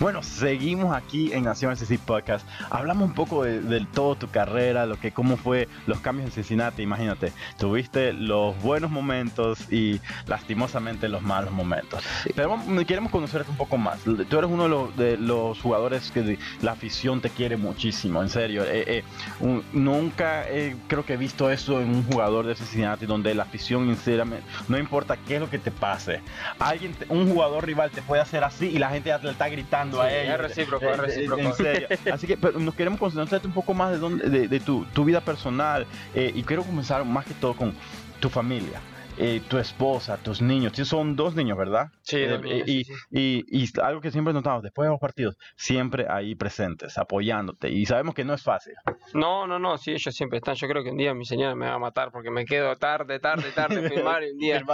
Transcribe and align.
Bueno, 0.00 0.22
seguimos 0.22 0.96
aquí 0.96 1.30
en 1.34 1.44
Nación 1.44 1.76
SC 1.76 1.98
Podcast. 1.98 2.48
Hablamos 2.70 3.06
un 3.06 3.14
poco 3.14 3.44
de, 3.44 3.60
de 3.60 3.84
todo 3.92 4.14
tu 4.14 4.30
carrera, 4.30 4.86
lo 4.86 4.98
que 4.98 5.12
cómo 5.12 5.36
fue 5.36 5.68
los 5.86 6.00
cambios 6.00 6.28
en 6.28 6.32
Cincinnati. 6.32 6.80
Imagínate, 6.80 7.34
tuviste 7.58 8.14
los 8.14 8.58
buenos 8.62 8.90
momentos 8.90 9.70
y 9.70 10.00
lastimosamente 10.26 11.06
los 11.10 11.20
malos 11.20 11.52
momentos. 11.52 12.02
Pero 12.34 12.58
queremos 12.86 13.12
conocerte 13.12 13.50
un 13.50 13.58
poco 13.58 13.76
más. 13.76 14.00
Tú 14.00 14.38
eres 14.38 14.50
uno 14.50 14.62
de 14.62 14.68
los, 14.70 14.96
de 14.96 15.16
los 15.18 15.60
jugadores 15.60 16.10
que 16.10 16.38
la 16.62 16.72
afición 16.72 17.20
te 17.20 17.28
quiere 17.28 17.58
muchísimo, 17.58 18.22
en 18.22 18.30
serio. 18.30 18.64
Eh, 18.64 19.04
eh, 19.40 19.62
nunca 19.74 20.46
creo 20.86 21.04
que 21.04 21.12
he 21.12 21.18
visto 21.18 21.50
eso 21.50 21.78
en 21.82 21.90
un 21.90 22.04
jugador 22.04 22.46
de 22.46 22.54
Cincinnati 22.54 23.04
donde 23.04 23.34
la 23.34 23.42
afición, 23.42 23.84
sinceramente, 23.94 24.46
no 24.66 24.78
importa 24.78 25.18
qué 25.18 25.34
es 25.34 25.40
lo 25.42 25.50
que 25.50 25.58
te 25.58 25.70
pase, 25.70 26.22
alguien, 26.58 26.96
un 27.10 27.30
jugador 27.30 27.66
rival 27.66 27.90
te 27.90 28.00
puede 28.00 28.22
hacer 28.22 28.44
así 28.44 28.68
y 28.68 28.78
la 28.78 28.88
gente 28.88 29.10
ya 29.10 29.18
le 29.18 29.32
está 29.32 29.48
gritando 29.50 29.89
a 29.98 30.12
él. 30.12 30.30
Es 30.30 30.38
recíproco, 30.38 30.84
es 30.86 30.98
recíproco. 30.98 31.42
En 31.42 31.54
serio. 31.54 31.88
Así 32.12 32.26
que 32.26 32.36
nos 32.36 32.74
queremos 32.74 33.00
concentrarte 33.00 33.46
un 33.46 33.54
poco 33.54 33.72
más 33.72 33.92
de, 33.92 33.98
dónde, 33.98 34.48
de, 34.48 34.60
tu, 34.60 34.84
tu, 34.86 35.04
vida 35.04 35.20
personal 35.20 35.86
eh, 36.14 36.30
y 36.34 36.42
quiero 36.42 36.64
comenzar 36.64 37.04
más 37.04 37.24
que 37.24 37.34
todo 37.34 37.54
con 37.54 37.74
tu 38.20 38.28
familia. 38.28 38.80
Eh, 39.22 39.42
tu 39.50 39.58
esposa, 39.58 40.16
tus 40.16 40.40
niños, 40.40 40.72
son 40.88 41.14
dos 41.14 41.34
niños, 41.34 41.58
¿verdad? 41.58 41.88
Sí, 42.00 42.16
eh, 42.20 42.64
y, 42.66 42.80
Y, 43.10 43.44
y, 43.50 43.68
algo 43.82 44.00
que 44.00 44.10
siempre 44.10 44.32
notamos, 44.32 44.62
después 44.62 44.86
de 44.86 44.92
los 44.92 44.98
partidos, 44.98 45.36
siempre 45.56 46.06
ahí 46.08 46.34
presentes, 46.34 46.96
apoyándote, 46.96 47.68
y 47.68 47.84
sabemos 47.84 48.14
que 48.14 48.24
no 48.24 48.32
es 48.32 48.42
fácil. 48.42 48.72
No, 49.12 49.46
no, 49.46 49.58
no, 49.58 49.76
sí, 49.76 49.90
ellos 49.90 50.14
siempre 50.14 50.38
están. 50.38 50.54
Yo 50.54 50.66
creo 50.68 50.82
que 50.82 50.88
un 50.88 50.96
día 50.96 51.12
mi 51.12 51.26
señora 51.26 51.54
me 51.54 51.66
va 51.66 51.74
a 51.74 51.78
matar 51.78 52.10
porque 52.10 52.30
me 52.30 52.46
quedo 52.46 52.76
tarde, 52.76 53.20
tarde, 53.20 53.52
tarde 53.54 53.90
firmar 53.90 54.22
y 54.24 54.30
un 54.30 54.38
día. 54.38 54.64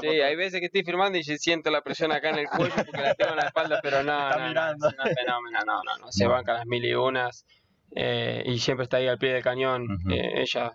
sí, 0.00 0.08
hay 0.08 0.34
veces 0.34 0.58
que 0.58 0.66
estoy 0.66 0.82
firmando 0.82 1.16
y 1.16 1.22
siento 1.22 1.70
la 1.70 1.82
presión 1.82 2.10
acá 2.10 2.30
en 2.30 2.40
el 2.40 2.48
cuello 2.48 2.74
porque 2.74 3.00
la 3.00 3.14
tengo 3.14 3.30
en 3.30 3.36
la 3.36 3.46
espalda, 3.46 3.78
pero 3.80 4.02
no, 4.02 4.30
no, 4.30 4.54
no, 4.54 4.70
es 4.70 4.94
una 4.94 5.04
fenómena, 5.04 5.60
no, 5.64 5.80
no, 5.84 5.98
no, 6.00 6.10
se 6.10 6.26
banca 6.26 6.54
las 6.54 6.66
mil 6.66 6.84
y 6.84 6.94
unas 6.94 7.46
eh, 7.94 8.42
y 8.44 8.58
siempre 8.58 8.82
está 8.82 8.96
ahí 8.96 9.06
al 9.06 9.18
pie 9.18 9.34
del 9.34 9.42
cañón, 9.44 9.86
ella 10.10 10.72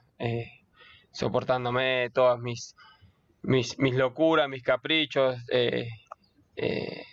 soportándome 1.12 2.10
todas 2.12 2.40
mis 2.40 2.76
mis, 3.44 3.78
mis 3.80 3.96
locuras, 3.96 4.50
mis 4.50 4.64
caprichos, 4.64 5.38
eh, 5.52 5.88
eh, 6.56 7.04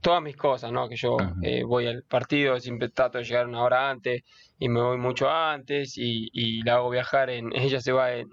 todas 0.00 0.22
mis 0.22 0.36
cosas, 0.36 0.72
¿no? 0.72 0.88
Que 0.88 0.96
yo 0.96 1.16
eh, 1.42 1.62
voy 1.64 1.86
al 1.86 2.02
partido, 2.04 2.58
siempre 2.58 2.88
trato 2.88 3.18
de 3.18 3.24
llegar 3.24 3.46
una 3.46 3.62
hora 3.62 3.90
antes 3.90 4.22
y 4.58 4.68
me 4.68 4.80
voy 4.80 4.98
mucho 4.98 5.30
antes 5.30 5.96
y, 5.96 6.28
y 6.32 6.62
la 6.62 6.76
hago 6.76 6.90
viajar 6.90 7.30
en, 7.30 7.50
ella 7.54 7.80
se 7.80 7.92
va 7.92 8.12
en, 8.12 8.28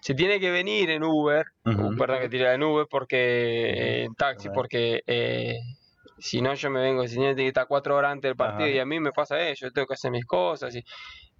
se 0.00 0.14
tiene 0.14 0.40
que 0.40 0.50
venir 0.50 0.90
en 0.90 1.04
Uber, 1.04 1.46
perdón 1.64 2.20
que 2.20 2.28
tira 2.28 2.54
en 2.54 2.62
Uber 2.62 2.86
porque, 2.90 4.04
en 4.04 4.14
taxi, 4.14 4.48
porque 4.54 5.02
si 6.18 6.40
no 6.40 6.54
yo 6.54 6.70
me 6.70 6.80
vengo, 6.80 7.06
si 7.06 7.16
tiene 7.16 7.34
que 7.34 7.48
estar 7.48 7.66
cuatro 7.66 7.96
horas 7.96 8.12
antes 8.12 8.28
del 8.28 8.36
partido 8.36 8.68
y 8.68 8.78
a 8.78 8.86
mí 8.86 9.00
me 9.00 9.12
pasa 9.12 9.40
eso, 9.40 9.66
yo 9.66 9.72
tengo 9.72 9.86
que 9.86 9.94
hacer 9.94 10.10
mis 10.10 10.24
cosas 10.24 10.74
y, 10.74 10.84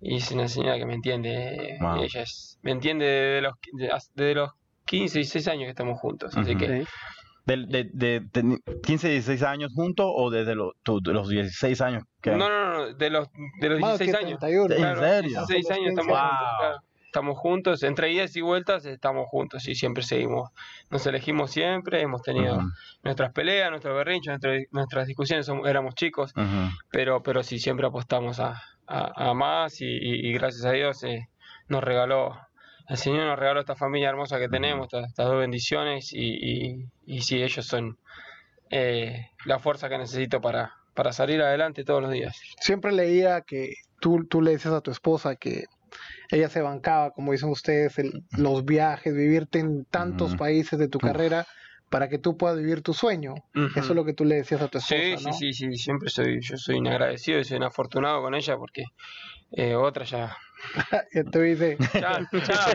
y 0.01 0.17
es 0.17 0.31
una 0.31 0.48
señora 0.48 0.79
que 0.79 0.86
me 0.86 0.95
entiende, 0.95 1.79
ella 2.01 2.23
es, 2.23 2.58
me 2.62 2.73
entiende 2.73 3.05
desde 3.06 3.41
los, 3.42 3.55
desde 4.14 4.34
los 4.34 4.51
15, 4.86 5.18
16 5.18 5.48
años 5.48 5.64
que 5.64 5.70
estamos 5.70 5.98
juntos. 6.00 6.36
Así 6.36 6.56
que. 6.56 6.84
De, 7.46 7.56
de, 7.66 8.20
de, 8.32 8.58
15, 8.82 9.08
16 9.10 9.42
años 9.42 9.72
juntos 9.74 10.06
o 10.08 10.30
desde 10.30 10.54
los, 10.54 10.72
de 11.02 11.12
los 11.12 11.28
16 11.28 11.80
años? 11.82 12.04
Que... 12.22 12.30
No, 12.30 12.48
no, 12.48 12.72
no, 12.72 12.94
de 12.94 13.10
los, 13.10 13.28
de 13.60 13.68
los 13.68 13.78
16 13.80 14.14
años. 14.14 14.42
¿En 14.42 14.96
serio? 14.96 15.44
16 15.46 15.70
años 15.70 15.88
estamos 15.88 16.18
juntos. 16.18 16.80
Estamos 17.14 17.38
juntos, 17.38 17.82
entre 17.84 18.10
idas 18.10 18.34
y 18.34 18.40
vueltas 18.40 18.84
estamos 18.86 19.28
juntos 19.28 19.68
y 19.68 19.77
siempre 19.77 20.02
seguimos. 20.02 20.50
Nos 20.90 21.06
elegimos 21.06 21.52
siempre, 21.52 22.00
hemos 22.00 22.22
tenido 22.22 22.60
nuestras 23.05 23.30
peleas, 23.30 23.70
nuestros 23.70 23.94
berrinchos, 23.94 24.40
nuestras 24.72 25.06
discusiones, 25.06 25.48
éramos 25.64 25.94
chicos, 25.94 26.34
pero, 26.90 27.22
pero 27.22 27.44
sí, 27.44 27.60
siempre 27.60 27.86
apostamos 27.86 28.40
a, 28.40 28.61
a, 28.89 29.33
más 29.33 29.77
y, 29.80 30.33
gracias 30.33 30.64
a 30.64 30.73
Dios 30.73 31.05
eh, 31.05 31.28
nos 31.68 31.84
regaló 31.84 32.36
el 32.89 32.96
Señor 32.96 33.27
nos 33.27 33.39
regaló 33.39 33.61
esta 33.61 33.77
familia 33.77 34.08
hermosa 34.11 34.39
que 34.39 34.48
tenemos, 34.48 34.92
estas, 34.92 35.14
dos 35.17 35.39
bendiciones 35.39 36.12
y, 36.12 36.86
y, 37.06 37.20
sí, 37.22 37.42
ellos 37.42 37.67
son 37.67 37.98
eh, 38.70 39.30
la 39.46 39.58
fuerza 39.58 39.89
que 39.89 39.98
necesito 39.98 40.40
para, 40.40 40.74
para 40.94 41.12
salir 41.12 41.40
adelante 41.40 41.84
todos 41.84 42.02
los 42.02 42.11
días. 42.11 42.39
Siempre 42.61 42.92
leía 42.92 43.40
que 43.42 43.74
tú, 44.00 44.27
tú 44.28 44.42
le 44.42 44.52
decías 44.52 44.74
a 44.74 44.80
tu 44.80 44.90
esposa 44.90 45.36
que 45.36 45.64
ella 46.30 46.48
se 46.48 46.61
bancaba, 46.61 47.12
como 47.12 47.33
dicen 47.33 47.50
ustedes, 47.50 47.94
los 48.33 48.64
viajes, 48.64 49.14
vivirte 49.14 49.61
en 49.61 49.84
tantos 49.84 50.36
países 50.36 50.78
de 50.78 50.89
tu 50.89 50.98
carrera 50.98 51.46
para 51.90 52.08
que 52.08 52.18
tú 52.18 52.36
puedas 52.36 52.58
vivir 52.58 52.83
tu 52.83 52.92
sueño. 52.92 53.34
Eso 53.77 53.90
es 53.90 53.94
lo 53.94 54.05
que 54.05 54.14
tú 54.14 54.24
le 54.24 54.36
decías 54.36 54.61
a 54.61 54.68
tu 54.68 54.78
esposa. 54.78 54.96
Sí, 55.00 55.17
sí, 55.17 55.52
sí, 55.52 55.52
sí, 55.52 55.77
siempre 55.77 56.11
soy, 56.11 56.40
yo 56.40 56.56
soy 56.56 56.78
inagradecido 56.78 57.39
y 57.39 57.44
soy 57.44 57.58
inafortunado 57.58 58.20
con 58.20 58.34
ella 58.34 58.56
porque 58.56 58.84
eh, 59.52 59.74
otra 59.77 60.05
ya. 60.05 60.36
ya 61.14 61.25
te 61.25 61.42
dice. 61.42 61.79
Chao, 61.98 62.19
chao. 62.42 62.73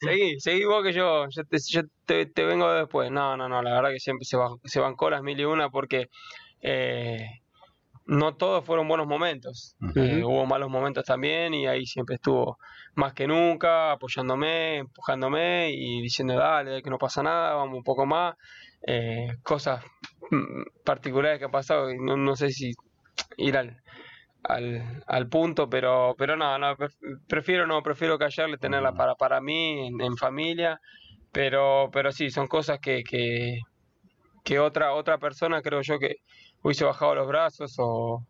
Seguí, 0.00 0.40
seguí 0.40 0.64
vos 0.64 0.82
que 0.84 0.92
yo, 0.92 1.26
yo, 1.28 1.82
te, 2.06 2.26
te, 2.26 2.44
vengo 2.44 2.72
después. 2.72 3.10
No, 3.10 3.36
no, 3.36 3.48
no, 3.48 3.62
la 3.62 3.74
verdad 3.74 3.90
que 3.90 4.00
siempre 4.00 4.24
se, 4.24 4.36
se 4.64 4.80
bancó 4.80 5.10
las 5.10 5.22
mil 5.22 5.38
y 5.38 5.44
una 5.44 5.70
porque 5.70 6.08
eh, 6.60 7.40
no 8.06 8.34
todos 8.36 8.64
fueron 8.64 8.88
buenos 8.88 9.06
momentos. 9.06 9.76
Eh, 9.94 10.22
hubo 10.24 10.46
malos 10.46 10.70
momentos 10.70 11.04
también 11.04 11.54
y 11.54 11.66
ahí 11.66 11.86
siempre 11.86 12.16
estuvo 12.16 12.58
más 12.94 13.12
que 13.14 13.26
nunca 13.26 13.92
apoyándome, 13.92 14.78
empujándome 14.78 15.70
y 15.72 16.02
diciendo, 16.02 16.36
dale, 16.36 16.82
que 16.82 16.90
no 16.90 16.98
pasa 16.98 17.22
nada, 17.22 17.54
vamos 17.54 17.76
un 17.76 17.84
poco 17.84 18.06
más. 18.06 18.34
cosas 19.42 19.84
mm, 20.30 20.84
particulares 20.84 21.38
que 21.38 21.44
han 21.44 21.50
pasado, 21.50 21.88
no, 21.94 22.16
no 22.16 22.36
sé 22.36 22.50
si 22.50 22.74
ir 23.36 23.56
al, 23.56 23.79
al, 24.44 25.02
al 25.06 25.28
punto, 25.28 25.68
pero, 25.68 26.14
pero 26.18 26.36
no, 26.36 26.58
no, 26.58 26.76
prefiero 27.28 27.66
no, 27.66 27.82
prefiero 27.82 28.18
callarle, 28.18 28.58
tenerla 28.58 28.92
para, 28.92 29.14
para 29.14 29.40
mí, 29.40 29.88
en, 29.88 30.16
familia, 30.16 30.80
pero, 31.32 31.90
pero 31.92 32.12
sí, 32.12 32.30
son 32.30 32.46
cosas 32.46 32.78
que, 32.80 33.02
que, 33.02 33.58
que, 34.44 34.58
otra, 34.58 34.94
otra 34.94 35.18
persona 35.18 35.62
creo 35.62 35.82
yo 35.82 35.98
que 35.98 36.16
hubiese 36.62 36.84
bajado 36.84 37.14
los 37.14 37.28
brazos 37.28 37.74
o 37.78 38.26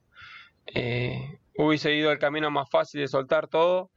eh, 0.75 1.39
hubiese 1.57 1.95
ido 1.95 2.13
el 2.13 2.19
camino 2.19 2.51
más 2.51 2.69
fácil 2.71 3.01
de 3.01 3.09
soltar 3.09 3.49
todo 3.49 3.91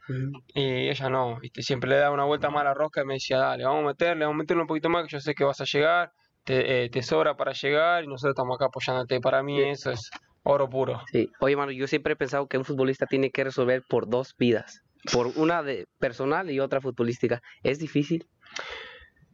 y 0.53 0.89
ella 0.89 1.09
no, 1.09 1.39
¿viste? 1.39 1.61
siempre 1.61 1.89
le 1.89 1.97
da 1.97 2.11
una 2.11 2.25
vuelta 2.25 2.49
más 2.49 2.61
a 2.61 2.65
la 2.65 2.73
rosca 2.73 3.01
y 3.01 3.05
me 3.05 3.15
decía, 3.15 3.37
dale, 3.37 3.65
vamos 3.65 3.83
a 3.83 3.87
meterle, 3.87 4.25
vamos 4.25 4.39
a 4.39 4.43
meterle 4.43 4.61
un 4.61 4.67
poquito 4.67 4.89
más 4.89 5.03
que 5.03 5.11
yo 5.11 5.19
sé 5.19 5.33
que 5.33 5.43
vas 5.43 5.61
a 5.61 5.65
llegar, 5.65 6.11
te, 6.43 6.85
eh, 6.85 6.89
te 6.89 7.01
sobra 7.01 7.35
para 7.37 7.53
llegar 7.53 8.03
y 8.03 8.07
nosotros 8.07 8.33
estamos 8.33 8.55
acá 8.55 8.65
apoyándote. 8.65 9.21
Para 9.21 9.43
mí 9.43 9.61
eso 9.61 9.91
es 9.91 10.09
Oro 10.43 10.69
puro. 10.69 11.01
Sí. 11.11 11.29
Oye, 11.39 11.55
mano, 11.55 11.71
yo 11.71 11.87
siempre 11.87 12.13
he 12.13 12.15
pensado 12.15 12.47
que 12.47 12.57
un 12.57 12.65
futbolista 12.65 13.05
tiene 13.05 13.31
que 13.31 13.43
resolver 13.45 13.81
por 13.87 14.09
dos 14.09 14.35
vidas. 14.37 14.81
Por 15.11 15.27
una 15.35 15.63
de 15.63 15.87
personal 15.99 16.49
y 16.51 16.59
otra 16.59 16.81
futbolística. 16.81 17.41
¿Es 17.63 17.79
difícil? 17.79 18.25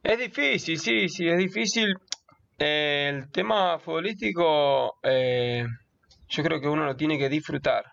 Es 0.04 0.18
difícil, 0.18 0.80
sí, 0.80 1.10
sí, 1.10 1.28
es 1.28 1.38
difícil. 1.38 1.96
Eh, 2.58 3.12
el 3.14 3.32
tema 3.32 3.80
futbolístico, 3.80 5.00
eh, 5.04 5.66
yo 6.28 6.44
creo 6.44 6.62
que 6.62 6.68
uno 6.68 6.86
lo 6.86 6.96
tiene 6.96 7.18
que 7.18 7.30
disfrutar. 7.30 7.86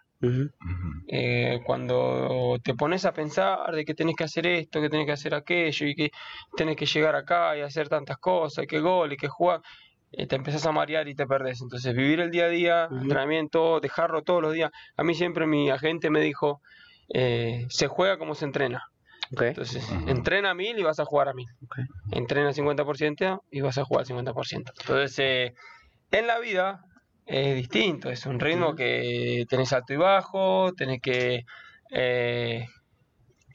Eh, 1.09 1.61
cuando 1.65 2.59
te 2.65 2.75
pones 2.75 3.05
a 3.05 3.13
pensar 3.13 3.73
de 3.75 3.85
que 3.85 3.95
tenés 3.95 4.17
que 4.17 4.25
hacer 4.25 4.47
esto, 4.47 4.81
que 4.81 4.89
tenés 4.89 5.07
que 5.07 5.13
hacer 5.13 5.35
aquello 5.35 5.87
y 5.87 5.95
que 5.95 6.11
tenés 6.57 6.77
que 6.77 6.87
llegar 6.87 7.15
acá 7.15 7.57
y 7.57 7.61
hacer 7.61 7.89
tantas 7.89 8.17
cosas, 8.19 8.65
y 8.65 8.67
que 8.67 8.81
gol 8.81 9.13
y 9.13 9.17
que 9.17 9.29
jugar, 9.29 9.61
te 10.27 10.37
empezás 10.37 10.65
a 10.65 10.73
marear 10.73 11.09
y 11.09 11.15
te 11.15 11.27
perdés. 11.27 11.61
Entonces, 11.61 11.95
vivir 11.95 12.21
el 12.21 12.31
día 12.31 12.47
a 12.47 12.49
día, 12.49 12.89
entrenamiento, 12.91 13.81
dejarlo 13.81 14.23
todos 14.23 14.41
los 14.41 14.55
días. 14.55 14.71
A 14.97 15.03
mí 15.03 15.15
siempre 15.15 15.47
mi 15.47 15.69
agente 15.71 16.09
me 16.09 16.21
dijo, 16.21 16.63
eh, 17.13 17.67
se 17.69 17.87
juega 17.87 18.19
como 18.19 18.35
se 18.35 18.47
entrena. 18.47 18.85
Entonces, 19.31 19.87
entrena 20.07 20.51
a 20.51 20.55
mil 20.55 20.79
y 20.79 20.83
vas 20.83 21.01
a 21.01 21.05
jugar 21.05 21.29
a 21.29 21.35
mil. 21.35 21.49
Entrena 22.13 22.53
50% 22.53 23.43
y 23.51 23.61
vas 23.61 23.77
a 23.77 23.85
jugar 23.85 24.07
50%. 24.07 24.73
Entonces, 24.81 25.19
eh, 25.19 25.55
en 26.13 26.27
la 26.27 26.39
vida 26.39 26.81
es 27.27 27.57
distinto, 27.57 28.09
es 28.09 28.25
un 28.25 28.39
ritmo 28.39 28.75
que 28.77 29.45
tenés 29.49 29.73
alto 29.73 29.93
y 29.93 29.97
bajo, 29.97 30.73
tenés 30.75 31.01
que 31.03 31.45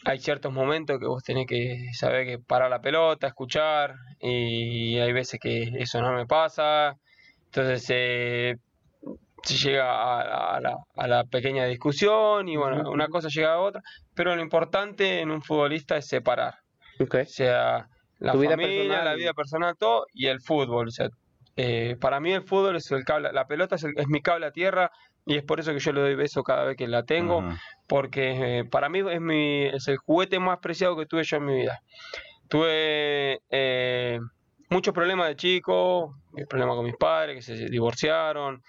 hay 0.05 0.19
ciertos 0.19 0.51
momentos 0.51 0.99
que 0.99 1.05
vos 1.05 1.23
tenés 1.23 1.47
que 1.47 1.89
saber 1.93 2.25
que 2.25 2.39
parar 2.39 2.69
la 2.69 2.81
pelota, 2.81 3.27
escuchar, 3.27 3.95
y 4.19 4.97
hay 4.97 5.13
veces 5.13 5.39
que 5.39 5.63
eso 5.77 6.01
no 6.01 6.13
me 6.13 6.25
pasa. 6.25 6.97
Entonces 7.45 7.85
eh, 7.89 8.55
se 9.43 9.55
llega 9.55 10.55
a, 10.55 10.59
la, 10.59 11.23
pequeña 11.25 11.65
discusión 11.65 12.47
y 12.47 12.57
bueno, 12.57 12.89
una 12.89 13.07
cosa 13.07 13.27
llega 13.29 13.53
a 13.53 13.59
otra, 13.59 13.81
pero 14.15 14.35
lo 14.35 14.41
importante 14.41 15.19
en 15.19 15.31
un 15.31 15.41
futbolista 15.41 15.97
es 15.97 16.07
separar. 16.07 16.55
O 16.99 17.25
sea, 17.25 17.87
la 18.19 18.33
familia, 18.33 19.03
la 19.03 19.15
vida 19.15 19.33
personal, 19.33 19.75
todo, 19.77 20.05
y 20.13 20.27
el 20.27 20.41
fútbol. 20.41 20.87
O 20.87 20.91
sea, 20.91 21.09
eh, 21.57 21.97
para 21.99 22.19
mí 22.19 22.31
el 22.31 22.43
fútbol 22.43 22.75
es 22.75 22.89
el 22.91 23.03
cable, 23.03 23.31
la 23.33 23.47
pelota 23.47 23.75
es, 23.75 23.83
es 23.83 24.07
mi 24.07 24.21
cable 24.21 24.45
a 24.45 24.51
tierra 24.51 24.91
y 25.25 25.35
es 25.35 25.43
por 25.43 25.59
eso 25.59 25.73
que 25.73 25.79
yo 25.79 25.93
le 25.93 26.01
doy 26.01 26.15
beso 26.15 26.43
cada 26.43 26.63
vez 26.65 26.77
que 26.77 26.87
la 26.87 27.03
tengo, 27.03 27.43
porque 27.87 28.59
eh, 28.59 28.65
para 28.65 28.89
mí 28.89 28.99
es, 28.99 29.21
mi, 29.21 29.65
es 29.65 29.87
el 29.87 29.97
juguete 29.97 30.39
más 30.39 30.59
preciado 30.59 30.97
que 30.97 31.05
tuve 31.05 31.23
yo 31.23 31.37
en 31.37 31.45
mi 31.45 31.55
vida. 31.55 31.81
Tuve 32.49 33.41
eh, 33.49 34.19
muchos 34.69 34.93
problemas 34.93 35.27
de 35.27 35.35
chico, 35.35 36.15
problemas 36.49 36.75
con 36.75 36.85
mis 36.85 36.97
padres 36.97 37.35
que 37.35 37.41
se 37.41 37.69
divorciaron, 37.69 38.63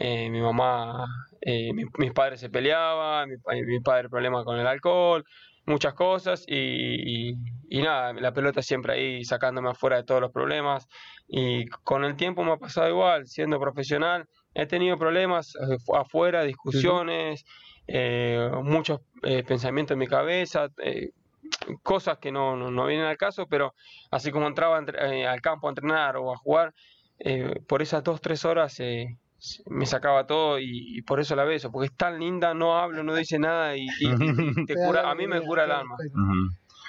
eh, 0.00 0.30
mi 0.30 0.40
mamá, 0.40 1.06
eh, 1.40 1.72
mis 1.72 2.12
padres 2.12 2.40
se 2.40 2.48
peleaban, 2.48 3.28
mi, 3.28 3.62
mi, 3.64 3.80
padre 3.80 4.08
problema 4.08 4.44
con 4.44 4.58
el 4.58 4.66
alcohol, 4.66 5.24
muchas 5.68 5.94
cosas 5.94 6.44
y, 6.46 7.34
y, 7.68 7.82
nada, 7.82 8.12
la 8.14 8.32
pelota 8.32 8.62
siempre 8.62 8.94
ahí 8.94 9.24
sacándome 9.24 9.70
afuera 9.70 9.96
de 9.96 10.04
todos 10.04 10.20
los 10.20 10.32
problemas. 10.32 10.88
Y 11.28 11.66
con 11.66 12.04
el 12.04 12.16
tiempo 12.16 12.42
me 12.42 12.52
ha 12.52 12.56
pasado 12.56 12.88
igual, 12.88 13.26
siendo 13.26 13.60
profesional, 13.60 14.26
he 14.54 14.66
tenido 14.66 14.98
problemas 14.98 15.52
afuera, 15.94 16.42
discusiones, 16.42 17.44
muchos 18.62 19.00
pensamientos 19.46 19.94
en 19.94 19.98
mi 19.98 20.06
cabeza, 20.06 20.68
cosas 21.82 22.18
que 22.18 22.32
no, 22.32 22.56
no, 22.56 22.86
vienen 22.86 23.06
al 23.06 23.16
caso, 23.16 23.46
pero 23.46 23.74
así 24.10 24.30
como 24.30 24.46
entraba 24.46 24.82
eh, 25.10 25.26
al 25.26 25.40
campo 25.40 25.68
a 25.68 25.70
entrenar 25.70 26.16
o 26.16 26.32
a 26.32 26.36
jugar, 26.36 26.74
eh, 27.18 27.60
por 27.66 27.82
esas 27.82 28.04
dos, 28.04 28.20
tres 28.20 28.44
horas 28.44 28.78
eh, 28.80 29.18
me 29.66 29.86
sacaba 29.86 30.26
todo 30.26 30.58
y, 30.58 31.02
por 31.02 31.20
eso 31.20 31.36
la 31.36 31.44
beso, 31.44 31.70
porque 31.70 31.86
es 31.86 31.96
tan 31.96 32.18
linda, 32.18 32.54
no 32.54 32.78
hablo, 32.78 33.02
no 33.02 33.14
dice 33.14 33.38
nada 33.38 33.76
y, 33.76 33.86
te 34.66 34.74
cura, 34.74 35.10
a 35.10 35.14
mí 35.14 35.26
me 35.26 35.40
cura 35.40 35.64
el 35.64 35.72
alma. 35.72 35.96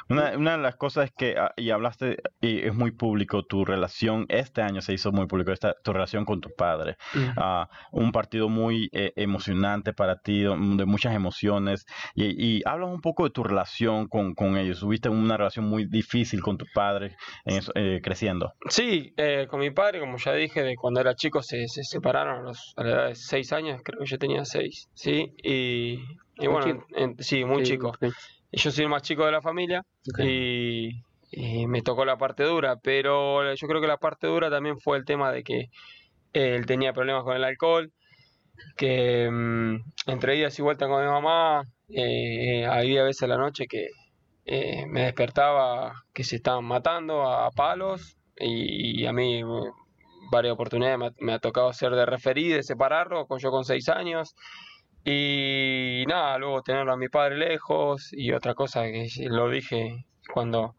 Una, 0.10 0.36
una, 0.36 0.52
de 0.54 0.64
las 0.64 0.76
cosas 0.76 1.06
es 1.06 1.12
que, 1.12 1.36
ah, 1.38 1.54
y 1.56 1.70
hablaste, 1.70 2.18
y 2.42 2.66
es 2.66 2.74
muy 2.74 2.92
público, 2.92 3.44
tu 3.44 3.64
relación, 3.64 4.26
este 4.30 4.62
año 4.62 4.82
se 4.82 4.94
hizo 4.94 5.12
muy 5.12 5.28
público, 5.28 5.52
esta, 5.52 5.76
tu 5.84 5.94
relación 5.94 6.26
con 6.26 6.42
tu 6.42 6.50
padre. 6.56 6.98
Ah, 7.38 7.70
un 7.92 8.12
partido 8.12 8.50
muy 8.50 8.90
eh, 8.92 9.14
emocionante 9.16 9.94
para 9.94 10.20
ti, 10.20 10.42
de 10.42 10.86
muchas 10.86 11.14
emociones. 11.14 11.86
Y, 12.16 12.26
y 12.44 12.62
hablas 12.66 12.90
un 12.90 13.02
poco 13.02 13.26
de 13.26 13.30
tu 13.30 13.44
relación 13.44 14.08
con, 14.08 14.34
con 14.34 14.58
ellos. 14.58 14.80
Tuviste 14.80 15.10
una 15.10 15.38
relación 15.38 15.66
muy 15.66 15.86
difícil 15.86 16.42
con 16.42 16.58
tu 16.58 16.66
padre 16.74 17.16
eh, 17.46 18.02
creciendo. 18.04 18.54
Sí, 18.70 19.14
eh, 19.18 19.48
con 19.50 19.60
mi 19.60 19.70
padre, 19.70 20.00
como 20.00 20.18
ya 20.18 20.34
dije, 20.34 20.64
de 20.64 20.76
cuando 20.76 21.02
era 21.02 21.16
chico 21.16 21.44
se, 21.44 21.68
se 21.68 21.84
separaron 21.84 22.40
a, 22.40 22.42
los, 22.42 22.74
a 22.78 22.84
la 22.84 22.90
edad 22.90 23.08
de 23.10 23.16
seis 23.16 23.54
años, 23.54 23.82
creo 23.84 24.00
que 24.00 24.06
yo 24.06 24.18
tenía 24.18 24.44
seis, 24.46 24.90
¿sí? 24.94 25.34
Y, 25.44 26.00
y 26.38 26.48
bueno, 26.48 26.84
sí, 27.20 27.46
muy 27.46 27.64
chico 27.64 27.94
yo 28.52 28.72
soy 28.72 28.84
el 28.84 28.90
más 28.90 29.04
chico 29.04 29.26
de 29.26 29.32
la 29.32 29.42
familia 29.42 29.84
y, 30.20 31.02
me 31.68 31.84
tocó 31.84 32.06
la 32.06 32.18
parte 32.18 32.44
dura, 32.44 32.78
pero 32.78 33.54
yo 33.54 33.68
creo 33.68 33.80
que 33.80 33.88
la 33.88 33.98
parte 33.98 34.26
dura 34.26 34.50
también 34.50 34.80
fue 34.80 34.98
el 34.98 35.06
tema 35.06 35.32
de 35.32 35.44
que 35.44 35.70
él 36.34 36.66
tenía 36.66 36.92
problemas 36.92 37.24
con 37.24 37.36
el 37.36 37.44
alcohol, 37.44 37.92
que 38.76 39.30
mm, 39.30 39.76
entre 40.08 40.38
idas 40.38 40.58
y 40.58 40.64
vueltas 40.64 40.90
con 40.90 41.04
mi 41.04 41.10
mamá, 41.10 41.64
eh, 41.90 42.66
había 42.66 43.04
veces 43.04 43.24
a 43.24 43.28
la 43.28 43.38
noche 43.38 43.68
que 43.68 43.90
eh, 44.46 44.86
me 44.88 45.04
despertaba 45.04 46.04
que 46.14 46.24
se 46.24 46.38
estaban 46.38 46.66
matando 46.66 47.28
a 47.28 47.52
palos 47.52 48.18
y, 48.36 49.06
a 49.06 49.14
mí 49.14 49.44
varias 50.32 50.54
oportunidades 50.54 51.14
me 51.20 51.34
ha, 51.34 51.40
tocado 51.40 51.72
ser 51.74 51.92
de 51.92 52.06
referir, 52.06 52.56
de 52.56 52.64
separarlo, 52.64 53.28
con 53.28 53.40
yo 53.40 53.52
con 53.52 53.66
seis 53.66 53.90
años. 53.90 54.36
Y 55.12 56.06
nada, 56.06 56.38
luego 56.38 56.62
tenerlo 56.62 56.94
a 56.94 56.98
mi 56.98 57.10
padre 57.10 57.36
lejos 57.36 58.10
y 58.12 58.32
otra 58.32 58.54
cosa 58.54 58.84
que 58.84 59.08
lo 59.28 59.50
dije 59.50 60.06
cuando, 60.32 60.76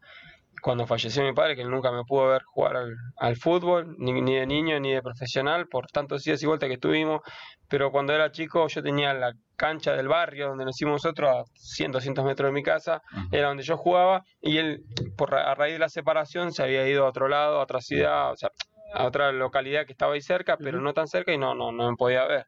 cuando 0.61 0.87
falleció 0.87 1.21
mi 1.23 1.33
padre, 1.33 1.57
que 1.57 1.65
nunca 1.65 1.91
me 1.91 2.05
pudo 2.05 2.29
ver 2.29 2.41
jugar 2.43 2.77
al, 3.17 3.35
fútbol, 3.35 3.93
ni, 3.97 4.13
de 4.21 4.47
niño 4.47 4.79
ni 4.79 4.93
de 4.93 5.01
profesional, 5.01 5.67
por 5.67 5.87
tantos 5.87 6.23
días 6.23 6.41
y 6.41 6.45
vueltas 6.45 6.69
que 6.69 6.75
estuvimos, 6.75 7.19
pero 7.67 7.91
cuando 7.91 8.13
era 8.13 8.31
chico 8.31 8.69
yo 8.69 8.81
tenía 8.81 9.13
la 9.13 9.33
cancha 9.57 9.97
del 9.97 10.07
barrio 10.07 10.47
donde 10.47 10.63
nacimos 10.63 11.03
nosotros 11.03 11.29
a 11.29 11.43
100, 11.53 11.91
200 11.91 12.23
metros 12.23 12.47
de 12.47 12.53
mi 12.53 12.63
casa, 12.63 13.01
era 13.33 13.49
donde 13.49 13.63
yo 13.63 13.75
jugaba 13.75 14.23
y 14.39 14.59
él 14.59 14.85
por, 15.17 15.35
a 15.35 15.53
raíz 15.55 15.73
de 15.73 15.79
la 15.79 15.89
separación 15.89 16.53
se 16.53 16.63
había 16.63 16.87
ido 16.87 17.05
a 17.05 17.09
otro 17.09 17.27
lado, 17.27 17.59
a 17.59 17.63
otra 17.63 17.81
ciudad, 17.81 18.31
o 18.31 18.37
sea, 18.37 18.49
a 18.93 19.03
otra 19.03 19.33
localidad 19.33 19.85
que 19.85 19.91
estaba 19.91 20.13
ahí 20.13 20.21
cerca, 20.21 20.55
pero 20.55 20.79
no 20.79 20.93
tan 20.93 21.07
cerca 21.07 21.33
y 21.33 21.37
no, 21.37 21.53
no, 21.53 21.73
no 21.73 21.91
me 21.91 21.97
podía 21.97 22.25
ver. 22.27 22.47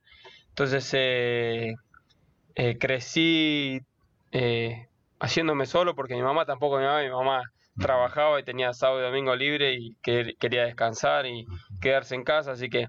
Entonces 0.53 0.87
eh, 0.93 1.73
eh, 2.53 2.77
crecí 2.77 3.81
eh, 4.31 4.85
haciéndome 5.19 5.65
solo 5.65 5.95
porque 5.95 6.13
mi 6.13 6.21
mamá 6.21 6.45
tampoco 6.45 6.77
mi 6.77 7.09
mamá 7.09 7.41
trabajaba 7.79 8.39
y 8.39 8.43
tenía 8.43 8.71
sábado 8.71 8.99
y 8.99 9.03
domingo 9.03 9.35
libre 9.35 9.73
y 9.73 9.95
quería 10.03 10.65
descansar 10.65 11.25
y 11.25 11.47
quedarse 11.81 12.13
en 12.13 12.23
casa, 12.23 12.51
así 12.51 12.69
que 12.69 12.85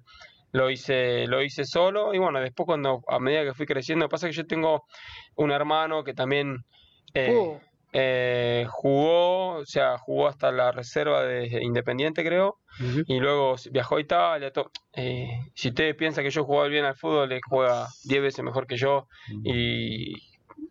lo 0.53 0.69
hice, 0.69 1.27
lo 1.27 1.43
hice 1.43 1.65
solo 1.65 2.13
y 2.13 2.19
bueno, 2.19 2.39
después 2.39 2.67
cuando 2.67 3.01
a 3.09 3.19
medida 3.19 3.45
que 3.45 3.55
fui 3.55 3.65
creciendo, 3.65 4.11
pasa 4.11 4.27
que 4.27 4.35
yo 4.35 4.47
tengo 4.47 4.85
un 5.37 5.51
hermano 5.51 6.05
que 6.05 6.13
también 6.13 6.67
uh. 7.17 7.59
Jugó, 8.71 9.57
o 9.57 9.67
sea, 9.67 9.99
jugó 9.99 10.29
hasta 10.29 10.51
la 10.51 10.73
reserva 10.73 11.23
de 11.23 11.63
Independiente 11.63 12.25
creo, 12.25 12.59
y 13.07 13.21
luego 13.21 13.55
viajó 13.71 13.97
a 13.97 14.01
Italia. 14.01 14.53
Eh, 14.95 15.29
si 15.55 15.69
usted 15.69 15.97
piensa 15.97 16.23
que 16.23 16.31
yo 16.31 16.45
jugaba 16.45 16.69
bien 16.69 16.85
al 16.85 16.97
fútbol, 16.97 17.31
él 17.31 17.41
juega 17.49 17.87
10 18.05 18.23
veces 18.23 18.45
mejor 18.45 18.67
que 18.67 18.77
yo. 18.77 19.07
Y 19.45 20.15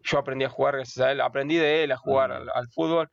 yo 0.04 0.18
aprendí 0.18 0.46
a 0.46 0.50
jugar 0.50 0.76
gracias 0.76 1.06
a 1.06 1.12
él. 1.12 1.22
Aprendí 1.22 1.56
de 1.56 1.84
él 1.84 1.92
a 1.92 1.98
jugar 1.98 2.32
al, 2.32 2.68
fútbol. 2.70 3.10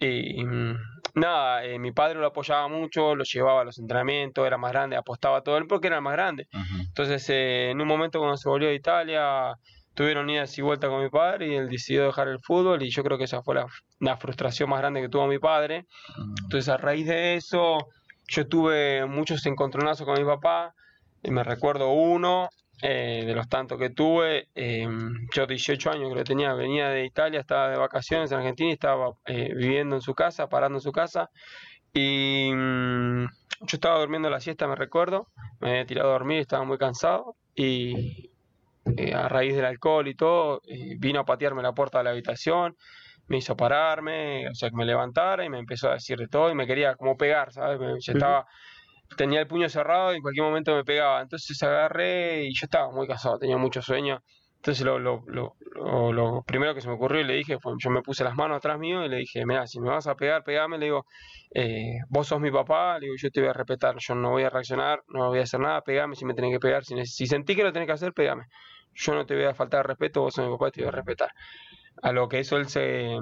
Y 0.00 0.42
mm, 0.44 0.76
nada, 1.14 1.64
eh, 1.64 1.78
mi 1.78 1.92
padre 1.92 2.18
lo 2.18 2.26
apoyaba 2.26 2.66
mucho, 2.68 3.14
lo 3.14 3.24
llevaba 3.24 3.60
a 3.60 3.64
los 3.64 3.78
entrenamientos, 3.78 4.44
era 4.44 4.58
más 4.58 4.72
grande, 4.72 4.96
apostaba 4.96 5.42
todo 5.42 5.56
él 5.56 5.66
porque 5.68 5.86
era 5.86 5.96
el 5.96 6.02
más 6.02 6.14
grande. 6.14 6.48
Entonces, 6.80 7.28
eh, 7.30 7.70
en 7.70 7.80
un 7.80 7.86
momento 7.86 8.18
cuando 8.18 8.36
se 8.36 8.48
volvió 8.48 8.68
a 8.68 8.72
Italia, 8.72 9.54
tuvieron 9.94 10.28
idas 10.28 10.56
y 10.58 10.62
vueltas 10.62 10.90
con 10.90 11.02
mi 11.02 11.10
padre 11.10 11.48
y 11.48 11.54
él 11.54 11.68
decidió 11.68 12.04
dejar 12.04 12.28
el 12.28 12.40
fútbol 12.40 12.82
y 12.82 12.90
yo 12.90 13.02
creo 13.02 13.18
que 13.18 13.24
esa 13.24 13.42
fue 13.42 13.54
la, 13.54 13.66
la 14.00 14.16
frustración 14.16 14.68
más 14.70 14.80
grande 14.80 15.00
que 15.00 15.08
tuvo 15.08 15.26
mi 15.26 15.38
padre. 15.38 15.86
Entonces, 16.42 16.68
a 16.68 16.76
raíz 16.76 17.06
de 17.06 17.36
eso 17.36 17.88
yo 18.28 18.46
tuve 18.46 19.06
muchos 19.06 19.44
encontronazos 19.46 20.06
con 20.06 20.18
mi 20.18 20.24
papá, 20.24 20.74
y 21.24 21.30
me 21.30 21.42
recuerdo 21.42 21.90
uno 21.90 22.50
eh, 22.82 23.24
de 23.26 23.34
los 23.34 23.48
tantos 23.48 23.78
que 23.78 23.90
tuve. 23.90 24.48
Eh, 24.54 24.86
yo 25.34 25.46
18 25.46 25.90
años 25.90 26.10
creo 26.10 26.22
que 26.22 26.24
tenía, 26.24 26.52
venía 26.54 26.88
de 26.88 27.04
Italia, 27.04 27.40
estaba 27.40 27.70
de 27.70 27.78
vacaciones 27.78 28.30
en 28.30 28.38
Argentina 28.38 28.70
y 28.70 28.74
estaba 28.74 29.14
eh, 29.26 29.52
viviendo 29.54 29.96
en 29.96 30.02
su 30.02 30.14
casa, 30.14 30.48
parando 30.48 30.78
en 30.78 30.82
su 30.82 30.92
casa. 30.92 31.30
Y 31.94 32.50
mm, 32.52 33.24
yo 33.24 33.76
estaba 33.76 33.98
durmiendo 34.00 34.28
la 34.28 34.40
siesta, 34.40 34.68
me 34.68 34.76
recuerdo, 34.76 35.28
me 35.60 35.70
había 35.70 35.86
tirado 35.86 36.10
a 36.10 36.12
dormir, 36.12 36.40
estaba 36.40 36.64
muy 36.64 36.76
cansado 36.76 37.36
y 37.54 38.30
a 39.14 39.28
raíz 39.28 39.54
del 39.54 39.64
alcohol 39.64 40.08
y 40.08 40.14
todo, 40.14 40.60
vino 40.98 41.20
a 41.20 41.24
patearme 41.24 41.62
la 41.62 41.72
puerta 41.72 41.98
de 41.98 42.04
la 42.04 42.10
habitación 42.10 42.76
me 43.28 43.38
hizo 43.38 43.56
pararme, 43.56 44.48
o 44.48 44.54
sea, 44.54 44.70
que 44.70 44.76
me 44.76 44.84
levantara 44.84 45.44
y 45.44 45.48
me 45.48 45.58
empezó 45.58 45.88
a 45.88 45.94
decir 45.94 46.18
de 46.18 46.28
todo 46.28 46.50
y 46.50 46.54
me 46.54 46.66
quería 46.66 46.94
como 46.96 47.16
pegar, 47.16 47.52
¿sabes? 47.52 47.80
yo 48.04 48.12
estaba, 48.12 48.46
tenía 49.16 49.40
el 49.40 49.46
puño 49.46 49.68
cerrado 49.68 50.12
y 50.12 50.16
en 50.16 50.22
cualquier 50.22 50.44
momento 50.44 50.74
me 50.74 50.84
pegaba. 50.84 51.22
Entonces 51.22 51.62
agarré 51.62 52.44
y 52.44 52.54
yo 52.54 52.64
estaba 52.66 52.90
muy 52.92 53.06
cansado, 53.06 53.38
tenía 53.38 53.56
mucho 53.56 53.82
sueño. 53.82 54.22
Entonces 54.56 54.84
lo, 54.84 54.98
lo, 54.98 55.22
lo, 55.26 56.12
lo, 56.12 56.42
primero 56.46 56.74
que 56.74 56.80
se 56.80 56.88
me 56.88 56.94
ocurrió 56.94 57.20
y 57.20 57.24
le 57.24 57.34
dije 57.34 57.58
fue, 57.58 57.74
yo 57.78 57.90
me 57.90 58.00
puse 58.00 58.24
las 58.24 58.34
manos 58.34 58.56
atrás 58.56 58.78
mío 58.78 59.04
y 59.04 59.10
le 59.10 59.18
dije, 59.18 59.44
mira, 59.44 59.66
si 59.66 59.78
me 59.78 59.90
vas 59.90 60.06
a 60.06 60.14
pegar, 60.14 60.42
pegame, 60.42 60.78
le 60.78 60.86
digo, 60.86 61.04
eh, 61.54 61.98
vos 62.08 62.28
sos 62.28 62.40
mi 62.40 62.50
papá, 62.50 62.98
le 62.98 63.06
digo, 63.06 63.14
yo 63.18 63.30
te 63.30 63.40
voy 63.40 63.50
a 63.50 63.52
respetar, 63.52 63.96
yo 63.98 64.14
no 64.14 64.30
voy 64.30 64.44
a 64.44 64.48
reaccionar, 64.48 65.02
no 65.08 65.28
voy 65.28 65.40
a 65.40 65.42
hacer 65.42 65.60
nada, 65.60 65.82
pegame 65.82 66.16
si 66.16 66.24
me 66.24 66.32
tenés 66.32 66.50
que 66.52 66.60
pegar, 66.60 66.82
si, 66.82 67.04
si 67.04 67.26
sentí 67.26 67.54
que 67.54 67.62
lo 67.62 67.74
tenés 67.74 67.86
que 67.86 67.92
hacer, 67.92 68.14
pegame. 68.14 68.44
Yo 68.94 69.14
no 69.14 69.26
te 69.26 69.34
voy 69.34 69.44
a 69.44 69.54
faltar 69.54 69.86
respeto, 69.86 70.22
vos 70.22 70.34
sos 70.34 70.46
mi 70.46 70.52
papá, 70.52 70.70
te 70.70 70.82
voy 70.82 70.88
a 70.88 70.92
respetar. 70.92 71.30
A 72.02 72.12
lo 72.12 72.28
que 72.28 72.40
eso 72.40 72.56
él 72.56 72.68
se 72.68 73.18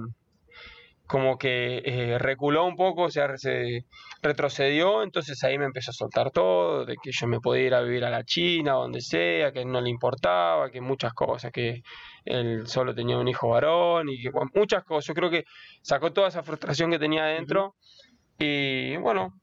como 1.06 1.36
que 1.36 1.82
eh, 1.84 2.18
reculó 2.18 2.64
un 2.64 2.74
poco, 2.74 3.02
o 3.02 3.10
sea, 3.10 3.36
se 3.36 3.84
retrocedió, 4.22 5.02
entonces 5.02 5.44
ahí 5.44 5.58
me 5.58 5.66
empezó 5.66 5.90
a 5.90 5.94
soltar 5.94 6.30
todo, 6.30 6.86
de 6.86 6.96
que 7.02 7.10
yo 7.12 7.26
me 7.26 7.38
podía 7.38 7.66
ir 7.66 7.74
a 7.74 7.82
vivir 7.82 8.04
a 8.06 8.10
la 8.10 8.24
China, 8.24 8.72
donde 8.72 9.02
sea, 9.02 9.52
que 9.52 9.64
no 9.66 9.82
le 9.82 9.90
importaba, 9.90 10.70
que 10.70 10.80
muchas 10.80 11.12
cosas, 11.12 11.52
que 11.52 11.82
él 12.24 12.66
solo 12.66 12.94
tenía 12.94 13.18
un 13.18 13.28
hijo 13.28 13.50
varón 13.50 14.08
y 14.08 14.22
que 14.22 14.30
muchas 14.54 14.84
cosas. 14.84 15.08
Yo 15.08 15.14
creo 15.14 15.28
que 15.30 15.44
sacó 15.82 16.14
toda 16.14 16.28
esa 16.28 16.42
frustración 16.42 16.90
que 16.90 16.98
tenía 16.98 17.24
adentro 17.24 17.74
y 18.38 18.96
bueno, 18.96 19.34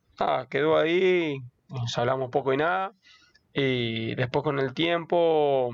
quedó 0.50 0.78
ahí, 0.78 1.38
nos 1.70 1.96
hablamos 2.00 2.32
poco 2.32 2.52
y 2.52 2.58
nada. 2.58 2.94
Y 3.54 4.16
después 4.16 4.44
con 4.44 4.60
el 4.60 4.74
tiempo 4.74 5.72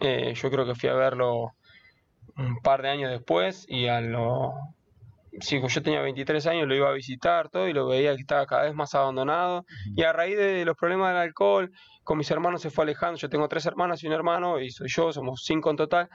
eh, 0.00 0.34
yo 0.34 0.50
creo 0.50 0.66
que 0.66 0.74
fui 0.74 0.88
a 0.88 0.94
verlo 0.94 1.52
un 2.36 2.60
par 2.62 2.82
de 2.82 2.88
años 2.88 3.10
después 3.10 3.64
y 3.68 3.88
a 3.88 4.00
lo... 4.00 4.52
Sí, 5.40 5.60
yo 5.60 5.82
tenía 5.82 6.00
23 6.00 6.46
años, 6.46 6.66
lo 6.66 6.74
iba 6.74 6.88
a 6.88 6.94
visitar 6.94 7.50
todo 7.50 7.68
y 7.68 7.74
lo 7.74 7.86
veía 7.86 8.14
que 8.14 8.22
estaba 8.22 8.46
cada 8.46 8.62
vez 8.62 8.74
más 8.74 8.94
abandonado. 8.94 9.66
Y 9.94 10.02
a 10.02 10.12
raíz 10.12 10.36
de 10.38 10.64
los 10.64 10.76
problemas 10.76 11.10
del 11.10 11.18
alcohol, 11.18 11.70
con 12.04 12.16
mis 12.16 12.30
hermanos 12.30 12.62
se 12.62 12.70
fue 12.70 12.84
alejando. 12.84 13.18
Yo 13.18 13.28
tengo 13.28 13.46
tres 13.46 13.66
hermanas 13.66 14.02
y 14.02 14.06
un 14.06 14.14
hermano, 14.14 14.58
y 14.60 14.70
soy 14.70 14.88
yo, 14.88 15.12
somos 15.12 15.42
cinco 15.44 15.70
en 15.70 15.76
total. 15.76 16.08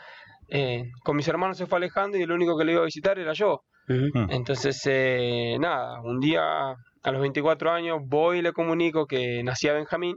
Eh, 0.48 0.90
con 1.04 1.16
mis 1.16 1.28
hermanos 1.28 1.58
se 1.58 1.68
fue 1.68 1.78
alejando 1.78 2.18
y 2.18 2.24
el 2.24 2.32
único 2.32 2.58
que 2.58 2.66
lo 2.66 2.72
iba 2.72 2.82
a 2.82 2.86
visitar 2.86 3.20
era 3.20 3.34
yo. 3.34 3.62
Entonces, 4.30 4.82
eh, 4.86 5.58
nada, 5.60 6.02
un 6.02 6.20
día 6.20 6.72
a 6.72 7.12
los 7.12 7.22
24 7.22 7.72
años 7.72 8.00
voy 8.06 8.40
y 8.40 8.42
le 8.42 8.54
comunico 8.54 9.06
que 9.06 9.44
nacía 9.44 9.74
Benjamín 9.74 10.16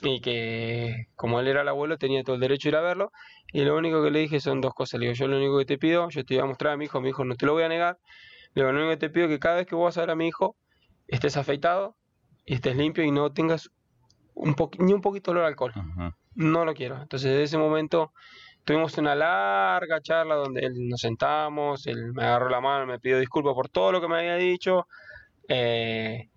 y 0.00 0.20
que 0.20 1.06
como 1.16 1.40
él 1.40 1.48
era 1.48 1.62
el 1.62 1.68
abuelo 1.68 1.98
tenía 1.98 2.24
todo 2.24 2.34
el 2.36 2.40
derecho 2.40 2.68
de 2.68 2.70
ir 2.70 2.76
a 2.76 2.80
verlo 2.80 3.12
y 3.52 3.64
lo 3.64 3.76
único 3.76 4.02
que 4.02 4.10
le 4.10 4.20
dije 4.20 4.40
son 4.40 4.60
dos 4.60 4.72
cosas. 4.72 4.98
Le 4.98 5.06
digo, 5.06 5.14
yo 5.14 5.28
lo 5.28 5.36
único 5.36 5.58
que 5.58 5.66
te 5.66 5.78
pido, 5.78 6.08
yo 6.08 6.24
te 6.24 6.34
iba 6.34 6.44
a 6.44 6.46
mostrar 6.46 6.72
a 6.72 6.76
mi 6.76 6.86
hijo, 6.86 7.00
mi 7.00 7.10
hijo 7.10 7.24
no 7.24 7.34
te 7.34 7.44
lo 7.44 7.52
voy 7.52 7.64
a 7.64 7.68
negar. 7.68 7.98
Le 8.54 8.62
digo, 8.62 8.72
lo 8.72 8.78
único 8.78 8.90
que 8.92 8.96
te 8.96 9.10
pido 9.10 9.26
es 9.26 9.32
que 9.32 9.38
cada 9.38 9.56
vez 9.56 9.66
que 9.66 9.74
vos 9.74 9.84
vas 9.84 9.98
a 9.98 10.00
ver 10.00 10.10
a 10.10 10.14
mi 10.14 10.26
hijo, 10.26 10.56
estés 11.06 11.36
afeitado 11.36 11.96
y 12.46 12.54
estés 12.54 12.76
limpio 12.76 13.04
y 13.04 13.10
no 13.10 13.32
tengas 13.32 13.70
un 14.34 14.56
ni 14.78 14.92
un 14.94 15.02
poquito 15.02 15.32
olor 15.32 15.44
alcohol. 15.44 15.72
No 16.34 16.64
lo 16.64 16.74
quiero. 16.74 17.00
Entonces, 17.00 17.30
desde 17.30 17.42
ese 17.42 17.58
momento 17.58 18.12
tuvimos 18.64 18.96
una 18.96 19.14
larga 19.14 20.00
charla 20.00 20.36
donde 20.36 20.60
él 20.60 20.88
nos 20.88 21.00
sentamos, 21.00 21.86
él 21.86 22.12
me 22.14 22.24
agarró 22.24 22.48
la 22.48 22.60
mano, 22.60 22.86
me 22.86 22.98
pidió 22.98 23.18
disculpas 23.18 23.54
por 23.54 23.68
todo 23.68 23.92
lo 23.92 24.00
que 24.00 24.08
me 24.08 24.18
había 24.18 24.36
dicho. 24.36 24.86
Eh, 25.48 26.30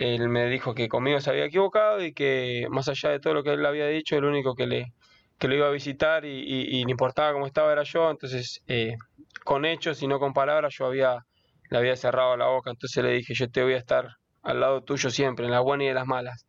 él 0.00 0.30
me 0.30 0.46
dijo 0.46 0.74
que 0.74 0.88
conmigo 0.88 1.20
se 1.20 1.30
había 1.30 1.44
equivocado 1.44 2.02
y 2.02 2.14
que 2.14 2.66
más 2.70 2.88
allá 2.88 3.10
de 3.10 3.20
todo 3.20 3.34
lo 3.34 3.42
que 3.42 3.52
él 3.52 3.66
había 3.66 3.86
dicho, 3.86 4.16
el 4.16 4.24
único 4.24 4.54
que 4.54 4.66
le 4.66 4.92
que 5.38 5.48
lo 5.48 5.54
iba 5.54 5.68
a 5.68 5.70
visitar 5.70 6.26
y, 6.26 6.28
y, 6.28 6.84
le 6.84 6.90
importaba 6.90 7.32
cómo 7.32 7.46
estaba 7.46 7.72
era 7.72 7.82
yo, 7.82 8.10
entonces 8.10 8.62
eh, 8.68 8.96
con 9.42 9.64
hechos 9.64 10.02
y 10.02 10.06
no 10.06 10.18
con 10.18 10.34
palabras 10.34 10.74
yo 10.78 10.84
había, 10.84 11.24
le 11.70 11.78
había 11.78 11.96
cerrado 11.96 12.36
la 12.36 12.48
boca, 12.48 12.70
entonces 12.70 13.02
le 13.02 13.12
dije 13.12 13.32
yo 13.34 13.50
te 13.50 13.62
voy 13.62 13.72
a 13.72 13.78
estar 13.78 14.16
al 14.42 14.60
lado 14.60 14.82
tuyo 14.82 15.10
siempre, 15.10 15.46
en 15.46 15.50
las 15.50 15.62
buenas 15.62 15.86
y 15.86 15.88
en 15.88 15.94
las 15.94 16.06
malas, 16.06 16.46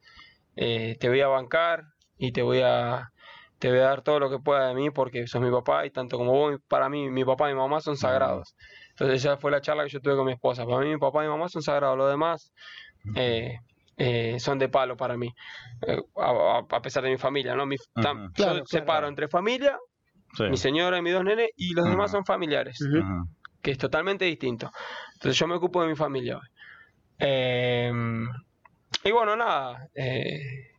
eh, 0.58 0.98
te 1.00 1.08
voy 1.08 1.22
a 1.22 1.27
bancar 1.27 1.86
y 2.17 2.34
te 2.34 2.41
voy 2.41 2.62
a, 2.62 3.12
te 3.60 3.70
voy 3.70 3.79
a 3.79 3.84
dar 3.84 4.01
todo 4.01 4.20
lo 4.20 4.29
que 4.29 4.39
pueda 4.39 4.67
de 4.67 4.75
mí 4.75 4.91
porque 4.91 5.25
sos 5.27 5.41
mi 5.41 5.51
papá 5.51 5.86
y 5.86 5.91
tanto 5.91 6.17
como 6.17 6.34
vos, 6.34 6.60
para 6.67 6.89
mí 6.89 7.10
mi 7.10 7.24
papá 7.24 7.50
y 7.50 7.53
mi 7.53 7.60
mamá 7.60 7.79
son 7.79 7.96
sagrados. 7.96 8.55
Entonces 8.89 9.24
esa 9.24 9.38
fue 9.38 9.51
la 9.51 9.62
charla 9.62 9.84
que 9.84 9.89
yo 9.89 10.01
tuve 10.01 10.17
con 10.17 10.25
mi 10.25 10.34
esposa, 10.34 10.65
para 10.65 10.79
mí 10.79 10.89
mi 10.89 10.98
papá 10.98 11.24
y 11.24 11.27
mi 11.27 11.31
mamá 11.31 11.48
son 11.50 11.62
sagrados, 11.62 11.98
lo 11.98 12.08
demás... 12.08 12.51
Eh, 13.15 13.58
eh, 13.98 14.39
son 14.39 14.58
de 14.58 14.70
palo 14.70 14.98
para 14.98 15.15
mí, 15.15 15.34
eh, 15.86 16.01
a, 16.15 16.81
pesar 16.81 17.03
de 17.03 17.12
mi 17.12 17.17
familia, 17.17 17.55
¿no? 17.55 17.65
Mi, 17.65 17.75
yo 18.36 18.65
separo 18.65 19.08
entre 19.08 19.27
familia, 19.27 19.77
mi 20.50 20.58
señora 20.58 20.98
y 20.98 21.01
mis 21.01 21.13
dos 21.13 21.24
nenes, 21.24 21.50
y 21.55 21.74
los 21.74 21.86
demás 21.86 22.10
son 22.10 22.25
familiares, 22.25 22.79
que 23.62 23.72
es 23.72 23.77
totalmente 23.77 24.25
distinto. 24.25 24.72
Entonces 25.13 25.38
yo 25.38 25.48
me 25.48 25.55
ocupo 25.55 25.84
de 25.84 25.89
mi 25.89 25.96
familia 25.96 26.38
hoy. 26.38 26.48
Em, 27.20 28.27
y 29.03 29.12
bueno, 29.12 29.36
nada, 29.36 29.88
eh, 29.93 30.72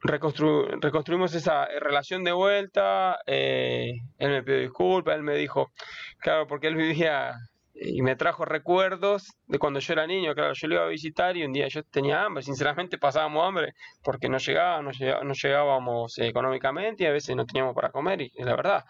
reconstruimos 0.00 1.34
esa 1.34 1.66
relación 1.80 2.22
de 2.22 2.32
vuelta, 2.32 3.18
él 3.26 4.00
me 4.18 4.44
pidió 4.44 4.60
disculpas, 4.60 5.16
él 5.16 5.24
me 5.24 5.34
dijo, 5.34 5.72
claro, 6.20 6.46
porque 6.46 6.68
él 6.68 6.76
vivía 6.76 7.34
y 7.80 8.02
me 8.02 8.16
trajo 8.16 8.44
recuerdos 8.44 9.32
de 9.46 9.58
cuando 9.58 9.80
yo 9.80 9.92
era 9.92 10.06
niño, 10.06 10.34
claro, 10.34 10.54
yo 10.54 10.68
lo 10.68 10.74
iba 10.76 10.84
a 10.84 10.88
visitar 10.88 11.36
y 11.36 11.44
un 11.44 11.52
día 11.52 11.68
yo 11.68 11.82
tenía 11.84 12.22
hambre, 12.24 12.42
sinceramente 12.42 12.98
pasábamos 12.98 13.46
hambre 13.46 13.74
porque 14.02 14.28
no 14.28 14.38
llegábamos, 14.38 14.98
no 15.00 15.32
llegábamos 15.34 16.18
económicamente 16.18 17.04
y 17.04 17.06
a 17.06 17.12
veces 17.12 17.36
no 17.36 17.46
teníamos 17.46 17.74
para 17.74 17.90
comer, 17.90 18.22
y 18.22 18.32
la 18.38 18.56
verdad. 18.56 18.84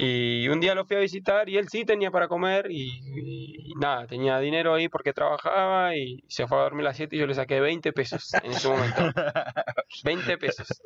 Y 0.00 0.46
un 0.46 0.60
día 0.60 0.76
lo 0.76 0.84
fui 0.84 0.96
a 0.96 1.00
visitar 1.00 1.48
y 1.48 1.56
él 1.56 1.68
sí 1.68 1.84
tenía 1.84 2.12
para 2.12 2.28
comer 2.28 2.70
y, 2.70 3.74
nada, 3.80 4.06
tenía 4.06 4.38
dinero 4.38 4.72
ahí 4.74 4.88
porque 4.88 5.12
trabajaba 5.12 5.96
y 5.96 6.22
se 6.28 6.46
fue 6.46 6.56
a 6.56 6.62
dormir 6.62 6.86
a 6.86 6.90
las 6.90 6.98
7 6.98 7.16
y 7.16 7.18
yo 7.18 7.26
le 7.26 7.34
saqué 7.34 7.58
20 7.58 7.92
pesos 7.92 8.32
en 8.34 8.52
ese 8.52 8.68
momento. 8.68 9.02
20 10.04 10.38
pesos. 10.38 10.80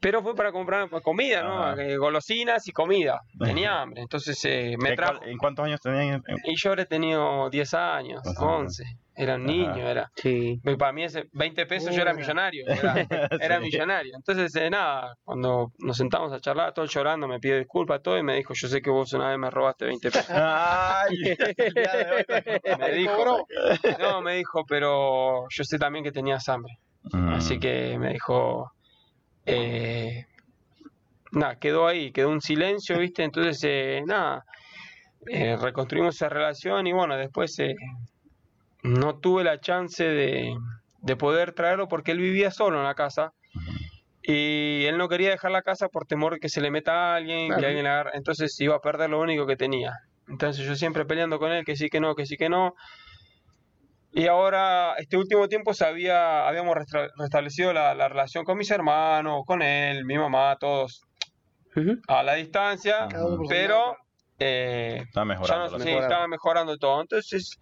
Pero 0.00 0.20
fue 0.20 0.34
para 0.34 0.50
comprar 0.50 0.90
comida, 1.00 1.44
¿no? 1.44 1.78
Eh, 1.78 1.96
golosinas 1.96 2.66
y 2.66 2.72
comida. 2.72 3.20
Tenía 3.38 3.82
hambre. 3.82 4.02
Entonces 4.02 4.44
eh, 4.44 4.74
me 4.80 4.96
trajo... 4.96 5.22
¿En 5.22 5.38
cuántos 5.38 5.64
años 5.64 5.80
tenía? 5.80 6.20
Y 6.42 6.56
yo 6.56 6.72
he 6.72 6.86
tenido 6.86 7.48
10 7.48 7.74
años, 7.74 8.22
11 8.36 8.84
era 9.16 9.36
un 9.36 9.46
niño, 9.46 9.88
era. 9.88 10.10
Sí. 10.14 10.60
Para 10.78 10.92
mí 10.92 11.04
ese 11.04 11.28
20 11.32 11.66
pesos 11.66 11.94
yo 11.94 12.02
era 12.02 12.12
millonario, 12.12 12.66
era, 13.40 13.60
millonario. 13.60 14.14
Entonces, 14.14 14.54
eh, 14.56 14.68
nada, 14.68 15.16
cuando 15.24 15.72
nos 15.78 15.96
sentamos 15.96 16.32
a 16.32 16.40
charlar, 16.40 16.74
todo 16.74 16.84
llorando, 16.84 17.26
me 17.26 17.40
pidió 17.40 17.56
disculpas, 17.56 18.02
todo, 18.02 18.18
y 18.18 18.22
me 18.22 18.36
dijo, 18.36 18.52
yo 18.52 18.68
sé 18.68 18.82
que 18.82 18.90
vos 18.90 19.12
una 19.14 19.30
vez 19.30 19.38
me 19.38 19.50
robaste 19.50 19.86
20 19.86 20.10
pesos. 20.10 20.26
Ay, 20.30 21.16
me 22.78 22.92
dijo, 22.92 23.46
no, 23.98 24.20
me 24.20 24.36
dijo, 24.36 24.64
pero 24.66 25.48
yo 25.48 25.64
sé 25.64 25.78
también 25.78 26.04
que 26.04 26.12
tenías 26.12 26.46
hambre. 26.50 26.78
Mm. 27.12 27.28
Así 27.30 27.58
que 27.58 27.98
me 27.98 28.12
dijo, 28.12 28.72
eh, 29.46 30.26
nada, 31.32 31.58
quedó 31.58 31.86
ahí, 31.86 32.12
quedó 32.12 32.28
un 32.28 32.42
silencio, 32.42 32.98
¿viste? 32.98 33.24
Entonces, 33.24 33.62
eh, 33.64 34.02
nada, 34.04 34.44
eh, 35.26 35.56
reconstruimos 35.56 36.14
esa 36.16 36.28
relación 36.28 36.86
y 36.86 36.92
bueno, 36.92 37.16
después 37.16 37.56
no 38.86 39.18
tuve 39.18 39.44
la 39.44 39.60
chance 39.60 40.04
de, 40.04 40.56
poder 41.18 41.52
traerlo 41.52 41.88
porque 41.88 42.12
él 42.12 42.18
vivía 42.18 42.50
solo 42.50 42.78
en 42.78 42.84
la 42.84 42.94
casa 42.94 43.32
y 44.22 44.84
él 44.86 44.98
no 44.98 45.08
quería 45.08 45.30
dejar 45.30 45.52
la 45.52 45.62
casa 45.62 45.88
por 45.88 46.06
temor 46.06 46.34
de 46.34 46.40
que 46.40 46.48
se 46.48 46.60
le 46.60 46.70
meta 46.70 47.12
a 47.12 47.16
alguien, 47.16 47.54
que 47.54 47.66
alguien 47.66 47.86
agarre, 47.86 48.10
entonces 48.14 48.58
iba 48.60 48.74
a 48.74 48.80
perder 48.80 49.10
lo 49.10 49.20
único 49.20 49.46
que 49.46 49.56
tenía. 49.56 49.92
Entonces 50.28 50.66
yo 50.66 50.74
siempre 50.74 51.04
peleando 51.04 51.38
con 51.38 51.52
él, 51.52 51.64
que 51.64 51.76
sí, 51.76 51.88
que 51.88 52.00
no, 52.00 52.16
que 52.16 52.26
sí, 52.26 52.36
que 52.36 52.48
no. 52.48 52.74
Y 54.12 54.26
ahora, 54.26 54.94
este 54.96 55.16
último 55.16 55.46
tiempo 55.46 55.74
se 55.74 55.84
había, 55.84 56.48
habíamos 56.48 56.74
restablecido 57.16 57.72
la, 57.72 58.08
relación 58.08 58.44
con 58.44 58.58
mis 58.58 58.70
hermanos, 58.70 59.42
con 59.46 59.62
él, 59.62 60.04
mi 60.04 60.18
mamá, 60.18 60.56
todos 60.58 61.02
a 62.08 62.22
la 62.22 62.34
distancia, 62.34 63.06
pero 63.48 63.96
eh, 64.38 65.04
mejorando. 65.24 65.78
sí, 65.78 65.90
estaba 65.90 66.26
mejorando 66.26 66.76
todo. 66.78 67.00
Entonces 67.02 67.58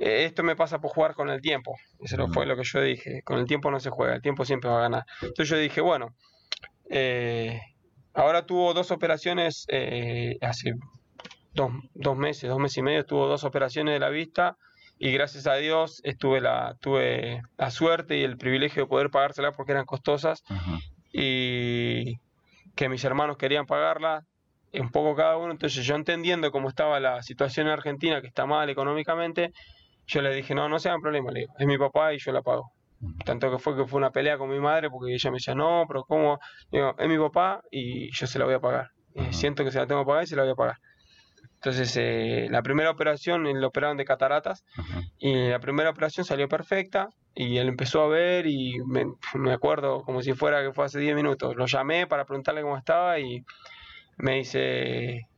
esto 0.00 0.42
me 0.42 0.56
pasa 0.56 0.80
por 0.80 0.90
jugar 0.90 1.14
con 1.14 1.30
el 1.30 1.40
tiempo. 1.40 1.76
Eso 2.00 2.28
fue 2.28 2.46
lo 2.46 2.56
que 2.56 2.64
yo 2.64 2.80
dije. 2.80 3.22
Con 3.22 3.38
el 3.38 3.46
tiempo 3.46 3.70
no 3.70 3.80
se 3.80 3.90
juega, 3.90 4.14
el 4.14 4.22
tiempo 4.22 4.44
siempre 4.44 4.70
va 4.70 4.78
a 4.78 4.82
ganar. 4.82 5.04
Entonces 5.22 5.48
yo 5.48 5.56
dije, 5.56 5.80
bueno, 5.80 6.14
eh, 6.90 7.60
ahora 8.14 8.46
tuvo 8.46 8.74
dos 8.74 8.90
operaciones 8.90 9.66
eh, 9.68 10.38
hace 10.40 10.74
dos, 11.54 11.72
dos, 11.94 12.16
meses, 12.16 12.48
dos 12.48 12.58
meses 12.58 12.78
y 12.78 12.82
medio, 12.82 13.04
tuvo 13.04 13.26
dos 13.26 13.44
operaciones 13.44 13.94
de 13.94 14.00
la 14.00 14.10
vista 14.10 14.56
y 14.98 15.12
gracias 15.12 15.46
a 15.46 15.54
Dios 15.54 16.00
estuve 16.04 16.40
la, 16.40 16.76
tuve 16.80 17.42
la 17.58 17.70
suerte 17.70 18.16
y 18.18 18.22
el 18.22 18.38
privilegio 18.38 18.84
de 18.84 18.88
poder 18.88 19.10
pagárselas 19.10 19.54
porque 19.56 19.72
eran 19.72 19.84
costosas 19.84 20.42
y 21.12 22.18
que 22.74 22.88
mis 22.88 23.04
hermanos 23.04 23.36
querían 23.36 23.66
pagarla 23.66 24.24
un 24.72 24.90
poco 24.90 25.14
cada 25.14 25.36
uno, 25.36 25.52
entonces 25.52 25.84
yo 25.84 25.94
entendiendo 25.94 26.50
cómo 26.50 26.68
estaba 26.68 27.00
la 27.00 27.22
situación 27.22 27.66
en 27.66 27.72
Argentina, 27.72 28.20
que 28.20 28.26
está 28.26 28.46
mal 28.46 28.68
económicamente, 28.68 29.52
yo 30.06 30.22
le 30.22 30.34
dije, 30.34 30.54
no, 30.54 30.68
no 30.68 30.78
sean 30.78 31.00
problema, 31.00 31.30
le 31.30 31.40
digo, 31.40 31.54
es 31.58 31.66
mi 31.66 31.78
papá 31.78 32.14
y 32.14 32.18
yo 32.18 32.32
la 32.32 32.42
pago. 32.42 32.72
Tanto 33.24 33.50
que 33.50 33.58
fue 33.58 33.76
que 33.76 33.86
fue 33.86 33.98
una 33.98 34.10
pelea 34.10 34.38
con 34.38 34.48
mi 34.48 34.58
madre 34.58 34.88
porque 34.90 35.12
ella 35.12 35.30
me 35.30 35.36
decía, 35.36 35.54
no, 35.54 35.84
pero 35.86 36.04
¿cómo? 36.04 36.38
Digo, 36.70 36.94
es 36.98 37.08
mi 37.08 37.18
papá 37.18 37.62
y 37.70 38.10
yo 38.12 38.26
se 38.26 38.38
la 38.38 38.46
voy 38.46 38.54
a 38.54 38.60
pagar. 38.60 38.90
siento 39.30 39.64
que 39.64 39.70
se 39.70 39.78
la 39.78 39.86
tengo 39.86 40.02
que 40.02 40.06
pagar 40.06 40.24
y 40.24 40.26
se 40.26 40.36
la 40.36 40.42
voy 40.42 40.52
a 40.52 40.54
pagar. 40.54 40.76
Entonces, 41.56 41.96
eh, 41.96 42.48
la 42.50 42.62
primera 42.62 42.90
operación, 42.90 43.46
él 43.46 43.60
lo 43.60 43.68
operaron 43.68 43.96
de 43.96 44.04
cataratas 44.04 44.64
y 45.18 45.48
la 45.48 45.58
primera 45.58 45.90
operación 45.90 46.24
salió 46.24 46.48
perfecta 46.48 47.08
y 47.34 47.58
él 47.58 47.68
empezó 47.68 48.02
a 48.02 48.08
ver 48.08 48.46
y 48.46 48.78
me, 48.86 49.06
me 49.34 49.52
acuerdo 49.52 50.02
como 50.02 50.22
si 50.22 50.32
fuera 50.32 50.62
que 50.62 50.72
fue 50.72 50.84
hace 50.84 51.00
10 51.00 51.16
minutos. 51.16 51.56
Lo 51.56 51.66
llamé 51.66 52.06
para 52.06 52.24
preguntarle 52.24 52.62
cómo 52.62 52.76
estaba 52.76 53.18
y 53.18 53.44
me 54.18 54.36
dice, 54.36 55.28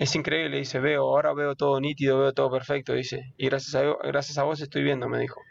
es 0.00 0.14
increíble, 0.14 0.56
dice, 0.56 0.80
veo, 0.80 1.02
ahora 1.02 1.34
veo 1.34 1.54
todo 1.54 1.78
nítido, 1.78 2.18
veo 2.18 2.32
todo 2.32 2.50
perfecto, 2.50 2.94
dice, 2.94 3.34
y 3.36 3.50
gracias 3.50 3.74
a, 3.74 3.82
gracias 4.08 4.38
a 4.38 4.44
vos 4.44 4.58
estoy 4.58 4.82
viendo, 4.82 5.10
me 5.10 5.18
dijo. 5.18 5.42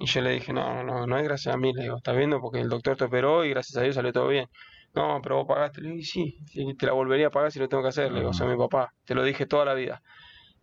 Y 0.00 0.06
yo 0.06 0.20
le 0.20 0.30
dije, 0.32 0.52
no, 0.52 0.82
no, 0.82 1.06
no 1.06 1.16
es 1.16 1.22
gracias 1.22 1.54
a 1.54 1.58
mí, 1.58 1.72
le 1.72 1.82
digo, 1.82 1.98
estás 1.98 2.16
viendo 2.16 2.40
porque 2.40 2.60
el 2.60 2.68
doctor 2.68 2.96
te 2.96 3.04
operó 3.04 3.44
y 3.44 3.50
gracias 3.50 3.76
a 3.76 3.82
Dios 3.82 3.94
salió 3.94 4.12
todo 4.12 4.26
bien. 4.26 4.48
No, 4.94 5.20
pero 5.22 5.36
vos 5.36 5.46
pagaste, 5.46 5.80
le 5.80 5.90
dije, 5.90 6.34
sí, 6.44 6.74
te 6.76 6.86
la 6.86 6.92
volvería 6.92 7.28
a 7.28 7.30
pagar 7.30 7.52
si 7.52 7.60
lo 7.60 7.68
tengo 7.68 7.84
que 7.84 7.90
hacer, 7.90 8.10
le 8.10 8.18
digo, 8.18 8.32
soy 8.32 8.48
mi 8.48 8.56
papá, 8.56 8.92
te 9.04 9.14
lo 9.14 9.22
dije 9.22 9.46
toda 9.46 9.64
la 9.64 9.74
vida. 9.74 10.02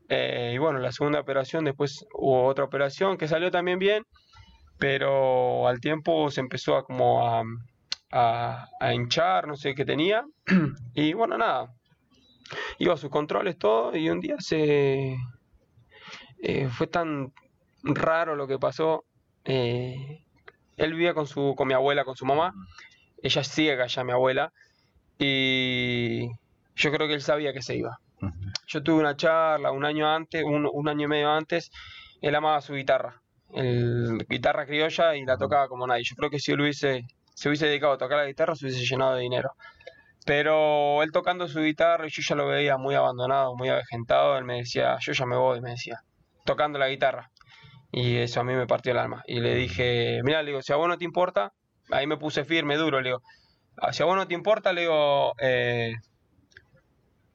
Eh, 0.09 0.51
y 0.53 0.57
bueno, 0.57 0.79
la 0.79 0.91
segunda 0.91 1.21
operación, 1.21 1.63
después 1.63 2.05
hubo 2.13 2.45
otra 2.47 2.65
operación 2.65 3.17
que 3.17 3.29
salió 3.29 3.49
también 3.49 3.79
bien, 3.79 4.03
pero 4.77 5.69
al 5.69 5.79
tiempo 5.79 6.29
se 6.31 6.41
empezó 6.41 6.75
a 6.75 6.83
como 6.83 7.25
a, 7.25 8.67
a 8.81 8.93
hinchar, 8.93 9.47
no 9.47 9.55
sé 9.55 9.73
qué 9.73 9.85
tenía, 9.85 10.25
y 10.95 11.13
bueno, 11.13 11.37
nada, 11.37 11.71
iba 12.79 12.93
a 12.93 12.97
sus 12.97 13.09
controles, 13.09 13.57
todo, 13.57 13.95
y 13.95 14.09
un 14.09 14.19
día 14.19 14.35
se... 14.39 15.15
Eh, 16.43 16.69
fue 16.69 16.87
tan 16.87 17.31
raro 17.83 18.35
lo 18.35 18.47
que 18.47 18.57
pasó. 18.57 19.05
Eh, 19.45 20.23
él 20.77 20.93
vivía 20.93 21.13
con, 21.13 21.27
su, 21.27 21.53
con 21.55 21.67
mi 21.67 21.73
abuela, 21.73 22.03
con 22.03 22.15
su 22.15 22.25
mamá. 22.25 22.53
Ella 23.21 23.41
es 23.41 23.47
ciega 23.49 23.87
ya, 23.87 24.03
mi 24.03 24.11
abuela. 24.11 24.51
Y 25.19 26.27
yo 26.75 26.91
creo 26.91 27.07
que 27.07 27.13
él 27.13 27.21
sabía 27.21 27.53
que 27.53 27.61
se 27.61 27.75
iba. 27.75 27.99
Yo 28.67 28.83
tuve 28.83 28.99
una 28.99 29.15
charla 29.15 29.71
un 29.71 29.85
año 29.85 30.09
antes, 30.09 30.43
un, 30.43 30.89
año 30.89 31.05
y 31.05 31.07
medio 31.07 31.31
antes. 31.31 31.71
Él 32.21 32.35
amaba 32.35 32.61
su 32.61 32.73
guitarra, 32.73 33.21
el, 33.53 34.25
guitarra 34.29 34.65
criolla, 34.65 35.15
y 35.15 35.25
la 35.25 35.37
tocaba 35.37 35.67
como 35.67 35.87
nadie. 35.87 36.03
Yo 36.03 36.15
creo 36.15 36.29
que 36.29 36.39
si 36.39 36.51
él 36.51 36.61
hubiese, 36.61 37.05
se 37.33 37.49
hubiese 37.49 37.67
dedicado 37.67 37.93
a 37.93 37.97
tocar 37.97 38.17
la 38.17 38.25
guitarra, 38.27 38.55
se 38.55 38.65
hubiese 38.65 38.85
llenado 38.85 39.15
de 39.15 39.21
dinero. 39.21 39.51
Pero 40.25 41.01
él 41.01 41.11
tocando 41.11 41.47
su 41.47 41.61
guitarra 41.61 42.05
y 42.05 42.09
yo 42.09 42.21
ya 42.21 42.35
lo 42.35 42.47
veía 42.47 42.77
muy 42.77 42.95
abandonado, 42.95 43.55
muy 43.55 43.69
avejentado, 43.69 44.37
él 44.37 44.45
me 44.45 44.57
decía, 44.57 44.97
yo 44.99 45.13
ya 45.13 45.25
me 45.25 45.35
voy, 45.35 45.61
me 45.61 45.71
decía, 45.71 46.03
tocando 46.45 46.77
la 46.77 46.89
guitarra. 46.89 47.31
Y 47.91 48.17
eso 48.17 48.39
a 48.39 48.43
mí 48.43 48.53
me 48.53 48.67
partió 48.67 48.91
el 48.91 48.99
alma. 48.99 49.23
Y 49.25 49.39
le 49.39 49.55
dije, 49.55 50.21
mira, 50.23 50.43
le 50.43 50.51
digo, 50.51 50.61
si 50.61 50.71
a 50.73 50.75
vos 50.77 50.87
no 50.87 50.97
te 50.97 51.05
importa, 51.05 51.53
ahí 51.89 52.07
me 52.07 52.17
puse 52.17 52.45
firme, 52.45 52.77
duro, 52.77 53.01
le 53.01 53.09
digo, 53.09 53.21
ah, 53.77 53.91
si 53.91 54.03
a 54.03 54.05
vos 54.05 54.15
no 54.15 54.27
te 54.27 54.33
importa, 54.33 54.73
le 54.73 54.81
digo, 54.81 55.33
eh, 55.39 55.93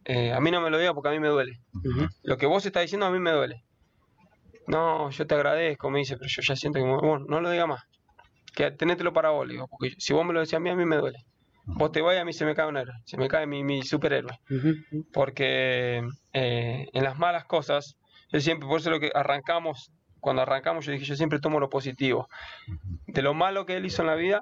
eh, 0.04 0.32
a 0.32 0.40
mí 0.40 0.50
no 0.50 0.60
me 0.60 0.70
lo 0.70 0.78
diga 0.78 0.94
porque 0.94 1.08
a 1.08 1.12
mí 1.12 1.18
me 1.18 1.28
duele. 1.28 1.60
Lo 2.22 2.36
que 2.38 2.46
vos 2.46 2.64
estás 2.64 2.82
diciendo 2.82 3.06
a 3.06 3.10
mí 3.10 3.18
me 3.18 3.32
duele. 3.32 3.64
No, 4.68 5.10
yo 5.10 5.26
te 5.26 5.34
agradezco, 5.34 5.90
me 5.90 6.00
dice, 6.00 6.16
pero 6.16 6.28
yo 6.28 6.42
ya 6.42 6.56
siento 6.56 6.78
que, 6.78 6.84
bueno, 6.84 7.24
no 7.28 7.40
lo 7.40 7.50
diga 7.50 7.66
más. 7.66 7.82
que 8.54 8.70
tenételo 8.70 9.12
para 9.12 9.30
vos, 9.30 9.46
le 9.46 9.54
digo, 9.54 9.68
porque 9.68 9.94
si 9.98 10.12
vos 10.12 10.24
me 10.24 10.32
lo 10.32 10.40
decís 10.40 10.54
a 10.54 10.60
mí, 10.60 10.70
a 10.70 10.76
mí 10.76 10.84
me 10.84 10.96
duele. 10.96 11.18
Vos 11.66 11.90
te 11.92 12.00
vas 12.00 12.14
y 12.14 12.18
a 12.18 12.24
mí 12.24 12.32
se 12.32 12.44
me 12.44 12.54
cae 12.54 12.68
un 12.68 12.76
héroe, 12.76 12.94
se 13.04 13.16
me 13.16 13.28
cae 13.28 13.46
mi, 13.46 13.64
mi 13.64 13.82
superhéroe. 13.82 14.38
Ujú. 14.50 15.04
Porque 15.12 16.02
eh, 16.32 16.86
en 16.92 17.04
las 17.04 17.18
malas 17.18 17.44
cosas, 17.44 17.96
yo 18.30 18.40
siempre, 18.40 18.68
por 18.68 18.80
eso 18.80 18.90
lo 18.90 19.00
que 19.00 19.10
arrancamos, 19.14 19.90
cuando 20.20 20.42
arrancamos, 20.42 20.86
yo 20.86 20.92
dije, 20.92 21.04
yo 21.04 21.16
siempre 21.16 21.40
tomo 21.40 21.58
lo 21.60 21.68
positivo. 21.68 22.28
De 23.06 23.22
lo 23.22 23.34
malo 23.34 23.66
que 23.66 23.76
él 23.76 23.84
hizo 23.86 24.02
en 24.02 24.08
la 24.08 24.14
vida, 24.14 24.40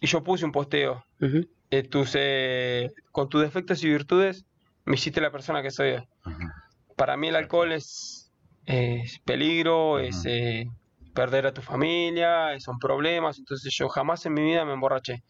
y 0.00 0.06
yo 0.06 0.22
puse 0.22 0.44
un 0.44 0.52
posteo. 0.52 1.02
Ujú. 1.20 1.46
eh, 1.70 1.82
tus, 1.82 2.12
eh, 2.14 2.90
con 3.10 3.28
tus 3.28 3.42
defectos 3.42 3.82
y 3.82 3.88
virtudes, 3.88 4.44
me 4.84 4.94
hiciste 4.94 5.20
la 5.20 5.32
persona 5.32 5.62
que 5.62 5.70
soy 5.70 5.92
hoy. 5.92 6.04
Ujú. 6.26 6.48
Para 6.96 7.16
mí 7.16 7.28
el 7.28 7.36
alcohol 7.36 7.72
es, 7.72 8.30
es 8.66 9.18
peligro, 9.24 9.98
es 9.98 10.24
eh, 10.26 10.66
perder 11.14 11.46
a 11.46 11.52
tu 11.52 11.62
familia, 11.62 12.58
son 12.60 12.78
problemas, 12.78 13.38
entonces 13.38 13.74
yo 13.76 13.88
jamás 13.88 14.24
en 14.26 14.34
mi 14.34 14.42
vida 14.42 14.64
me 14.64 14.74
emborraché. 14.74 15.22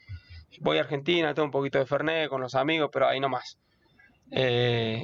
Voy 0.61 0.79
a 0.79 0.81
Argentina, 0.83 1.35
tengo 1.35 1.47
un 1.47 1.51
poquito 1.53 1.79
de 1.79 1.87
Fernet 1.87 2.29
con 2.29 2.41
los 2.41 2.55
amigos, 2.55 2.89
pero 2.93 3.07
ahí 3.09 3.21
nomás. 3.21 3.59
Eh, 4.31 5.03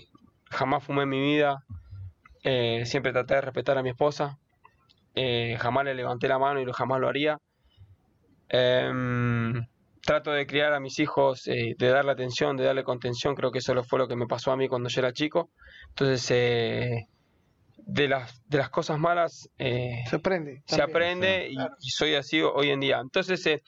jamás 0.50 0.82
fumé 0.84 1.02
en 1.02 1.08
mi 1.08 1.20
vida, 1.20 1.58
eh, 2.42 2.84
siempre 2.86 3.12
traté 3.12 3.34
de 3.34 3.40
respetar 3.42 3.76
a 3.78 3.82
mi 3.82 3.90
esposa, 3.90 4.38
eh, 5.14 5.56
jamás 5.60 5.84
le 5.84 5.94
levanté 5.94 6.28
la 6.28 6.38
mano 6.38 6.60
y 6.60 6.64
lo- 6.64 6.72
jamás 6.72 7.00
lo 7.00 7.08
haría. 7.08 7.38
Em, 8.48 9.54
trato 10.02 10.32
de 10.32 10.46
criar 10.46 10.72
a 10.72 10.80
mis 10.80 10.98
hijos, 10.98 11.46
eh, 11.46 11.74
de 11.78 11.88
darle 11.88 12.12
atención, 12.12 12.56
de 12.56 12.64
darle 12.64 12.84
contención, 12.84 13.34
creo 13.34 13.50
que 13.50 13.58
eso 13.58 13.74
lo- 13.74 13.84
fue 13.84 13.98
lo 13.98 14.08
que 14.08 14.16
me 14.16 14.26
pasó 14.26 14.52
a 14.52 14.56
mí 14.56 14.68
cuando 14.68 14.88
yo 14.88 15.00
era 15.00 15.12
chico. 15.12 15.50
Entonces, 15.90 16.30
eh, 16.30 17.06
de, 17.76 18.08
las, 18.08 18.42
de 18.46 18.58
las 18.58 18.70
cosas 18.70 18.98
malas 18.98 19.48
eh, 19.58 20.02
Se 20.08 20.16
aprende. 20.16 20.62
se 20.66 20.82
aprende 20.82 21.48
y, 21.50 21.54
claro. 21.54 21.74
y 21.80 21.90
soy 21.90 22.14
así 22.14 22.40
hoy 22.42 22.70
en 22.70 22.80
día. 22.80 22.98
Entonces, 23.00 23.44
eh, 23.46 23.62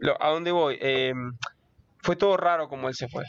lo- 0.00 0.20
¿a 0.22 0.30
dónde 0.30 0.52
voy? 0.52 0.78
Em, 0.80 1.32
fue 2.02 2.16
todo 2.16 2.36
raro 2.36 2.68
como 2.68 2.88
él 2.88 2.94
se 2.94 3.08
fue. 3.08 3.24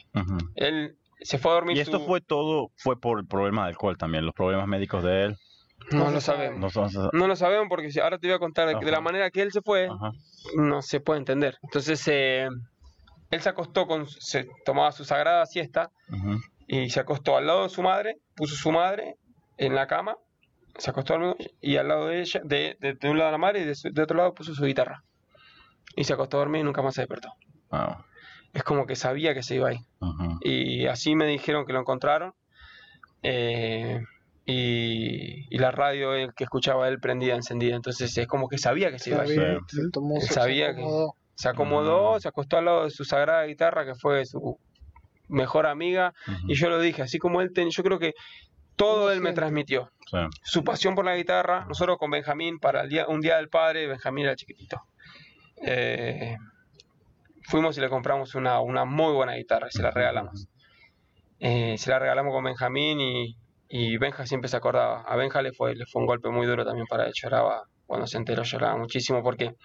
Él 0.55 0.95
se 1.21 1.37
fue 1.37 1.51
a 1.51 1.55
dormir 1.55 1.77
Y 1.77 1.79
esto 1.79 1.99
su- 1.99 2.05
fue 2.05 2.21
todo, 2.21 2.69
fue 2.77 2.99
por 2.99 3.19
el 3.19 3.25
problema 3.25 3.63
de 3.63 3.69
alcohol 3.69 3.97
también, 3.97 4.25
los 4.25 4.33
problemas 4.35 4.67
médicos 4.67 5.03
de 5.03 5.25
él. 5.25 5.35
No 5.91 6.05
No 6.05 6.11
lo 6.11 6.21
sabemos. 6.21 6.59
No 6.59 6.69
son- 6.69 7.09
No 7.13 7.27
lo 7.27 7.35
sabemos 7.35 7.67
porque 7.69 7.91
si- 7.91 7.99
ahora 7.99 8.17
te 8.17 8.27
voy 8.27 8.35
a 8.35 8.39
contar 8.39 8.67
de, 8.67 8.83
de 8.85 8.91
la 8.91 8.99
manera 9.01 9.29
que 9.31 9.41
él 9.41 9.51
se 9.51 9.61
fue, 9.61 9.87
Ajá. 9.87 10.11
no 10.55 10.81
se 10.81 10.99
puede 10.99 11.19
entender. 11.19 11.57
Entonces, 11.63 12.05
eh, 12.07 12.47
él 13.31 13.41
se 13.41 13.49
acostó 13.49 13.87
con, 13.87 14.07
se 14.07 14.47
tomaba 14.65 14.91
su 14.91 15.05
sagrada 15.05 15.45
siesta 15.45 15.89
y 16.67 16.89
se 16.89 16.99
acostó 16.99 17.37
al 17.37 17.47
lado 17.47 17.63
de 17.63 17.69
su 17.69 17.81
madre, 17.83 18.15
puso 18.35 18.55
su 18.55 18.71
madre 18.71 19.15
en 19.57 19.75
la 19.75 19.87
cama, 19.87 20.15
se 20.77 20.89
acostó 20.91 21.13
al 21.15 21.35
y 21.61 21.77
al 21.77 21.87
lado 21.87 22.07
de 22.07 22.21
ella, 22.21 22.41
de, 22.43 22.75
de- 22.79 22.93
de 22.93 23.09
un 23.09 23.17
lado 23.17 23.31
la 23.31 23.37
madre 23.37 23.61
y 23.61 23.65
de, 23.65 23.75
su- 23.75 23.89
de 23.91 24.01
otro 24.01 24.17
lado 24.17 24.33
puso 24.33 24.53
su 24.53 24.65
guitarra. 24.65 25.01
Y 25.95 26.03
se 26.03 26.13
acostó 26.13 26.37
a 26.37 26.41
dormir 26.41 26.61
y 26.61 26.63
nunca 26.63 26.81
más 26.81 26.95
se 26.95 27.01
despertó. 27.01 27.29
Wow. 27.71 27.97
Es 28.53 28.63
como 28.63 28.85
que 28.85 28.95
sabía 28.95 29.33
que 29.33 29.43
se 29.43 29.55
iba 29.55 29.69
ahí. 29.69 29.79
Ujú. 29.99 30.39
Y 30.41 30.87
así 30.87 31.15
me 31.15 31.25
dijeron 31.27 31.65
que 31.65 31.73
lo 31.73 31.79
encontraron. 31.79 32.33
eh, 33.23 33.99
y, 34.45 35.53
y 35.53 35.57
la 35.57 35.71
radio 35.71 36.13
el 36.13 36.33
que 36.33 36.45
escuchaba 36.45 36.87
él 36.87 36.99
prendida, 36.99 37.35
encendida. 37.35 37.75
Entonces 37.75 38.17
es 38.17 38.27
como 38.27 38.47
que 38.47 38.57
sabía 38.57 38.91
que 38.91 38.99
se 38.99 39.09
iba 39.09 39.23
a 39.23 39.27
ir. 39.27 39.59
Sabía, 40.21 40.67
se 40.67 40.73
que- 40.73 40.79
acomodó. 40.79 41.15
Se 41.35 41.49
acomodó, 41.49 42.19
se 42.19 42.27
acostó 42.29 42.57
al 42.57 42.65
lado 42.65 42.83
de 42.85 42.89
su 42.89 43.03
sagrada 43.03 43.43
guitarra, 43.43 43.85
que 43.85 43.93
fue 43.95 44.25
su 44.25 44.57
mejor 45.27 45.67
amiga. 45.67 46.13
Ujú. 46.27 46.37
Y 46.51 46.55
yo 46.55 46.69
lo 46.69 46.79
dije, 46.79 47.01
así 47.03 47.19
como 47.19 47.41
él, 47.41 47.51
ten- 47.53 47.69
yo 47.69 47.83
creo 47.83 47.99
que 47.99 48.13
todo 48.75 49.11
él 49.11 49.19
me 49.21 49.33
transmitió. 49.33 49.91
Sí. 50.09 50.17
Su 50.43 50.63
pasión 50.63 50.95
por 50.95 51.03
la 51.05 51.15
guitarra, 51.15 51.65
nosotros 51.67 51.97
con 51.99 52.09
Benjamín, 52.09 52.57
para 52.59 52.81
el 52.81 52.89
día, 52.89 53.05
un 53.07 53.19
día 53.21 53.35
del 53.37 53.49
padre, 53.49 53.87
Benjamín 53.87 54.25
era 54.25 54.35
chiquitito. 54.35 54.81
Eh, 55.61 56.35
fuimos 57.43 57.77
y 57.77 57.81
le 57.81 57.89
compramos 57.89 58.35
una, 58.35 58.59
una 58.61 58.85
muy 58.85 59.13
buena 59.13 59.33
guitarra 59.35 59.67
y 59.67 59.71
se 59.71 59.81
la 59.81 59.91
regalamos. 59.91 60.47
Eh, 61.39 61.77
se 61.77 61.89
la 61.89 61.99
regalamos 61.99 62.33
con 62.33 62.43
Benjamín 62.43 62.99
y, 62.99 63.37
y 63.69 63.97
Benja 63.97 64.25
siempre 64.25 64.49
se 64.49 64.57
acordaba. 64.57 65.01
A 65.01 65.15
Benja 65.15 65.41
le 65.41 65.53
fue, 65.53 65.75
le 65.75 65.85
fue 65.85 66.01
un 66.01 66.07
golpe 66.07 66.29
muy 66.29 66.45
duro 66.45 66.65
también 66.65 66.87
para 66.87 67.05
él. 67.05 67.13
Lloraba, 67.13 67.63
cuando 67.85 68.07
se 68.07 68.17
enteró 68.17 68.43
lloraba 68.43 68.77
muchísimo 68.77 69.23
porque 69.23 69.55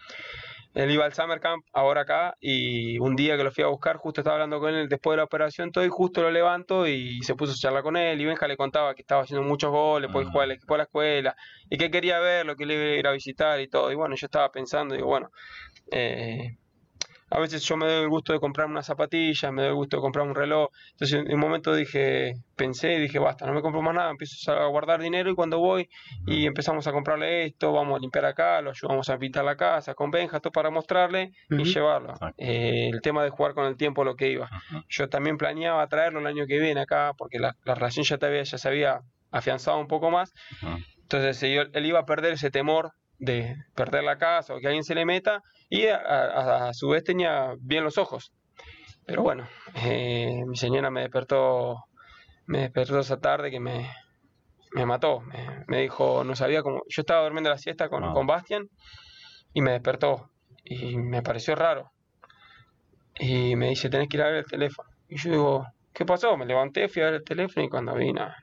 él 0.75 0.91
iba 0.91 1.05
al 1.05 1.13
Summer 1.13 1.39
Camp 1.39 1.63
ahora 1.75 2.03
acá 2.03 2.35
y 2.41 2.99
un 2.99 3.15
día 3.15 3.37
que 3.37 3.45
lo 3.45 3.53
fui 3.53 3.63
a 3.63 3.67
buscar, 3.67 3.97
justo 3.99 4.23
estaba 4.23 4.37
hablando 4.37 4.59
con 4.59 4.75
él 4.75 4.89
después 4.89 5.13
de 5.13 5.19
la 5.19 5.25
operación, 5.25 5.71
todo 5.71 5.85
y 5.85 5.89
justo 5.91 6.23
lo 6.23 6.31
levanto 6.31 6.87
y 6.87 7.23
se 7.23 7.35
puso 7.35 7.53
a 7.53 7.57
charlar 7.57 7.83
con 7.83 7.99
él 7.99 8.19
y 8.19 8.25
Benja 8.25 8.49
le 8.49 8.57
contaba 8.57 8.95
que 8.95 9.03
estaba 9.03 9.23
haciendo 9.23 9.47
muchos 9.47 9.71
goles, 9.71 10.11
podía 10.11 10.31
jugar 10.31 10.45
al 10.45 10.53
equipo 10.53 10.73
de 10.75 10.79
la 10.79 10.85
escuela 10.85 11.37
y 11.69 11.77
que 11.77 11.91
quería 11.91 12.21
verlo, 12.21 12.57
que 12.57 12.65
le 12.65 12.75
iba 12.75 12.85
a 12.85 12.99
ir 12.99 13.07
a 13.07 13.13
visitar 13.13 13.61
y 13.61 13.69
todo. 13.69 13.93
Y 13.93 13.97
bueno, 13.97 14.15
yo 14.17 14.27
estaba 14.27 14.51
pensando, 14.51 14.95
digo, 14.95 15.09
bueno, 15.09 15.31
eh, 15.91 16.57
a 17.35 17.41
veces 17.41 17.65
yo 17.65 17.79
me 17.79 17.87
doy 17.87 18.03
el 18.03 18.11
gusto 18.11 18.35
de 18.35 18.41
comprarme 18.41 18.73
unas 18.73 18.85
zapatillas, 18.85 19.51
me 19.53 19.63
doy 19.63 19.71
el 19.71 19.75
gusto 19.75 19.97
de 19.97 20.03
comprar 20.03 20.27
un 20.27 20.35
reloj. 20.35 20.69
Entonces 20.91 21.19
en 21.19 21.33
un 21.33 21.41
momento 21.41 21.75
dije, 21.75 22.35
pensé 22.57 22.93
y 22.93 23.01
dije, 23.01 23.19
basta, 23.19 23.47
no 23.47 23.55
me 23.55 23.63
compro 23.63 23.81
más 23.81 23.95
nada, 23.95 24.11
empiezo 24.11 24.53
a 24.53 24.67
guardar 24.67 25.01
dinero 25.01 25.31
y 25.31 25.35
cuando 25.35 25.59
voy 25.59 25.89
y 26.27 26.45
empezamos 26.45 26.87
a 26.87 26.93
comprarle 26.93 27.47
esto, 27.47 27.73
vamos 27.73 27.97
a 27.97 28.01
limpiar 28.01 28.27
acá, 28.27 28.61
lo 28.61 28.69
ayudamos 28.71 29.09
a 29.09 29.17
pintar 29.17 29.47
la 29.47 29.57
casa 29.57 29.95
con 29.95 30.11
Benja, 30.11 30.41
todo 30.41 30.53
para 30.53 30.69
mostrarle 30.69 31.33
y 31.49 31.65
llevarlo. 31.65 32.13
Eh, 32.37 32.91
el 32.93 33.01
tema 33.01 33.25
de 33.25 33.31
jugar 33.31 33.55
con 33.55 33.65
el 33.65 33.77
tiempo, 33.79 34.05
lo 34.05 34.15
que 34.15 34.31
iba. 34.31 34.51
Yo 34.91 35.09
también 35.09 35.39
planeaba 35.39 35.87
traerlo 35.87 36.21
el 36.21 36.27
año 36.27 36.45
que 36.47 36.59
viene 36.59 36.83
acá, 36.83 37.13
porque 37.17 37.39
la, 37.39 37.57
la 37.65 37.75
relación 37.75 38.05
ya, 38.05 38.19
te 38.19 38.27
había- 38.27 38.43
ya 38.43 38.59
se 38.59 38.69
había 38.69 39.01
afianzado 39.31 39.79
un 39.79 39.87
poco 39.89 40.11
más. 40.11 40.35
Ujú. 40.63 40.77
Entonces 41.01 41.43
eh, 41.45 41.55
yo- 41.55 41.63
él 41.73 41.87
iba 41.87 42.01
a 42.01 42.05
perder 42.05 42.35
ese 42.35 42.51
temor 42.51 42.93
de 43.23 43.55
perder 43.77 44.03
la 44.03 44.19
casa 44.19 44.53
o 44.55 44.59
que 44.59 44.67
alguien 44.67 44.83
se 44.83 44.97
le 44.97 45.05
meta 45.07 45.41
y 45.71 45.87
a, 45.87 45.97
a- 45.97 46.69
a 46.69 46.75
su 46.75 46.89
vez 46.89 47.05
tenía 47.05 47.55
bien 47.61 47.85
los 47.85 47.97
ojos. 47.97 48.33
Pero 49.07 49.23
bueno, 49.23 49.49
eh, 49.77 50.43
mi 50.47 50.57
señora 50.57 50.91
me 50.91 51.03
despertó, 51.03 51.77
me 52.47 52.59
despertó 52.63 52.99
esa 52.99 53.19
tarde 53.21 53.51
que 53.53 53.61
me, 53.61 53.89
me 54.73 54.87
mató. 54.87 55.21
Me, 55.21 55.65
me 55.69 55.83
dijo, 55.83 56.25
no 56.25 56.35
sabía 56.35 56.63
cómo. 56.63 56.83
Yo 56.89 57.03
estaba 57.03 57.23
durmiendo 57.23 57.51
la 57.51 57.59
siesta 57.59 57.89
con, 57.89 58.03
Wow. 58.03 58.13
con 58.13 58.27
Bastian 58.27 58.69
y 59.55 59.63
me 59.63 59.73
despertó 59.73 60.31
y 60.65 60.97
me 60.97 61.23
pareció 61.23 61.55
raro. 61.55 61.91
Y 63.21 63.55
me 63.57 63.69
dice, 63.69 63.89
tenés 63.89 64.09
que 64.09 64.17
ir 64.17 64.23
a 64.25 64.27
ver 64.27 64.37
el 64.39 64.47
teléfono. 64.47 64.89
Y 65.09 65.17
yo 65.19 65.31
digo, 65.31 65.67
¿qué 65.95 66.05
pasó? 66.05 66.37
Me 66.37 66.47
levanté, 66.47 66.89
fui 66.89 67.03
a 67.03 67.07
ver 67.07 67.15
el 67.15 67.25
teléfono 67.25 67.65
y 67.67 67.69
cuando 67.69 67.95
vi 67.95 68.13
nada. 68.13 68.35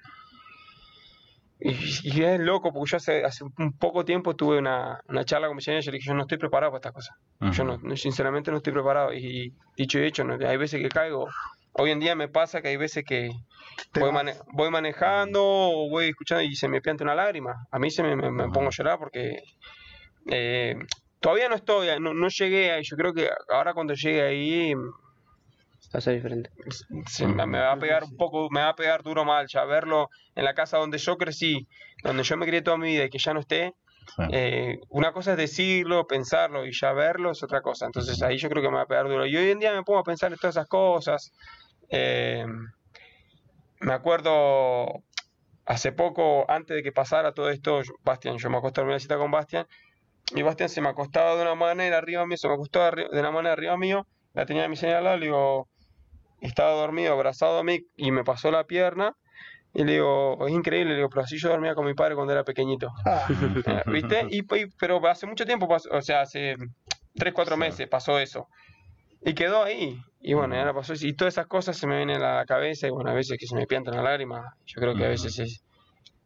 Y, 1.62 1.72
y 2.04 2.24
es 2.24 2.39
loco, 2.39 2.72
porque 2.72 2.91
yo 2.91 2.98
hace, 2.98 3.24
hace 3.26 3.43
un 3.43 3.78
poco 3.78 4.06
tiempo 4.06 4.34
tuve 4.36 4.58
una, 4.60 4.98
una 5.10 5.26
charla 5.26 5.48
con 5.48 5.58
mi 5.58 5.62
señora 5.62 5.82
y 5.82 5.86
yo 5.86 5.91
le 5.91 5.98
dije, 5.98 6.08
yo 6.08 6.13
no 6.13 6.22
estoy 6.22 6.38
preparado 6.38 6.72
para 6.72 6.80
estas 6.80 6.93
cosas. 6.93 7.15
Yo 7.52 7.63
no, 7.65 7.78
no- 7.78 7.95
sinceramente 7.98 8.50
no 8.52 8.58
estoy 8.58 8.72
preparado. 8.74 9.13
Y 9.13 9.54
dicho 9.76 10.00
y 10.00 10.06
hecho, 10.06 10.24
no- 10.24 10.38
hay 10.48 10.58
veces 10.58 10.82
que 10.82 10.88
caigo. 10.89 11.28
Hoy 11.74 11.91
en 11.91 12.00
día 12.00 12.15
me 12.15 12.30
pasa 12.30 12.62
que 12.62 12.69
hay 12.69 12.78
veces 12.78 13.04
que 13.06 13.30
voy, 13.93 14.04
vas. 14.04 14.13
mane- 14.13 14.38
voy 14.54 14.69
manejando 14.72 15.41
o 15.43 15.89
voy 15.89 16.06
escuchando 16.10 16.43
y 16.43 16.56
se 16.56 16.67
me 16.69 16.82
pianta 16.82 17.04
una 17.04 17.15
lágrima. 17.15 17.54
A 17.72 17.78
mí 17.80 17.91
se 17.91 18.04
me, 18.04 18.15
me- 18.15 18.32
pongo 18.52 18.67
a 18.67 18.72
llorar 18.72 18.98
porque 18.98 19.39
eh, 20.32 20.76
todavía 21.19 21.50
no 21.50 21.56
estoy, 21.56 21.88
no, 22.00 22.13
no 22.13 22.28
llegué 22.30 22.72
ahí. 22.72 22.84
Yo 22.84 22.95
creo 22.95 23.13
que 23.13 23.30
ahora 23.54 23.74
cuando 23.74 23.93
llegue 23.93 24.22
ahí 24.22 24.74
Va 25.93 25.97
a 25.97 26.02
ser 26.02 26.15
diferente. 26.15 26.49
me, 27.28 27.45
me 27.47 27.60
va 27.60 27.71
a 27.71 27.80
pegar 27.80 28.04
un 28.04 28.15
poco, 28.15 28.47
me 28.52 28.62
va 28.62 28.69
a 28.69 28.75
pegar 28.75 29.02
duro 29.02 29.25
mal 29.25 29.47
ya 29.47 29.65
verlo 29.65 30.08
en 30.36 30.45
la 30.45 30.54
casa 30.54 30.78
donde 30.78 30.97
yo 30.99 31.17
crecí, 31.17 31.67
donde 32.04 32.23
yo 32.23 32.38
me 32.38 32.45
crié 32.45 32.62
toda 32.62 32.78
mi 32.78 32.89
vida 32.89 33.06
y 33.06 33.10
que 33.10 33.17
ya 33.17 33.34
no 33.34 33.39
esté. 33.39 33.73
Eh, 34.32 34.78
una 34.89 35.12
cosa 35.13 35.32
es 35.32 35.38
decirlo, 35.38 36.06
pensarlo 36.06 36.65
y 36.65 36.71
ya 36.80 36.93
verlo 36.93 37.32
es 37.32 37.41
otra 37.43 37.62
cosa. 37.62 37.86
Entonces 37.88 38.21
ahí 38.21 38.38
yo 38.38 38.49
creo 38.49 38.62
que 38.62 38.69
me 38.69 38.75
va 38.75 38.82
a 38.84 38.88
pegar 38.88 39.08
duro. 39.08 39.25
Y 39.25 39.36
hoy 39.36 39.49
en 39.49 39.60
día 39.60 39.71
me 39.73 39.84
pongo 39.84 39.99
a 39.99 40.04
pensar 40.04 40.32
en 40.32 40.38
todas 40.38 40.56
esas 40.56 40.67
cosas. 40.67 41.32
Eh, 41.89 42.45
me 43.82 43.93
acuerdo 43.93 44.88
hace 45.65 45.91
poco, 45.91 46.49
antes 46.49 46.75
de 46.78 46.84
que 46.84 46.91
pasara 46.91 47.32
todo 47.34 47.49
esto, 47.49 47.82
yo- 47.82 47.93
Bastian, 48.04 48.38
yo 48.38 48.49
me 48.49 48.58
acosté 48.58 48.80
a 48.80 48.84
dormir 48.84 48.95
la 48.95 48.99
cita 48.99 49.17
con 49.17 49.32
Bastian 49.32 49.65
y 50.36 50.41
Bastian 50.41 50.69
se 50.69 50.82
me 50.82 50.89
acostaba 50.89 51.36
de 51.36 51.41
una 51.43 51.56
manera 51.56 51.97
arriba 51.97 52.25
mío, 52.25 52.38
se 52.38 52.47
me 52.47 52.56
acostó 52.56 52.80
de 52.91 53.08
una 53.19 53.32
manera 53.32 53.54
arriba 53.54 53.78
mío, 53.78 54.06
la 54.34 54.45
tenía 54.45 54.67
mi 54.67 54.75
señal 54.75 54.97
al 54.97 55.04
lado, 55.06 55.17
le 55.17 55.25
digo, 55.28 55.67
estaba 56.41 56.71
dormido, 56.71 57.13
abrazado 57.13 57.58
a 57.60 57.63
mí 57.63 57.80
y 57.95 58.12
me 58.12 58.23
pasó 58.23 58.52
la 58.52 58.63
pierna. 58.65 59.13
Y 59.73 59.84
le 59.84 59.93
digo, 59.93 60.47
es 60.47 60.52
increíble, 60.54 60.91
le 60.93 60.95
digo, 60.97 61.10
pero 61.10 61.21
así 61.21 61.38
yo 61.38 61.49
dormía 61.49 61.75
con 61.75 61.86
mi 61.86 61.93
padre 61.93 62.15
cuando 62.15 62.34
era 62.34 62.43
pequeñito. 62.43 62.89
Ah, 63.06 63.25
Eh, 63.30 63.84
¿Viste? 63.88 64.25
Y, 64.32 64.39
y- 64.39 64.65
pero 64.80 65.06
hace 65.08 65.28
mucho 65.28 65.45
tiempo 65.45 65.67
pasó, 65.67 65.89
o 65.91 66.02
sea, 66.02 66.21
hace 66.21 66.56
3, 67.15 67.34
4 67.34 67.56
Sí. 67.56 67.60
meses 67.60 67.88
pasó 67.88 68.17
eso. 68.19 68.47
Y 69.21 69.34
quedó 69.34 69.63
ahí. 69.63 69.95
Y 70.21 70.34
bueno, 70.34 70.56
y 70.56 70.58
ahora 70.60 70.73
pasó 70.73 70.93
eso. 70.93 71.06
Y 71.06 71.13
todas 71.15 71.34
esas 71.36 71.45
cosas 71.47 71.78
se 71.78 71.86
me 71.86 71.97
vienen 71.97 72.21
a 72.23 72.38
la 72.38 72.45
cabeza. 72.45 72.88
Y 72.88 72.89
bueno, 72.89 73.12
a 73.12 73.13
veces 73.13 73.38
que 73.39 73.45
se 73.45 73.56
me 73.56 73.67
piantan 73.67 73.95
las 73.95 74.04
lágrimas. 74.04 74.41
Yo 74.65 74.82
creo 74.82 74.95
que 74.95 75.06
a 75.06 75.10
veces 75.10 75.38
es, 75.39 75.62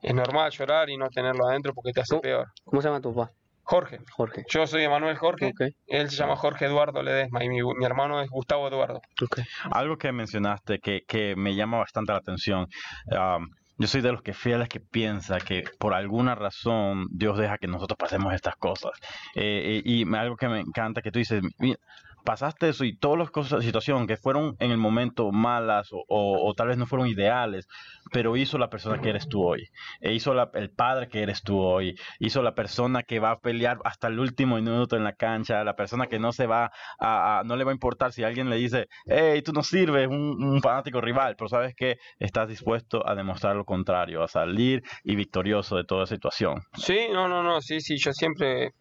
es 0.02 0.14
normal 0.14 0.52
llorar 0.52 0.90
y 0.90 0.96
no 0.98 1.10
tenerlo 1.10 1.46
adentro 1.48 1.74
porque 1.74 1.92
te 1.92 2.02
hace 2.02 2.12
¿Cómo? 2.12 2.22
peor. 2.22 2.48
¿Cómo 2.64 2.82
se 2.82 2.88
llama 2.88 3.02
tu 3.02 3.14
papá? 3.14 3.32
Jorge. 3.64 4.00
Jorge. 4.12 4.44
Yo 4.50 4.68
soy 4.68 4.84
Emanuel 4.84 5.16
Jorge. 5.18 5.52
Él 5.88 6.10
se 6.10 6.18
llama 6.18 6.36
Jorge 6.36 6.66
Eduardo 6.66 7.02
Ledesma. 7.02 7.44
Y 7.44 7.50
mi, 7.50 7.62
mi 7.62 7.86
hermano 7.86 8.22
es 8.22 8.30
Gustavo 8.30 8.68
Eduardo. 8.68 9.02
ok. 9.24 9.40
Algo 9.72 9.98
que 9.98 10.12
mencionaste 10.12 10.80
que, 10.80 11.02
que 11.08 11.36
me 11.36 11.56
llama 11.56 11.78
bastante 11.78 12.12
la 12.12 12.18
atención. 12.20 12.68
am, 13.12 13.50
Yo 13.78 13.88
soy 13.88 14.02
de 14.02 14.12
los 14.12 14.22
que 14.22 14.34
fieles 14.34 14.68
que 14.70 14.80
piensa 14.80 15.40
que 15.40 15.64
por 15.80 15.94
alguna 15.94 16.36
razón 16.36 17.08
Dios 17.10 17.38
deja 17.38 17.58
que 17.58 17.68
nosotros 17.68 17.98
pasemos 17.98 18.34
estas 18.34 18.56
cosas. 18.58 18.92
Eh, 19.36 19.82
y 19.84 20.04
y 20.04 20.16
algo 20.16 20.36
que 20.36 20.48
me 20.50 20.60
encanta 20.60 21.02
que 21.02 21.12
tú 21.12 21.20
dices, 21.20 21.42
"Mira, 21.58 21.80
pasaste 22.24 22.70
eso 22.70 22.84
y 22.86 22.98
todas 22.98 23.20
las 23.20 23.32
cosas, 23.32 23.64
situaciones 23.64 24.08
que 24.08 24.18
fueron 24.18 24.56
en 24.60 24.72
el 24.72 24.78
momento 24.78 25.32
malas 25.32 25.90
o, 25.92 26.54
tal 26.56 26.68
vez 26.70 26.78
no 26.78 26.86
fueron 26.86 27.08
ideales, 27.08 27.68
pero 28.12 28.36
hizo 28.38 28.58
la 28.58 28.70
persona 28.70 29.00
que 29.02 29.10
eres 29.10 29.28
tú 29.28 29.44
hoy. 29.44 29.68
E 30.00 30.14
hizo 30.14 30.34
el 30.54 30.70
padre 30.72 31.08
que 31.08 31.22
eres 31.24 31.42
tú 31.44 31.60
hoy. 31.60 31.96
Hizo 32.20 32.42
la 32.42 32.54
persona 32.56 33.04
que 33.04 33.20
va 33.20 33.32
a 33.32 33.40
pelear 33.40 33.78
hasta 33.84 34.08
el 34.08 34.20
último 34.20 34.56
minuto 34.56 34.96
en 34.96 35.04
la 35.04 35.14
cancha. 35.14 35.64
La 35.64 35.76
persona 35.76 36.08
que 36.08 36.20
no 36.20 36.32
se 36.32 36.48
va 36.48 36.72
a, 37.00 37.40
a- 37.40 37.44
no 37.44 37.56
le 37.56 37.64
va 37.64 37.72
a 37.72 37.74
importar 37.74 38.12
si 38.14 38.24
alguien 38.24 38.50
le 38.50 38.56
dice, 38.58 38.88
hey, 39.06 39.42
tú 39.42 39.52
no 39.54 39.64
sirves, 39.64 40.08
un, 40.08 40.44
un 40.44 40.62
fanático 40.62 41.02
rival, 41.02 41.36
pero 41.38 41.50
sabes 41.50 41.74
que 41.76 41.98
estás 42.20 42.48
dispuesto 42.48 43.08
a 43.08 43.16
demostrar 43.16 43.56
lo 43.56 43.66
contrario, 43.66 44.24
a 44.24 44.28
salir 44.28 44.82
y 45.04 45.16
victorioso 45.16 45.76
de 45.76 45.84
toda 45.84 46.06
situación. 46.06 46.62
Sí, 46.76 47.08
no, 47.12 47.28
no, 47.28 47.44
no, 47.44 47.62
sí, 47.62 47.82
sí, 47.82 47.98
yo 47.98 48.14
siempre, 48.14 48.72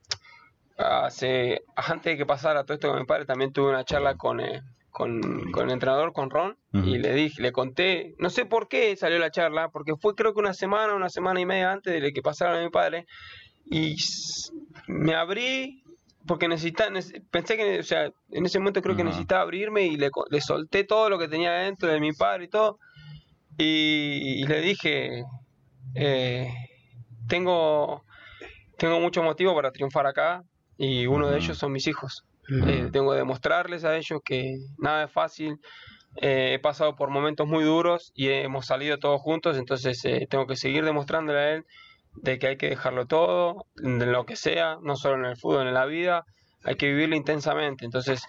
hace, 0.79 1.63
antes 1.77 2.13
de 2.13 2.17
que 2.17 2.27
pasara 2.27 2.65
todo 2.65 2.75
esto 2.75 2.89
con 2.89 2.99
mi 3.01 3.07
padre, 3.07 3.25
también 3.25 3.53
tuve 3.53 3.71
una 3.71 3.85
charla 3.85 4.17
con, 4.17 4.41
eh, 4.41 4.63
con, 4.91 5.51
con 5.53 5.67
el 5.67 5.73
entrenador, 5.73 6.13
con 6.13 6.31
Ron, 6.31 6.57
y 6.73 6.99
le 6.99 7.13
dije, 7.15 7.41
le 7.43 7.53
conté, 7.53 8.15
no 8.19 8.31
sé 8.31 8.45
por 8.47 8.69
qué 8.69 8.97
salió 8.97 9.19
la 9.19 9.31
charla, 9.31 9.69
porque 9.69 9.95
fue 9.97 10.15
creo 10.15 10.33
que 10.35 10.41
una 10.41 10.55
semana, 10.55 10.95
una 10.95 11.09
semana 11.11 11.41
y 11.41 11.47
media 11.47 11.73
antes 11.73 12.01
de 12.01 12.13
que 12.13 12.23
pasara 12.23 12.59
a 12.59 12.63
mi 12.63 12.71
padre, 12.71 13.07
y 13.67 13.97
me 14.87 15.15
abrí, 15.15 15.83
porque 16.27 16.49
necesitaba, 16.49 16.91
nece- 16.91 17.23
pensé 17.31 17.57
que, 17.57 17.79
o 17.81 17.83
sea, 17.83 18.11
en 18.31 18.47
ese 18.47 18.59
momento 18.59 18.81
creo 18.83 18.97
que 18.97 19.03
necesitaba 19.05 19.43
abrirme 19.43 19.83
y 19.87 19.97
le, 19.97 20.11
le 20.31 20.41
solté 20.41 20.85
todo 20.85 21.09
lo 21.11 21.19
que 21.19 21.29
tenía 21.29 21.53
dentro 21.53 21.89
de 21.89 22.01
mi 22.01 22.13
padre 22.13 22.45
y 22.45 22.49
todo, 22.49 22.79
y, 23.59 24.43
y 24.43 24.47
le 24.47 24.61
dije, 24.61 25.25
eh, 25.95 26.49
tengo, 27.29 28.05
tengo 28.79 28.99
muchos 29.01 29.23
motivos 29.25 29.55
para 29.55 29.71
triunfar 29.73 30.07
acá 30.07 30.43
y 30.83 31.07
uno 31.07 31.31
de 31.31 31.39
ellos 31.39 31.57
son 31.59 31.71
mis 31.71 31.87
hijos. 31.87 32.25
Eh, 32.67 32.89
tengo 32.93 33.13
que 33.13 33.19
demostrarles 33.19 33.85
a 33.85 33.97
ellos 33.97 34.21
que 34.25 34.57
nada 34.79 35.05
es 35.05 35.13
fácil. 35.13 35.61
Eh, 36.17 36.55
he 36.55 36.59
pasado 36.59 36.97
por 36.97 37.09
momentos 37.09 37.47
muy 37.47 37.63
duros 37.63 38.11
y 38.17 38.29
hemos 38.31 38.67
salido 38.67 38.99
todos 38.99 39.21
juntos, 39.21 39.57
entonces 39.57 40.05
eh, 40.05 40.27
tengo 40.29 40.49
que 40.49 40.57
seguir 40.57 40.85
demostrándole 40.85 41.39
a 41.39 41.53
él 41.53 41.65
de 42.17 42.41
que 42.41 42.49
hay 42.49 42.57
que 42.57 42.69
dejarlo 42.69 43.07
todo, 43.07 43.67
de 43.77 44.07
lo 44.07 44.27
que 44.27 44.35
sea, 44.35 44.77
no 44.83 44.97
solo 44.97 45.15
en 45.25 45.27
el 45.27 45.37
fútbol, 45.37 45.69
en 45.69 45.75
la 45.75 45.87
vida, 45.87 46.25
hay 46.65 46.75
que 46.75 46.89
vivirlo 46.89 47.15
intensamente. 47.15 47.85
Entonces, 47.85 48.25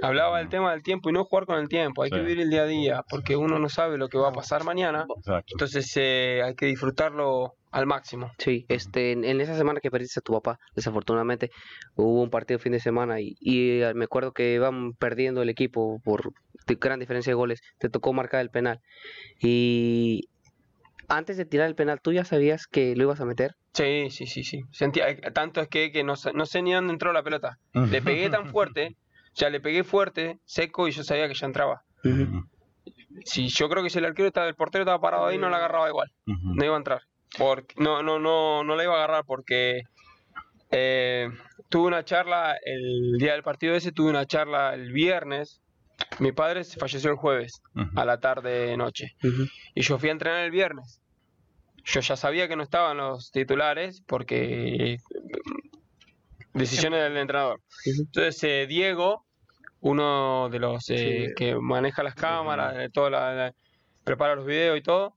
hablaba 0.00 0.38
del 0.38 0.48
tema 0.48 0.72
del 0.72 0.82
tiempo 0.82 1.10
y 1.10 1.12
no 1.12 1.24
jugar 1.24 1.46
con 1.46 1.58
el 1.58 1.68
tiempo, 1.68 2.02
hay 2.02 2.10
que 2.10 2.20
vivir 2.20 2.40
el 2.40 2.50
día 2.50 2.62
a 2.62 2.66
día, 2.66 3.04
porque 3.08 3.36
uno 3.36 3.58
no 3.58 3.68
sabe 3.68 3.98
lo 3.98 4.08
que 4.08 4.18
va 4.18 4.28
a 4.28 4.32
pasar 4.32 4.64
mañana, 4.64 5.06
Exacto. 5.16 5.52
entonces 5.54 5.92
eh, 5.96 6.42
hay 6.44 6.54
que 6.54 6.66
disfrutarlo 6.66 7.54
al 7.70 7.86
máximo. 7.86 8.30
Sí, 8.38 8.64
este, 8.68 9.12
en, 9.12 9.24
en 9.24 9.40
esa 9.40 9.56
semana 9.56 9.80
que 9.80 9.90
perdiste 9.90 10.20
a 10.20 10.22
tu 10.22 10.32
papá, 10.32 10.58
desafortunadamente, 10.74 11.50
hubo 11.94 12.22
un 12.22 12.30
partido 12.30 12.58
fin 12.58 12.72
de 12.72 12.80
semana 12.80 13.20
y, 13.20 13.34
y, 13.40 13.80
eh, 13.80 13.92
me 13.94 14.04
acuerdo 14.04 14.32
que 14.32 14.54
iban 14.54 14.92
perdiendo 14.92 15.42
el 15.42 15.48
equipo 15.48 16.00
por 16.04 16.32
gran 16.66 17.00
diferencia 17.00 17.30
de 17.30 17.34
goles, 17.34 17.60
te 17.78 17.88
tocó 17.88 18.12
marcar 18.12 18.40
el 18.40 18.50
penal. 18.50 18.80
Y 19.40 20.28
antes 21.08 21.36
de 21.36 21.44
tirar 21.44 21.66
el 21.68 21.74
penal, 21.74 22.00
¿tú 22.02 22.12
ya 22.12 22.24
sabías 22.24 22.66
que 22.66 22.94
lo 22.96 23.04
ibas 23.04 23.20
a 23.20 23.24
meter? 23.24 23.52
Sí, 23.74 24.10
sí, 24.10 24.26
sí, 24.26 24.44
sí. 24.44 24.60
Sentía, 24.70 25.08
eh, 25.08 25.16
tanto 25.32 25.60
es 25.60 25.68
que, 25.68 25.90
que 25.92 26.04
no, 26.04 26.14
no 26.34 26.46
sé 26.46 26.62
ni 26.62 26.72
dónde 26.72 26.92
entró 26.92 27.12
la 27.12 27.22
pelota. 27.22 27.58
Le 27.72 28.02
pegué 28.02 28.30
tan 28.30 28.46
fuerte, 28.52 28.96
o 29.32 29.36
sea, 29.36 29.48
le 29.48 29.60
pegué 29.60 29.82
fuerte, 29.82 30.38
seco, 30.44 30.88
y 30.88 30.90
yo 30.90 31.04
sabía 31.04 31.26
que 31.26 31.34
ya 31.34 31.46
entraba. 31.46 31.82
Si 33.24 33.48
yo 33.48 33.68
creo 33.68 33.82
que 33.82 33.90
si 33.90 33.98
el 33.98 34.04
arquero 34.04 34.28
estaba, 34.28 34.48
el 34.48 34.54
portero 34.54 34.82
estaba 34.82 35.00
parado 35.00 35.26
ahí, 35.26 35.38
no 35.38 35.48
la 35.48 35.56
agarraba 35.56 35.88
igual. 35.88 36.12
No 36.26 36.64
iba 36.64 36.74
a 36.74 36.78
entrar. 36.78 37.02
Porque, 37.38 37.74
no, 37.78 38.02
no, 38.02 38.18
no, 38.18 38.62
no 38.62 38.76
la 38.76 38.82
iba 38.82 38.92
a 38.92 38.96
agarrar 38.96 39.24
porque 39.24 39.82
eh, 40.70 41.30
tuve 41.70 41.86
una 41.86 42.04
charla 42.04 42.56
el 42.64 43.16
día 43.18 43.32
del 43.32 43.42
partido 43.42 43.74
ese, 43.74 43.92
tuve 43.92 44.10
una 44.10 44.26
charla 44.26 44.74
el 44.74 44.92
viernes. 44.92 45.62
Mi 46.18 46.32
padre 46.32 46.64
se 46.64 46.78
falleció 46.78 47.10
el 47.10 47.16
jueves, 47.16 47.62
a 47.94 48.04
la 48.04 48.20
tarde 48.20 48.76
noche. 48.76 49.14
Y 49.74 49.80
yo 49.82 49.98
fui 49.98 50.10
a 50.10 50.12
entrenar 50.12 50.44
el 50.44 50.50
viernes. 50.50 51.00
Yo 51.84 52.00
ya 52.00 52.16
sabía 52.16 52.48
que 52.48 52.56
no 52.56 52.62
estaban 52.62 52.98
los 52.98 53.30
titulares 53.30 54.02
porque 54.06 54.98
decisiones 56.54 57.02
del 57.02 57.16
entrenador. 57.16 57.60
Entonces 57.86 58.42
eh, 58.44 58.66
Diego, 58.68 59.24
uno 59.80 60.48
de 60.50 60.58
los 60.58 60.88
eh, 60.90 61.26
Sí. 61.28 61.34
que 61.36 61.54
maneja 61.56 62.02
las 62.02 62.14
cámaras, 62.14 62.74
de 62.76 62.88
toda 62.90 63.10
la- 63.10 63.34
la- 63.34 63.52
prepara 64.04 64.34
los 64.34 64.46
videos 64.46 64.76
y 64.78 64.82
todo, 64.82 65.14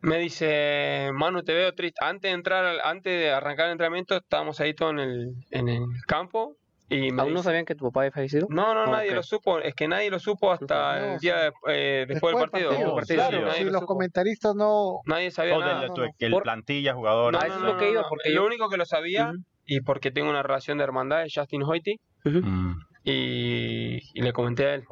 me 0.00 0.18
dice, 0.18 1.10
Manu, 1.12 1.42
te 1.42 1.52
veo 1.54 1.72
triste. 1.74 1.98
Antes 2.04 2.30
de 2.30 2.34
entrar, 2.34 2.64
al- 2.64 2.80
antes 2.84 3.12
de 3.18 3.30
arrancar 3.32 3.66
el 3.66 3.72
entrenamiento, 3.72 4.16
estábamos 4.16 4.60
ahí 4.60 4.72
todos 4.74 4.92
en 4.92 4.98
el, 5.00 5.34
en 5.50 5.68
el 5.68 5.82
campo 6.06 6.54
y 6.90 7.10
¿Aún 7.18 7.34
no 7.34 7.42
sabían 7.42 7.64
que 7.66 7.74
tu 7.74 7.84
papá 7.86 8.00
había 8.00 8.12
fallecido? 8.12 8.46
no, 8.48 8.72
no, 8.74 8.86
nadie 8.86 9.10
lo 9.10 9.22
supo. 9.22 9.58
Es 9.58 9.74
que 9.74 9.88
nadie 9.88 10.08
lo 10.10 10.18
supo 10.18 10.52
hasta 10.52 11.00
No, 11.00 11.12
el 11.14 11.18
día 11.18 11.36
de- 11.36 11.52
eh, 11.68 12.06
después, 12.08 12.34
del 12.34 12.48
partido. 12.48 12.70
partido, 12.70 12.94
Oh, 12.94 12.96
claro, 12.96 13.06
¿serio? 13.30 13.40
nadie 13.46 13.58
si 13.58 13.64
lo 13.64 13.72
los 13.72 13.80
supo. 13.80 13.92
comentaristas 13.94 14.54
no... 14.54 15.00
Nadie 15.04 15.30
sabía 15.32 15.56
O 15.56 15.60
nada. 15.60 15.92
tu- 15.92 16.02
el 16.18 16.36
plantilla, 16.40 16.94
jugadores. 16.94 17.38
No, 17.40 17.46
eso 17.46 17.58
no, 17.58 17.60
es 17.60 17.66
lo 17.66 17.72
no, 17.74 17.78
que 17.78 17.84
no, 17.86 17.90
iba, 17.92 18.08
Lo 18.34 18.46
único 18.46 18.68
que 18.70 18.76
lo 18.78 18.86
sabía. 18.86 19.32
Y 19.68 19.80
porque 19.82 20.10
tengo 20.10 20.28
una 20.30 20.42
relación 20.42 20.78
de 20.78 20.84
hermandad, 20.84 21.24
es 21.24 21.32
Justin 21.34 21.62
Hoyty. 21.62 22.00
Mm, 22.42 22.72
y, 23.04 23.98
y 24.14 24.22
le 24.22 24.32
comenté 24.32 24.66
a 24.66 24.74
él. 24.74 24.84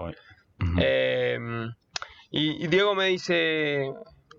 Eh, 0.81 1.39
y, 2.31 2.65
y 2.65 2.69
Diego 2.69 2.95
me 2.95 3.07
dice, 3.07 3.91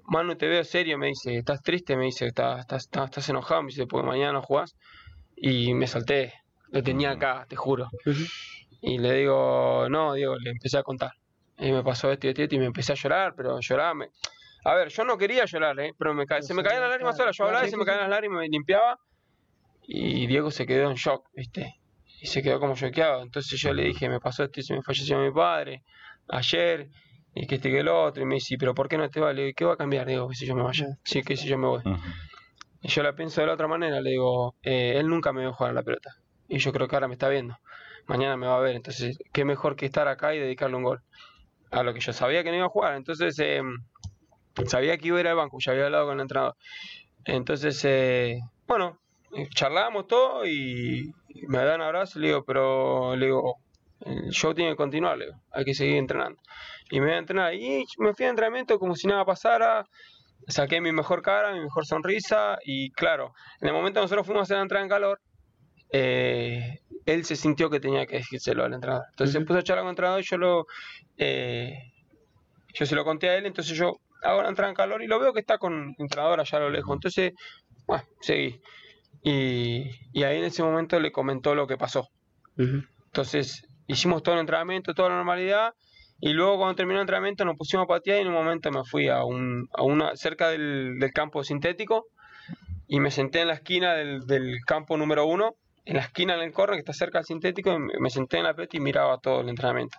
Manu, 0.06 0.36
te 0.36 0.48
veo 0.48 0.64
serio, 0.64 0.98
me 0.98 1.08
dice, 1.08 1.38
¿estás 1.38 1.62
triste? 1.62 1.96
Me 1.98 2.06
dice, 2.06 2.26
¿estás, 2.28 2.60
estás, 2.62 2.84
estás, 2.84 3.06
estás 3.06 3.30
enojado? 3.30 3.64
Me 3.64 3.68
dice, 3.68 3.86
porque 3.88 4.08
mañana 4.08 4.34
no 4.34 4.42
jugás. 4.42 4.76
Y 5.36 5.74
me 5.74 5.88
salté, 5.88 6.34
lo 6.72 6.82
tenía 6.84 7.12
acá, 7.12 7.46
te 7.50 7.56
juro. 7.56 7.88
Ujú. 8.06 8.24
Y 8.82 8.98
le 9.00 9.14
digo, 9.14 9.88
no, 9.90 10.14
Diego, 10.14 10.38
le 10.38 10.52
empecé 10.52 10.78
a 10.78 10.84
contar. 10.84 11.12
Y 11.58 11.72
me 11.72 11.84
pasó 11.84 12.12
esto 12.12 12.28
y 12.28 12.30
esto 12.30 12.42
y 12.42 12.44
esto, 12.46 12.56
y 12.56 12.60
me 12.60 12.66
empecé 12.66 12.92
a 12.94 12.96
llorar, 12.96 13.34
pero 13.36 13.58
lloraba. 13.60 13.94
me- 13.96 14.10
A 14.66 14.74
ver, 14.76 14.90
yo 14.90 15.04
no 15.04 15.18
quería 15.18 15.46
llorar, 15.46 15.80
¿eh? 15.80 15.94
pero 15.98 16.14
me 16.14 16.26
ca- 16.26 16.42
se 16.42 16.54
me 16.54 16.62
caían 16.64 16.82
las 16.82 16.90
lágrimas 16.92 17.16
solas. 17.18 17.36
Yo 17.38 17.44
hablaba 17.46 17.66
y 17.66 17.70
se 17.72 17.78
me 17.78 17.86
caían 17.86 18.02
las 18.02 18.10
lágrimas, 18.10 18.40
me 18.42 18.48
limpiaba. 18.50 19.00
Y 19.90 20.28
Diego 20.28 20.52
se 20.52 20.66
quedó 20.66 20.90
en 20.92 20.96
shock, 20.96 21.30
¿viste? 21.34 21.80
Y 22.22 22.28
se 22.28 22.44
quedó 22.44 22.60
como 22.60 22.76
choqueado. 22.76 23.22
Entonces 23.22 23.60
yo 23.60 23.74
le 23.74 23.86
dije, 23.86 24.10
me 24.10 24.20
pasó 24.20 24.44
esto 24.44 24.60
y 24.60 24.64
se 24.64 24.74
me 24.74 24.84
falleció 24.84 25.18
mi 25.20 25.32
padre 25.32 25.84
ayer. 26.28 26.90
Y 27.34 27.46
que 27.46 27.56
este 27.56 27.70
que 27.70 27.80
el 27.80 27.88
otro. 27.88 28.24
Y 28.24 28.26
me 28.26 28.36
dice, 28.36 28.58
¿pero 28.60 28.74
por 28.74 28.90
qué 28.90 28.98
no 28.98 29.10
te 29.10 29.20
va? 29.20 29.32
Le 29.32 29.44
digo, 29.44 29.56
¿qué 29.56 29.66
va 29.66 29.74
a 29.74 29.78
cambiar? 29.78 30.08
Digo, 30.08 30.28
que 30.28 30.36
si 30.36 30.46
yo 30.46 30.56
me 30.56 30.64
vaya. 30.64 30.98
Sí, 31.04 31.22
que 31.22 31.38
si 31.38 31.48
yo 31.48 31.58
me 31.58 31.68
voy. 31.68 31.84
Y 32.82 32.88
yo 32.90 33.04
la 33.04 33.16
pienso 33.16 33.42
de 33.42 33.48
la 33.48 33.54
otra 33.54 33.68
manera, 33.68 34.02
le 34.02 34.12
digo, 34.12 34.56
eh, 34.64 34.94
él 34.98 35.08
nunca 35.08 35.32
me 35.32 35.42
vio 35.42 35.54
jugar 35.54 35.72
a 35.72 35.74
la 35.74 35.84
pelota. 35.84 36.16
Y 36.50 36.58
yo 36.58 36.74
creo 36.74 36.88
que 36.88 36.96
ahora 36.96 37.08
me 37.08 37.14
está 37.14 37.30
viendo. 37.30 37.58
Mañana 38.08 38.38
me 38.38 38.48
va 38.48 38.58
a 38.58 38.62
ver. 38.62 38.76
Entonces, 38.76 39.18
qué 39.32 39.46
mejor 39.46 39.76
que 39.76 39.86
estar 39.86 40.08
acá 40.08 40.34
y 40.34 40.40
dedicarle 40.40 40.78
un 40.78 40.84
gol. 40.84 41.02
A 41.72 41.84
lo 41.84 41.94
que 41.94 42.00
yo 42.00 42.12
sabía 42.12 42.44
que 42.44 42.50
no 42.50 42.58
iba 42.58 42.66
a 42.66 42.70
jugar. 42.70 42.96
Entonces, 42.96 43.38
eh, 43.40 43.62
sabía 44.66 44.98
que 44.98 45.08
iba 45.08 45.18
a 45.18 45.22
ir 45.22 45.28
al 45.28 45.36
banco. 45.36 45.58
Ya 45.60 45.72
había 45.74 45.86
hablado 45.86 46.08
con 46.08 46.16
el 46.16 46.22
entrenador. 46.22 46.56
Entonces, 47.26 47.84
eh, 47.86 48.40
bueno, 48.68 49.00
charlamos 49.54 50.08
todo 50.08 50.46
y 50.46 51.12
me 51.48 51.60
da 51.60 51.76
un 51.76 51.82
abrazo. 51.82 52.20
Le 52.20 52.28
digo, 52.28 52.44
pero 52.46 53.16
le 53.16 53.28
digo, 53.28 53.56
el 54.02 54.30
show 54.32 54.54
tiene 54.54 54.72
que 54.72 54.78
continuar. 54.78 55.18
Le 55.18 55.26
digo, 55.26 55.38
hay 55.52 55.66
que 55.66 55.74
seguir 55.74 55.98
entrenando. 55.98 56.40
Y 56.90 57.00
me 57.00 57.08
voy 57.08 57.16
a 57.16 57.20
entrenar. 57.20 57.54
Y 57.54 57.86
me 58.00 58.14
fui 58.14 58.26
a 58.26 58.30
entrenamiento 58.30 58.80
como 58.80 58.96
si 58.96 59.08
nada 59.08 59.26
pasara 59.26 59.86
saqué 60.48 60.82
mi 60.82 60.92
mejor 60.92 61.22
cara, 61.22 61.54
mi 61.54 61.60
mejor 61.62 61.86
sonrisa 61.86 62.58
y 62.64 62.92
claro, 62.92 63.34
en 63.62 63.68
el 63.70 63.74
momento 63.74 64.00
que 64.00 64.04
nosotros 64.06 64.26
fuimos 64.26 64.42
a 64.42 64.44
hacer 64.44 64.58
la 64.58 64.64
entrada 64.64 64.84
en 64.84 64.90
calor, 64.90 65.20
eh, 65.92 66.80
él 67.06 67.26
se 67.26 67.36
sintió 67.36 67.70
que 67.70 67.80
tenía 67.80 68.06
que 68.06 68.18
decírselo 68.18 68.64
al 68.66 68.74
entrenador. 68.74 69.06
Entonces 69.12 69.34
se 69.34 69.40
Ujú. 69.40 69.48
puso 69.48 69.60
a 69.60 69.64
charlar 69.64 69.84
con 69.84 69.90
el 69.90 69.92
entrenador 69.94 70.22
y 70.22 70.26
yo 70.26 70.38
lo, 70.38 70.66
eh, 71.18 71.74
yo 72.74 72.86
se 72.86 72.96
lo 72.96 73.04
conté 73.04 73.30
a 73.30 73.38
él, 73.38 73.46
entonces 73.46 73.78
yo 73.78 73.98
hago 74.24 74.42
la 74.42 74.50
entrada 74.50 74.70
en 74.70 74.76
calor 74.76 75.02
y 75.04 75.08
lo 75.08 75.20
veo 75.20 75.34
que 75.34 75.40
está 75.42 75.58
con 75.58 75.74
el 75.74 75.96
entrenador 75.98 76.40
allá 76.40 76.58
a 76.58 76.62
lo 76.62 76.70
lejos. 76.70 76.94
Entonces, 76.94 77.32
bueno, 77.88 78.04
seguí. 78.22 78.60
Y, 79.24 79.90
y 80.14 80.24
ahí 80.24 80.38
en 80.38 80.46
ese 80.46 80.64
momento 80.64 81.00
le 81.00 81.12
comentó 81.12 81.56
lo 81.56 81.68
que 81.68 81.78
pasó. 81.78 82.08
Ujú. 82.58 82.84
Entonces 83.08 83.68
hicimos 83.88 84.24
todo 84.24 84.36
el 84.36 84.42
entrenamiento, 84.42 84.94
toda 84.94 85.10
la 85.10 85.16
normalidad. 85.16 85.74
Y 86.20 86.34
luego 86.34 86.58
cuando 86.58 86.76
terminó 86.76 87.00
el 87.00 87.04
entrenamiento 87.04 87.46
nos 87.46 87.58
pusimos 87.58 87.86
a 87.86 87.88
patear 87.88 88.20
y 88.20 88.22
en 88.22 88.30
un 88.30 88.34
momento 88.34 88.72
me 88.72 88.84
fui 88.84 89.08
a, 89.08 89.24
un, 89.24 89.68
a 89.74 89.84
una 89.84 90.16
cerca 90.16 90.50
del, 90.50 90.98
del 91.00 91.12
campo 91.12 91.44
sintético 91.44 92.08
y 92.88 93.00
me 93.00 93.12
senté 93.12 93.42
en 93.42 93.48
la 93.48 93.54
esquina 93.54 93.94
del, 93.94 94.26
del 94.26 94.60
campo 94.66 94.98
número 94.98 95.26
uno, 95.26 95.56
en 95.86 95.98
la 95.98 96.04
esquina 96.04 96.38
del 96.38 96.52
corner 96.54 96.76
que 96.76 96.80
está 96.80 96.94
cerca 96.94 97.20
del 97.20 97.26
sintético, 97.26 97.74
y 97.74 98.00
me, 98.00 98.10
senté 98.10 98.38
en 98.38 98.46
la 98.46 98.54
pelota 98.54 98.78
y 98.78 98.80
miraba 98.80 99.18
todo 99.20 99.42
el 99.42 99.50
entrenamiento. 99.50 99.98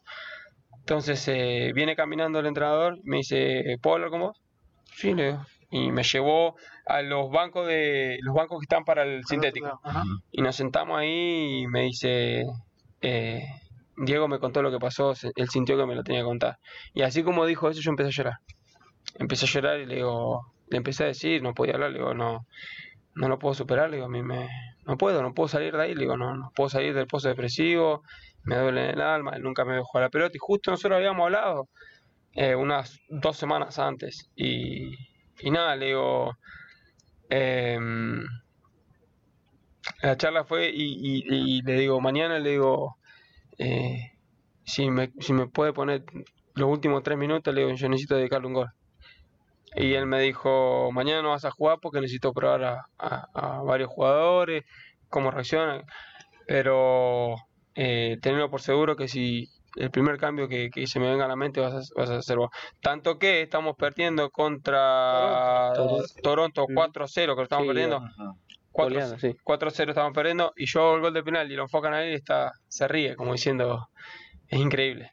Entonces 0.81 1.26
eh, 1.28 1.72
viene 1.74 1.94
caminando 1.94 2.40
el 2.40 2.46
entrenador 2.46 2.96
y 2.96 3.09
me 3.09 3.18
dice, 3.18 3.76
¿puedo 3.83 3.96
hablar 3.96 4.11
con 4.11 4.20
vos? 4.20 4.40
Sí, 4.94 5.14
le 5.14 5.26
digo. 5.26 5.46
Y 5.70 5.92
me 5.92 6.02
llevó 6.02 6.57
a 6.87 7.02
los 7.02 7.31
bancos 7.31 7.66
de 7.66 8.18
los 8.22 8.35
bancos 8.35 8.61
que 8.61 8.64
están 8.64 8.85
para 8.85 9.02
el 9.02 9.24
sintético. 9.24 9.81
Y 10.33 10.42
nos 10.42 10.57
sentamos 10.57 10.98
ahí 10.98 11.62
y 11.62 11.66
me 11.66 11.83
dice, 11.83 12.44
eh, 13.02 13.44
Diego 13.96 14.28
me 14.28 14.38
contó 14.38 14.62
lo 14.62 14.70
que 14.70 14.78
pasó, 14.78 15.12
él 15.35 15.48
sintió 15.48 15.76
que 15.76 15.87
me 15.87 15.94
lo 15.94 16.02
tenía 16.02 16.22
que 16.22 16.26
contar. 16.26 16.59
Y 16.94 17.02
así 17.02 17.22
como 17.22 17.44
dijo 17.46 17.68
eso, 17.68 17.81
yo 17.81 17.90
empecé 17.90 18.09
a 18.09 18.12
llorar. 18.12 18.38
empecé 19.18 19.46
a 19.46 19.48
llorar 19.48 19.81
y 19.81 19.87
le 19.87 19.96
digo, 19.96 20.52
le 20.68 20.76
empecé 20.76 21.04
a 21.04 21.09
decir, 21.09 21.42
no 21.42 21.54
podía 21.54 21.74
hablar, 21.74 21.90
le 21.90 21.98
digo, 21.98 22.14
no, 22.14 22.46
no 23.14 23.28
lo 23.28 23.38
puedo 23.38 23.54
superar, 23.54 23.90
le 23.90 23.96
digo, 23.96 24.07
a 24.07 24.11
mí 24.11 24.22
me, 24.22 24.48
no 24.87 24.96
puedo, 24.96 25.22
no 25.22 25.35
puedo 25.35 25.48
salir 25.48 25.76
de 25.76 25.83
ahí, 25.83 25.94
le 25.94 26.02
digo, 26.02 26.16
no, 26.16 26.35
no 26.35 26.50
puedo 26.54 26.70
salir 26.70 26.94
del 26.94 27.07
pozo 27.07 27.28
depresivo, 27.28 28.02
me 28.44 28.57
duele 28.57 28.90
el 28.90 29.00
alma, 29.00 29.33
él 29.35 29.42
nunca 29.42 29.64
me 29.64 29.74
dejó 29.74 30.00
la 30.00 30.09
pelota 30.09 30.37
y 30.37 30.38
justo 30.38 30.70
nosotros 30.70 30.96
habíamos 30.96 31.24
hablado 31.24 31.68
eh, 32.35 32.54
unas 32.54 33.00
dos 33.09 33.37
semanas 33.37 33.78
antes 33.78 34.31
y, 34.37 34.94
y 35.40 35.51
nada, 35.51 35.77
le 35.77 35.87
digo, 35.87 36.37
em, 37.31 38.24
la 40.03 40.16
charla 40.16 40.44
fue 40.44 40.70
y, 40.72 41.62
le 41.62 41.72
digo, 41.74 42.01
mañana 42.01 42.38
le 42.38 42.51
digo, 42.51 42.96
eh, 43.59 44.12
si, 44.64 44.90
me, 44.90 45.12
si 45.20 45.33
me 45.33 45.46
puede 45.46 45.72
poner 45.72 46.05
los 46.55 46.68
últimos 46.68 47.03
tres 47.03 47.18
minutos, 47.18 47.55
le 47.55 47.62
digo, 47.62 47.74
yo 47.74 47.88
necesito 47.88 48.16
dedicarle 48.16 48.46
un 48.48 48.55
gol. 48.55 48.70
Y 49.77 49.94
él 49.94 50.07
me 50.07 50.20
dijo, 50.20 50.90
mañana 50.92 51.22
no 51.22 51.31
vas 51.31 51.44
a 51.44 51.51
jugar 51.51 51.79
porque 51.81 52.01
necesito 52.01 52.33
probar 52.33 52.87
a 52.96 53.62
varios 53.62 53.90
jugadores, 53.90 54.64
cómo 55.09 55.31
reaccionan, 55.31 55.85
pero 56.46 57.37
eh, 57.74 58.18
tenerlo 58.22 58.51
por 58.51 58.61
seguro 58.61 58.96
que 58.96 59.09
si 59.09 59.48
el 59.79 59.91
primer 59.91 60.19
cambio 60.19 60.49
que, 60.49 60.71
que 60.71 60.87
se 60.87 60.99
me 61.01 61.09
venga 61.11 61.25
a 61.25 61.29
la 61.29 61.37
mente 61.37 61.61
vas 61.61 61.75
a, 61.75 62.01
vas 62.01 62.11
a 62.11 62.17
hacer 62.19 62.37
vos. 62.37 62.51
Tanto 62.81 63.19
que 63.19 63.43
estamos 63.43 63.77
perdiendo 63.77 64.31
contra 64.31 65.73
Toronto. 65.75 66.05
Toronto 66.23 66.67
Mm. 66.69 66.75
4-0, 66.75 67.11
que 67.14 67.27
lo 67.27 67.43
estamos 67.43 67.64
Sí, 67.64 67.69
perdiendo. 67.69 67.97
Ajá. 67.97 68.35
4 68.73 68.95
Goleada, 68.95 69.19
sí. 69.19 69.35
4-0 69.45 69.88
estamos 69.88 70.12
perdiendo 70.12 70.53
y 70.57 70.67
yo 70.67 70.81
hago 70.83 70.97
el 70.97 71.01
gol 71.03 71.14
de 71.14 71.23
penal 71.23 71.51
y 71.51 71.57
lo 71.57 71.62
enfocan 71.62 71.95
a 71.95 72.05
él 72.05 72.12
y 72.12 72.14
está, 72.14 72.53
se 72.69 72.87
ríe 72.87 73.17
como 73.17 73.33
diciendo, 73.33 73.88
es 74.47 74.61
increíble. 74.61 75.12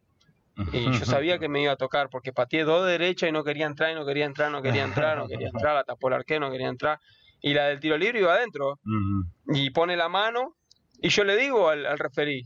Y 0.71 0.85
yo 0.91 0.91
sabía 1.05 1.39
que 1.39 1.49
me 1.49 1.61
iba 1.61 1.71
a 1.71 1.75
tocar 1.77 2.09
porque 2.09 2.31
pateé 2.31 2.63
dos 2.63 2.85
derechas 2.85 3.29
y 3.29 3.31
no 3.31 3.43
quería 3.43 3.65
entrar 3.65 3.91
y 3.91 3.95
no 3.95 4.05
quería 4.05 4.25
entrar, 4.25 4.51
no 4.51 4.61
quería 4.61 4.83
entrar, 4.83 5.17
no 5.17 5.27
quería 5.27 5.47
entrar, 5.47 5.73
la 5.75 5.83
tapó 5.83 6.09
el 6.09 6.13
arquero, 6.15 6.41
no 6.41 6.51
quería 6.51 6.67
entrar. 6.67 6.99
Y 7.41 7.53
la 7.53 7.65
del 7.65 7.79
tiro 7.79 7.97
libre 7.97 8.19
iba 8.19 8.33
adentro 8.35 8.79
y 9.47 9.69
pone 9.71 9.97
la 9.97 10.09
mano 10.09 10.55
y 11.01 11.09
yo 11.09 11.23
le 11.23 11.35
digo 11.35 11.67
al, 11.69 11.85
al 11.85 11.97
referí, 11.99 12.43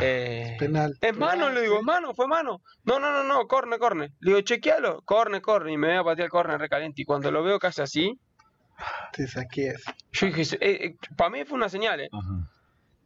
eh, 0.00 0.56
Penal. 0.58 0.94
es 1.00 1.16
mano, 1.16 1.50
le 1.50 1.62
digo, 1.62 1.78
es 1.78 1.82
mano, 1.82 2.14
fue 2.14 2.26
mano. 2.28 2.60
No, 2.84 3.00
no, 3.00 3.10
no, 3.12 3.24
no, 3.24 3.46
corne, 3.46 3.78
corne. 3.78 4.10
Le 4.20 4.30
digo, 4.30 4.40
chequealo, 4.42 5.02
corne, 5.02 5.40
corne. 5.40 5.72
Y 5.72 5.76
me 5.76 5.88
voy 5.88 5.96
a 5.96 6.04
patear 6.04 6.26
el 6.26 6.30
corne 6.30 6.58
recaliente. 6.58 7.02
Y 7.02 7.04
cuando 7.04 7.30
lo 7.30 7.42
veo 7.42 7.58
que 7.58 7.66
hace 7.68 7.82
así, 7.82 8.18
Te 9.12 9.26
saquees. 9.26 9.82
yo 10.12 10.26
dije, 10.28 10.96
para 11.16 11.30
mí 11.30 11.44
fue 11.44 11.56
una 11.56 11.68
señal, 11.68 12.00
¿eh? 12.00 12.08
Ajá. 12.12 12.48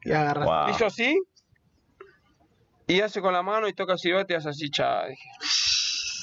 Y 0.02 0.12
agarras. 0.12 0.44
Wow. 0.46 0.68
Hizo 0.70 0.86
así. 0.86 1.18
Y 2.86 3.00
hace 3.00 3.22
con 3.22 3.32
la 3.32 3.42
mano 3.42 3.66
y 3.66 3.72
toca 3.72 3.96
silbate 3.96 4.34
y 4.34 4.36
hace 4.36 4.50
así, 4.50 4.68
cha. 4.70 5.06
Dije, 5.06 5.22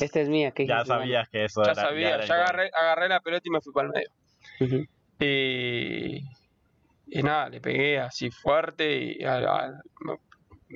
Esta 0.01 0.19
es 0.21 0.29
mía. 0.29 0.51
¿qué 0.51 0.67
Ya 0.67 0.85
sabías 0.85 1.27
que 1.29 1.45
eso 1.45 1.63
ya 1.63 1.71
era. 1.71 1.81
sabía, 1.81 2.09
era 2.15 2.17
ya 2.17 2.23
el 2.23 2.27
gol. 2.29 2.37
agarré, 2.37 2.71
agarré 2.79 3.09
la 3.09 3.19
pelota 3.19 3.41
y 3.45 3.49
me 3.49 3.61
fui 3.61 3.73
para 3.73 3.87
el 3.87 3.93
medio. 3.93 4.87
Y, 5.19 6.17
y 7.07 7.23
nada, 7.23 7.49
le 7.49 7.61
pegué 7.61 7.99
así 7.99 8.29
fuerte 8.31 8.95
y 9.19 9.23
al- 9.23 9.47
al- 9.47 9.81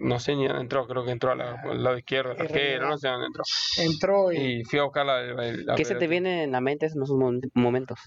no, 0.01 0.19
sé 0.19 0.35
ni 0.35 0.47
dónde 0.47 0.61
entró, 0.61 0.87
creo 0.87 1.03
que 1.05 1.11
entró 1.11 1.31
a 1.31 1.35
la- 1.35 1.61
al 1.63 1.83
lado 1.83 1.97
izquierdo, 1.97 2.31
el 2.33 2.41
arquero, 2.41 2.87
no 2.89 2.97
sé 2.97 3.07
dónde 3.07 3.27
entró. 3.27 3.43
Entró 3.77 4.31
y 4.31 4.59
Y 4.59 4.63
fui 4.65 4.79
a 4.79 4.83
buscar 4.83 5.05
la, 5.05 5.21
la- 5.21 5.51
la 5.51 5.75
¿Qué 5.75 5.85
se 5.85 5.95
te 5.95 6.07
viene 6.07 6.43
en 6.43 6.51
la 6.51 6.61
mente 6.61 6.85
en 6.85 6.91
esos 6.91 7.09
mom- 7.15 7.41
momentos? 7.53 7.99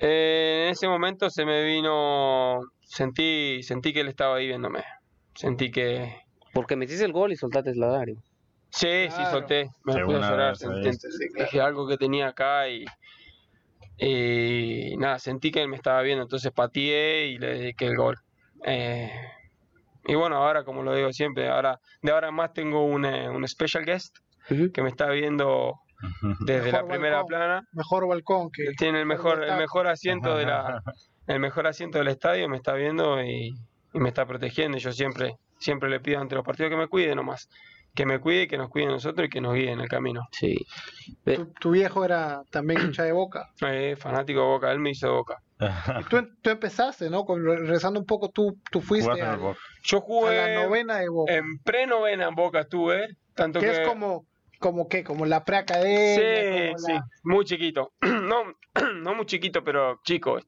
Eh, 0.00 0.64
en 0.66 0.70
ese 0.72 0.86
momento 0.86 1.28
se 1.30 1.44
me 1.44 1.64
vino, 1.64 2.60
sentí, 2.80 3.62
sentí 3.62 3.92
que 3.92 4.00
él 4.00 4.08
estaba 4.08 4.36
ahí 4.36 4.46
viéndome. 4.46 4.84
Sentí 5.34 5.70
que, 5.70 6.14
Porque 6.52 6.76
metiste 6.76 7.04
el 7.04 7.12
gol 7.12 7.32
y 7.32 7.36
soltaste 7.36 7.70
el 7.70 7.78
lágrima. 7.78 8.20
sí, 8.70 9.08
sí 9.10 9.24
solté, 9.26 9.68
me 9.84 9.94
Sí, 9.94 10.00
fui 10.04 10.14
a 10.14 10.18
llorar. 10.20 10.56
Sí, 10.56 10.64
claro. 10.66 10.82
dije 11.44 11.60
algo 11.60 11.88
que 11.88 11.96
tenía 11.96 12.28
acá 12.28 12.68
y, 12.68 12.84
y 13.98 14.96
nada, 14.96 15.18
sentí 15.18 15.50
que 15.50 15.62
él 15.62 15.68
me 15.68 15.76
estaba 15.76 16.02
viendo, 16.02 16.22
entonces 16.22 16.52
pateé 16.52 17.26
y 17.28 17.38
le 17.38 17.46
dediqué 17.58 17.86
el 17.86 17.96
gol. 17.96 18.16
Eh, 18.64 19.10
y 20.08 20.14
bueno, 20.16 20.36
ahora 20.36 20.64
como 20.64 20.82
lo 20.82 20.94
digo 20.94 21.12
siempre, 21.12 21.48
ahora 21.48 21.78
de 22.02 22.10
ahora 22.10 22.28
en 22.28 22.34
más 22.34 22.52
tengo 22.52 22.84
un, 22.84 23.04
eh, 23.04 23.28
un 23.28 23.46
special 23.46 23.84
guest 23.84 24.16
que 24.72 24.82
me 24.82 24.88
está 24.88 25.10
viendo 25.10 25.74
desde 26.40 26.72
la 26.72 26.86
primera 26.86 27.16
balcón. 27.16 27.28
plana. 27.28 27.62
mejor 27.72 28.08
balcón 28.08 28.50
que 28.50 28.72
tiene 28.76 29.00
el 29.00 29.06
mejor, 29.06 29.44
el 29.44 29.56
mejor 29.56 29.86
asiento 29.86 30.36
de 30.36 30.46
la, 30.46 30.82
el 31.26 31.38
mejor 31.40 31.66
asiento 31.66 31.98
del 31.98 32.08
estadio, 32.08 32.48
me 32.48 32.56
está 32.56 32.72
viendo 32.72 33.22
y, 33.22 33.48
y 33.92 34.00
me 34.00 34.08
está 34.08 34.24
protegiendo. 34.26 34.78
Y 34.78 34.80
yo 34.80 34.92
siempre, 34.92 35.34
siempre 35.58 35.90
le 35.90 36.00
pido 36.00 36.20
ante 36.20 36.34
los 36.34 36.44
partidos 36.44 36.70
que 36.70 36.76
me 36.78 36.88
cuide 36.88 37.14
nomás. 37.14 37.48
Que 37.94 38.06
me 38.06 38.20
cuide, 38.20 38.46
que 38.46 38.56
nos 38.58 38.68
cuide 38.70 38.86
a 38.86 38.90
nosotros 38.90 39.26
y 39.26 39.30
que 39.30 39.40
nos 39.40 39.54
guíe 39.54 39.72
en 39.72 39.80
el 39.80 39.88
camino. 39.88 40.22
Sí. 40.30 40.56
tu, 41.24 41.52
tu 41.60 41.70
viejo 41.72 42.04
era 42.04 42.42
también 42.50 42.80
hincha 42.80 43.02
de 43.02 43.12
boca. 43.12 43.48
Eh, 43.62 43.96
fanático 43.96 44.40
de 44.40 44.46
Boca, 44.46 44.72
él 44.72 44.78
me 44.78 44.90
hizo 44.90 45.12
Boca. 45.12 45.36
Y 45.60 46.04
tú, 46.10 46.16
em- 46.18 46.36
tú 46.40 46.50
empezaste, 46.50 47.10
¿no? 47.10 47.24
Con, 47.24 47.44
regresando 47.44 47.98
un 47.98 48.06
poco, 48.06 48.30
tú, 48.30 48.58
tú 48.70 48.80
fuiste 48.80 49.10
Jugaste 49.10 49.24
en 49.24 49.30
a, 49.30 49.34
el 49.34 49.40
Boca. 49.40 49.58
Yo 49.82 49.98
a 49.98 50.00
jugué 50.00 50.36
la 50.36 50.48
novena 50.62 50.98
de 50.98 51.08
boca. 51.08 51.32
en 51.34 51.44
pre-novena 51.64 52.28
en 52.28 52.34
Boca 52.34 52.60
estuve, 52.60 53.08
tanto 53.34 53.60
que 53.60 53.66
que... 53.66 53.72
es 53.72 53.80
como, 53.80 54.26
como 54.60 54.88
que, 54.88 55.02
como 55.04 55.26
la 55.26 55.44
preacademia. 55.44 56.74
Sí, 56.76 56.86
sí, 56.86 56.92
la- 56.92 57.04
muy 57.24 57.44
chiquito. 57.44 57.92
No, 58.02 58.44
no 58.94 59.14
muy 59.14 59.26
chiquito, 59.26 59.64
pero 59.64 60.00
chico. 60.04 60.38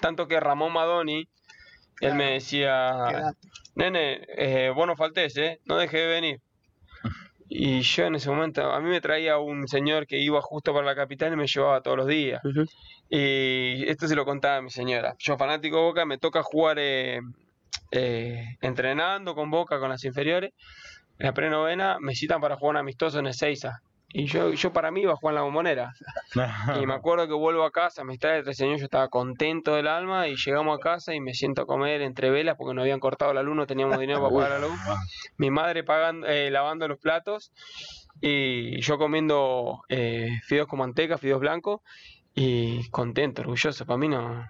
Tanto 0.00 0.26
que 0.28 0.40
Ramón 0.40 0.72
Madoni, 0.72 1.24
él 2.00 2.14
me 2.14 2.32
decía, 2.32 3.32
nene, 3.74 4.24
eh, 4.36 4.70
vos 4.74 4.86
no 4.86 4.96
faltés, 4.96 5.36
¿eh? 5.36 5.60
No 5.64 5.76
dejes 5.78 6.00
de 6.00 6.06
venir. 6.06 6.38
Y 7.46 7.82
yo 7.82 8.06
en 8.06 8.14
ese 8.14 8.30
momento, 8.30 8.72
a 8.72 8.80
mí 8.80 8.88
me 8.88 9.02
traía 9.02 9.36
un 9.38 9.68
señor 9.68 10.06
que 10.06 10.18
iba 10.18 10.40
justo 10.40 10.72
para 10.72 10.86
la 10.86 10.94
capital 10.96 11.32
y 11.32 11.36
me 11.36 11.46
llevaba 11.46 11.82
todos 11.82 11.98
los 11.98 12.06
días. 12.08 12.40
Y 13.16 13.88
esto 13.88 14.08
se 14.08 14.16
lo 14.16 14.24
contaba 14.24 14.56
a 14.56 14.60
mi 14.60 14.70
señora. 14.70 15.14
Yo 15.20 15.38
fanático 15.38 15.76
de 15.76 15.82
Boca, 15.82 16.04
me 16.04 16.18
toca 16.18 16.42
jugar 16.42 16.78
eh, 16.80 17.20
eh, 17.92 18.56
entrenando 18.60 19.36
con 19.36 19.52
Boca, 19.52 19.78
con 19.78 19.88
las 19.88 20.02
inferiores. 20.02 20.52
En 21.20 21.26
la 21.26 21.32
prenovena 21.32 21.98
me 22.00 22.16
citan 22.16 22.40
para 22.40 22.56
jugar 22.56 22.72
un 22.72 22.78
amistoso 22.78 23.20
en 23.20 23.28
Ezeiza. 23.28 23.82
Y 24.08 24.26
yo, 24.26 24.52
yo 24.52 24.72
para 24.72 24.90
mí 24.90 25.02
iba 25.02 25.12
a 25.12 25.16
jugar 25.16 25.34
en 25.34 25.36
la 25.36 25.42
bombonera. 25.42 25.92
Y 26.82 26.86
me 26.86 26.94
acuerdo 26.94 27.28
que 27.28 27.34
vuelvo 27.34 27.62
a 27.62 27.70
casa, 27.70 28.02
me 28.02 28.14
extrae 28.14 28.40
el 28.40 28.52
señor, 28.52 28.78
yo 28.78 28.84
estaba 28.86 29.06
contento 29.06 29.76
del 29.76 29.86
alma 29.86 30.26
y 30.26 30.34
llegamos 30.34 30.76
a 30.76 30.80
casa 30.80 31.14
y 31.14 31.20
me 31.20 31.34
siento 31.34 31.62
a 31.62 31.66
comer 31.66 32.02
entre 32.02 32.30
velas 32.30 32.56
porque 32.58 32.74
nos 32.74 32.82
habían 32.82 32.98
cortado 32.98 33.32
la 33.32 33.44
luz, 33.44 33.54
no 33.54 33.68
teníamos 33.68 33.96
dinero 34.00 34.22
para 34.22 34.34
pagar 34.34 34.60
la 34.60 34.66
luz. 34.66 34.76
Mi 35.36 35.52
madre 35.52 35.84
pagando, 35.84 36.26
eh, 36.26 36.50
lavando 36.50 36.88
los 36.88 36.98
platos 36.98 37.52
y 38.20 38.80
yo 38.80 38.98
comiendo 38.98 39.84
eh, 39.88 40.40
fideos 40.42 40.66
con 40.66 40.80
manteca, 40.80 41.16
fideos 41.16 41.38
blancos 41.38 41.80
y 42.34 42.88
contento, 42.90 43.42
orgulloso. 43.42 43.86
Para 43.86 43.98
mí 43.98 44.08
no... 44.08 44.48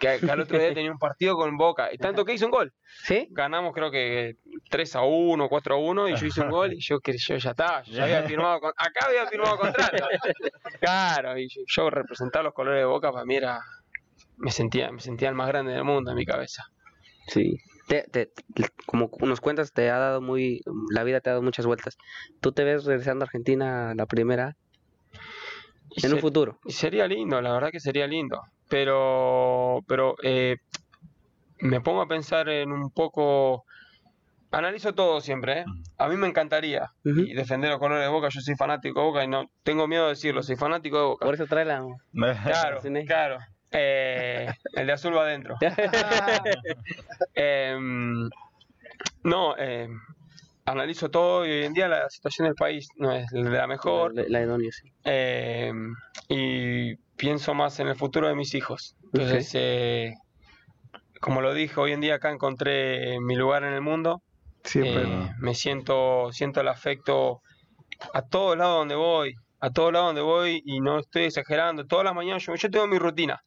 Que, 0.00 0.18
que 0.18 0.30
al 0.30 0.40
otro 0.40 0.58
día 0.58 0.72
tenía 0.74 0.90
un 0.90 0.98
partido 0.98 1.36
con 1.36 1.56
Boca 1.58 1.90
y 1.92 1.98
tanto 1.98 2.24
que 2.24 2.32
hice 2.32 2.46
un 2.46 2.50
gol. 2.50 2.72
¿Sí? 3.04 3.28
Ganamos 3.30 3.74
creo 3.74 3.90
que 3.90 4.36
3 4.70 4.96
a 4.96 5.02
1, 5.02 5.48
4 5.50 5.74
a 5.74 5.78
1 5.78 6.08
y 6.08 6.16
yo 6.16 6.26
hice 6.26 6.40
un 6.40 6.50
gol 6.50 6.72
y 6.72 6.80
yo 6.80 6.98
que 7.00 7.16
yo 7.18 7.36
ya 7.36 7.50
estaba, 7.50 7.82
yo 7.82 7.92
ya 7.92 8.04
había 8.04 8.22
firmado 8.22 8.58
con- 8.60 8.72
acá 8.76 9.06
había 9.06 9.26
firmado 9.26 9.58
contrato. 9.58 10.04
Claro, 10.80 11.38
y 11.38 11.48
yo, 11.48 11.60
yo 11.66 11.90
representar 11.90 12.42
los 12.42 12.54
colores 12.54 12.80
de 12.80 12.86
Boca 12.86 13.12
para 13.12 13.24
mí 13.26 13.36
era 13.36 13.60
me 14.38 14.50
sentía 14.50 14.90
me 14.90 15.00
sentía 15.00 15.28
el 15.28 15.34
más 15.34 15.48
grande 15.48 15.72
del 15.72 15.84
mundo 15.84 16.10
en 16.10 16.16
mi 16.16 16.24
cabeza. 16.24 16.64
Sí. 17.28 17.58
Te, 17.88 18.02
te- 18.10 18.30
como 18.86 19.10
nos 19.20 19.40
cuentas, 19.40 19.72
te 19.72 19.90
ha 19.90 19.98
dado 19.98 20.20
muy. 20.20 20.60
La 20.90 21.04
vida 21.04 21.20
te 21.20 21.30
ha 21.30 21.34
dado 21.34 21.42
muchas 21.42 21.66
vueltas. 21.66 21.96
¿Tú 22.40 22.50
te 22.52 22.64
ves 22.64 22.84
regresando 22.84 23.24
a 23.24 23.26
Argentina 23.26 23.94
la 23.94 24.06
primera 24.06 24.56
Y 25.90 26.06
en 26.06 26.14
un 26.14 26.20
futuro? 26.20 26.58
y 26.64 26.72
sería 26.72 27.06
lindo, 27.06 27.40
la 27.40 27.52
verdad 27.52 27.70
que 27.70 27.80
sería 27.80 28.06
lindo, 28.06 28.42
pero 28.68 29.80
pero 29.86 30.14
eh, 30.22 30.56
me 31.60 31.80
pongo 31.80 32.02
a 32.02 32.08
pensar 32.08 32.48
en 32.48 32.72
un 32.72 32.90
poco 32.90 33.64
analizo 34.50 34.94
todo 34.94 35.20
siempre, 35.20 35.60
¿eh? 35.60 35.64
A 35.98 36.08
mí 36.08 36.16
me 36.16 36.26
encantaría 36.26 36.90
y 37.04 37.34
defender 37.34 37.70
los 37.70 37.78
colores 37.78 38.04
de 38.04 38.10
Boca, 38.10 38.28
yo 38.30 38.40
soy 38.40 38.54
fanático 38.56 39.00
de 39.00 39.06
Boca 39.06 39.24
y 39.24 39.28
no 39.28 39.46
tengo 39.62 39.86
miedo 39.86 40.04
de 40.04 40.10
decirlo, 40.10 40.42
soy 40.42 40.56
fanático 40.56 40.98
de 40.98 41.04
Boca. 41.04 41.26
Por 41.26 41.34
eso 41.34 41.46
trae 41.46 41.64
la. 41.64 41.84
Claro, 42.44 42.80
claro. 43.06 43.38
Eh, 43.72 44.48
el 44.74 44.86
de 44.86 44.92
azul 44.92 45.16
va 45.16 45.22
adentro. 45.22 45.56
Ah, 45.62 46.42
Em, 47.34 48.28
no, 49.24 49.56
em, 49.58 49.98
analizo 50.66 51.10
todo 51.10 51.46
y 51.46 51.50
hoy 51.50 51.64
en 51.64 51.72
día 51.72 51.88
la 51.88 52.10
situación 52.10 52.48
del 52.48 52.54
país 52.54 52.88
no 52.96 53.12
es 53.12 53.30
la 53.32 53.66
mejor. 53.66 54.12
La, 54.14 54.44
la 54.44 54.58
sí. 54.70 54.92
em, 55.04 55.94
y 56.28 56.96
pienso 57.16 57.54
más 57.54 57.78
en 57.80 57.88
el 57.88 57.96
futuro 57.96 58.28
de 58.28 58.34
mis 58.34 58.54
hijos. 58.54 58.96
Entonces, 59.12 59.50
eh, 59.54 60.14
como 61.20 61.40
lo 61.40 61.54
dije, 61.54 61.80
hoy 61.80 61.92
en 61.92 62.00
día 62.00 62.16
acá 62.16 62.30
encontré 62.30 63.18
mi 63.20 63.36
lugar 63.36 63.64
en 63.64 63.72
el 63.72 63.80
mundo. 63.80 64.22
siempre. 64.64 65.02
Eh, 65.02 65.30
me 65.38 65.54
siento, 65.54 66.30
siento 66.32 66.60
el 66.60 66.68
afecto 66.68 67.40
a 68.12 68.22
todos 68.22 68.58
lados 68.58 68.78
donde 68.78 68.96
voy, 68.96 69.34
a 69.60 69.70
todos 69.70 69.92
lados 69.92 70.08
donde 70.08 70.22
voy 70.22 70.62
y 70.64 70.80
no 70.80 70.98
estoy 70.98 71.24
exagerando. 71.24 71.86
Todas 71.86 72.04
las 72.04 72.14
mañanas 72.14 72.44
yo, 72.44 72.54
yo 72.54 72.70
tengo 72.70 72.86
mi 72.88 72.98
rutina. 72.98 73.40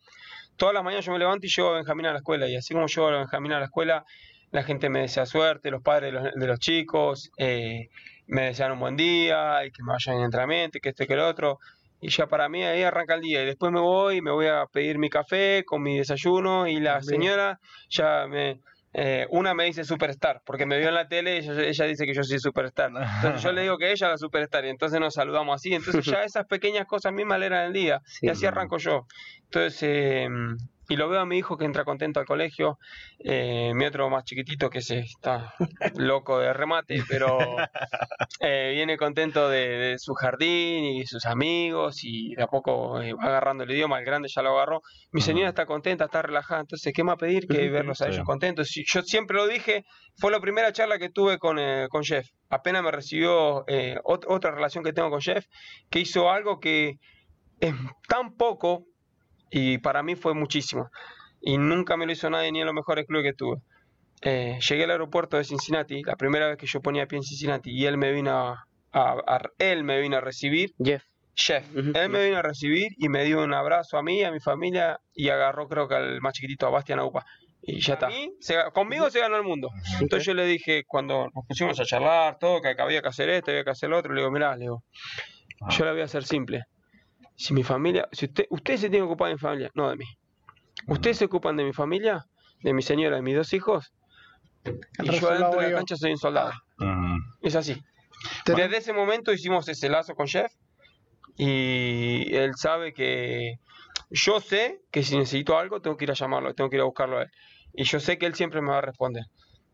Todas 0.56 0.74
las 0.74 0.84
mañanas 0.84 1.06
yo 1.06 1.12
me 1.12 1.20
levanto 1.20 1.46
y 1.46 1.50
llevo 1.50 1.70
a 1.70 1.76
Benjamín 1.76 2.06
a 2.08 2.12
la 2.12 2.18
escuela 2.18 2.48
y 2.48 2.56
así 2.56 2.74
como 2.74 2.88
llevo 2.88 3.08
a 3.08 3.18
Benjamín 3.20 3.52
a 3.54 3.60
la 3.60 3.66
escuela, 3.66 4.04
la 4.52 4.64
gente 4.64 4.90
me 4.90 5.02
desea 5.02 5.26
suerte, 5.26 5.70
los 5.72 5.82
padres 5.84 6.12
de 6.14 6.20
los, 6.20 6.34
de 6.34 6.48
los 6.48 6.60
chicos, 6.60 7.32
eh, 7.38 7.90
me 8.28 8.44
desean 8.46 8.72
un 8.74 8.80
buen 8.80 8.96
día 8.96 9.66
y 9.66 9.72
que 9.72 9.84
me 9.84 9.94
vayan 9.94 10.18
en 10.18 10.24
entrenamiento 10.24 10.80
que 10.82 10.90
esto 10.90 11.04
y 11.04 11.08
que 11.08 11.16
lo 11.16 11.28
otro. 11.28 11.60
Y 12.02 12.10
ya 12.10 12.28
para 12.28 12.48
mí 12.48 12.64
ahí 12.64 12.82
arranca 12.84 13.16
el 13.16 13.22
día. 13.22 13.44
Y 13.44 13.46
después 13.46 13.72
me 13.72 13.80
voy, 13.82 14.22
me 14.22 14.32
voy 14.32 14.48
a 14.48 14.66
pedir 14.72 14.98
mi 14.98 15.10
café 15.10 15.64
con 15.66 15.82
mi 15.84 15.98
desayuno 15.98 16.68
y 16.68 16.80
la 16.80 16.94
Bien. 17.00 17.04
señora 17.04 17.60
ya 17.90 18.26
me... 18.28 18.62
eh, 18.94 19.28
una 19.32 19.54
me 19.54 19.66
dice 19.66 19.84
superstar, 19.84 20.42
porque 20.46 20.66
me 20.66 20.78
vio 20.80 20.88
en 20.88 20.96
la 20.96 21.08
tele 21.10 21.36
y 21.36 21.38
ella, 21.40 21.62
ella 21.64 21.86
dice 21.86 22.06
que 22.06 22.14
yo 22.14 22.24
soy 22.24 22.40
superstar. 22.40 22.90
Entonces 22.90 23.44
yo 23.44 23.52
le 23.52 23.64
digo 23.64 23.78
que 23.78 23.92
ella 23.92 24.08
es 24.08 24.12
la 24.14 24.18
superstar 24.18 24.64
y 24.66 24.70
entonces 24.70 25.00
nos 25.00 25.14
saludamos 25.14 25.56
así. 25.56 25.74
Entonces 25.76 26.06
ya 26.06 26.24
esas 26.24 26.46
pequeñas 26.46 26.88
cosas 26.88 27.12
a 27.12 27.16
mí 27.16 27.26
me 27.26 27.36
alegran 27.36 27.66
el 27.68 27.74
día. 27.74 28.02
Sí. 28.06 28.28
Y 28.28 28.30
así 28.30 28.46
arranco 28.46 28.78
yo. 28.78 29.06
Entonces, 29.44 29.80
eh, 29.84 30.28
y 30.90 30.96
lo 30.98 31.08
veo 31.08 31.22
a 31.22 31.26
mi 31.26 31.38
hijo 31.38 31.58
que 31.58 31.66
entra 31.66 31.86
contento 31.86 32.20
al 32.20 32.26
colegio, 32.26 32.78
eh, 33.24 33.72
mi 33.76 33.86
otro 33.86 34.10
más 34.10 34.24
chiquitito 34.26 34.70
que 34.70 34.82
se 34.82 35.00
está 35.00 35.54
loco 35.96 36.40
de 36.40 36.52
remate, 36.52 37.04
pero 37.08 37.38
eh, 38.40 38.72
viene 38.74 38.98
contento 38.98 39.50
de, 39.50 39.68
de 39.78 40.00
su 40.00 40.14
jardín 40.14 40.84
y 40.86 41.06
sus 41.06 41.26
amigos 41.26 42.00
y 42.04 42.34
de 42.36 42.44
a 42.44 42.48
poco 42.48 43.02
eh, 43.02 43.14
va 43.14 43.26
agarrando 43.28 43.64
el 43.64 43.72
idioma, 43.72 44.00
el 44.00 44.06
grande 44.06 44.30
ya 44.34 44.42
lo 44.42 44.52
agarró. 44.58 44.82
Mi 45.12 45.22
señora 45.22 45.50
está 45.50 45.66
contenta, 45.66 46.06
está 46.06 46.22
relajada, 46.22 46.62
entonces, 46.62 46.92
¿qué 46.94 47.04
más 47.04 47.18
pedir 47.18 47.48
que 47.48 47.70
verlos 47.70 48.02
a 48.02 48.06
Sí. 48.06 48.12
ellos 48.14 48.26
contentos? 48.26 48.70
Yo 48.88 49.02
siempre 49.04 49.38
lo 49.38 49.48
dije, 49.48 49.84
fue 50.18 50.32
la 50.32 50.40
primera 50.40 50.72
charla 50.74 50.98
que 51.00 51.10
tuve 51.10 51.38
con, 51.38 51.58
con 51.90 52.04
Jeff. 52.04 52.26
Apenas 52.50 52.84
me 52.84 52.92
recibió 52.92 53.64
ot- 53.66 54.26
otra 54.28 54.52
relación 54.52 54.84
que 54.84 54.94
tengo 54.94 55.10
con 55.12 55.22
Jeff, 55.22 55.46
que 55.90 56.00
hizo 56.00 56.32
algo 56.32 56.60
que 56.60 56.96
es 57.60 57.74
tan 58.08 58.36
poco 58.36 58.86
y 59.52 59.78
para 59.80 60.04
mí 60.04 60.16
fue 60.16 60.34
muchísimo. 60.34 60.90
Y 61.42 61.58
nunca 61.58 61.96
me 61.98 62.06
lo 62.06 62.12
hizo 62.12 62.30
nadie 62.30 62.52
ni 62.52 62.60
en 62.60 62.66
los 62.66 62.76
mejores 62.76 63.06
clubes 63.06 63.32
que 63.32 63.34
tuve. 63.34 63.58
Eh, 64.22 64.60
llegué 64.68 64.84
al 64.84 64.92
aeropuerto 64.92 65.38
de 65.38 65.46
Cincinnati, 65.46 66.02
la 66.04 66.16
primera 66.18 66.48
vez 66.50 66.58
que 66.58 66.68
yo 66.68 66.82
ponía 66.82 67.06
pie 67.08 67.18
en 67.18 67.24
Cincinnati, 67.24 67.72
y 67.72 67.86
él 67.86 67.98
me 67.98 68.12
vino 68.12 68.32
a, 68.32 68.66
a- 68.92 69.16
a- 69.26 69.50
él 69.60 69.84
me 69.86 70.00
vino 70.02 70.18
a 70.18 70.22
recibir, 70.22 70.72
Jeff. 70.78 71.04
Ujú. 71.74 71.92
él 71.96 72.10
me 72.10 72.26
vino 72.26 72.38
a 72.38 72.42
recibir 72.42 72.90
y 72.98 73.08
me 73.08 73.24
dio 73.24 73.42
un 73.42 73.54
abrazo 73.54 73.98
a 73.98 74.04
mí, 74.04 74.24
a 74.26 74.32
mi 74.32 74.42
familia, 74.42 75.00
y 75.14 75.30
agarró 75.30 75.70
creo 75.70 75.88
que 75.88 75.96
al 75.96 76.20
más 76.20 76.34
chiquitito, 76.34 76.68
a 76.68 76.70
Bastian 76.70 77.00
Aupa. 77.00 77.26
Y 77.62 77.80
ya 77.80 77.94
está. 77.94 78.10
Se 78.42 78.56
conmigo 78.74 79.10
se 79.10 79.20
ganó 79.22 79.38
el 79.38 79.44
mundo. 79.44 79.70
Entonces 80.02 80.26
yo 80.26 80.34
le 80.34 80.46
dije, 80.46 80.84
cuando 80.86 81.30
nos 81.34 81.46
pusimos 81.48 81.80
a 81.80 81.86
charlar, 81.86 82.38
todo, 82.40 82.62
que 82.62 82.76
había 82.78 83.02
que 83.02 83.08
hacer 83.08 83.30
esto, 83.30 83.52
había 83.52 83.64
que 83.64 83.70
hacer 83.70 83.90
lo 83.90 83.98
otro, 84.00 84.14
le 84.14 84.20
digo, 84.22 84.32
mirá, 84.32 84.54
le 84.56 84.62
digo, 84.64 84.84
yo 85.70 85.86
la 85.86 85.92
voy 85.94 86.02
a 86.02 86.06
hacer 86.06 86.24
simple. 86.26 86.64
Si 87.40 87.54
mi 87.54 87.64
familia, 87.64 88.06
si 88.12 88.26
usted, 88.26 88.48
ustedes 88.50 88.82
se 88.82 88.90
tienen 88.90 89.08
que 89.08 89.14
ocupar 89.14 89.30
de 89.30 89.36
mi 89.36 89.40
familia, 89.40 89.72
no 89.74 89.90
de 89.90 89.96
mí. 89.96 90.04
Ustedes 90.88 91.18
se 91.20 91.26
ocupan 91.26 91.56
de 91.56 91.64
mi 91.64 91.72
familia, 91.72 92.26
de 92.62 92.74
mi 92.74 92.82
señora, 92.82 93.16
de 93.16 93.22
mis 93.22 93.34
dos 93.34 93.54
hijos, 93.54 93.94
y 94.66 95.10
yo 95.10 95.30
adentro 95.30 95.62
de 95.62 95.70
la 95.70 95.76
cancha 95.78 95.96
soy 95.96 96.12
un 96.12 96.18
soldado. 96.18 96.52
Ujú. 96.80 97.16
Es 97.42 97.56
así. 97.56 97.82
Desde 98.46 98.76
ese 98.76 98.92
momento 98.92 99.32
hicimos 99.32 99.70
ese 99.70 99.88
lazo 99.88 100.16
con 100.16 100.28
Jeff 100.28 100.52
y 101.38 102.36
él 102.36 102.52
sabe 102.58 102.94
que 102.94 103.56
yo 104.10 104.42
sé 104.42 104.82
que 104.92 105.04
si 105.04 105.18
necesito 105.18 105.58
algo 105.58 105.80
tengo 105.80 105.96
que 105.96 106.04
ir 106.04 106.12
a 106.12 106.16
llamarlo, 106.16 106.54
tengo 106.54 106.70
que 106.70 106.76
ir 106.76 106.82
a 106.82 106.86
buscarlo 106.86 107.20
a 107.20 107.22
él. 107.24 107.30
Y 107.74 107.86
yo 107.86 108.02
sé 108.02 108.18
que 108.18 108.26
él 108.26 108.36
siempre 108.36 108.62
me 108.62 108.72
va 108.72 108.80
a 108.80 108.82
responder. 108.82 109.24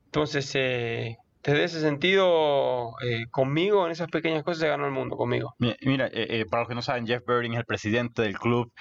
Entonces, 0.06 0.52
eh, 0.54 1.16
desde 1.52 1.64
ese 1.66 1.82
sentido, 1.82 2.92
eh, 3.04 3.26
conmigo, 3.32 3.86
en 3.86 3.92
esas 3.92 4.08
pequeñas 4.10 4.44
cosas 4.44 4.60
se 4.62 4.68
ganó 4.68 4.86
el 4.86 4.92
mundo, 4.92 5.16
conmigo. 5.16 5.54
Mi- 5.60 5.76
Mira, 5.82 6.08
eh, 6.08 6.28
eh, 6.42 6.46
para 6.50 6.62
los 6.62 6.70
que 6.70 6.76
no 6.76 6.82
saben, 6.82 7.06
Jeff 7.08 7.24
Berding 7.26 7.54
es 7.54 7.60
el 7.60 7.66
presidente 7.66 8.22
del 8.24 8.38
club, 8.40 8.72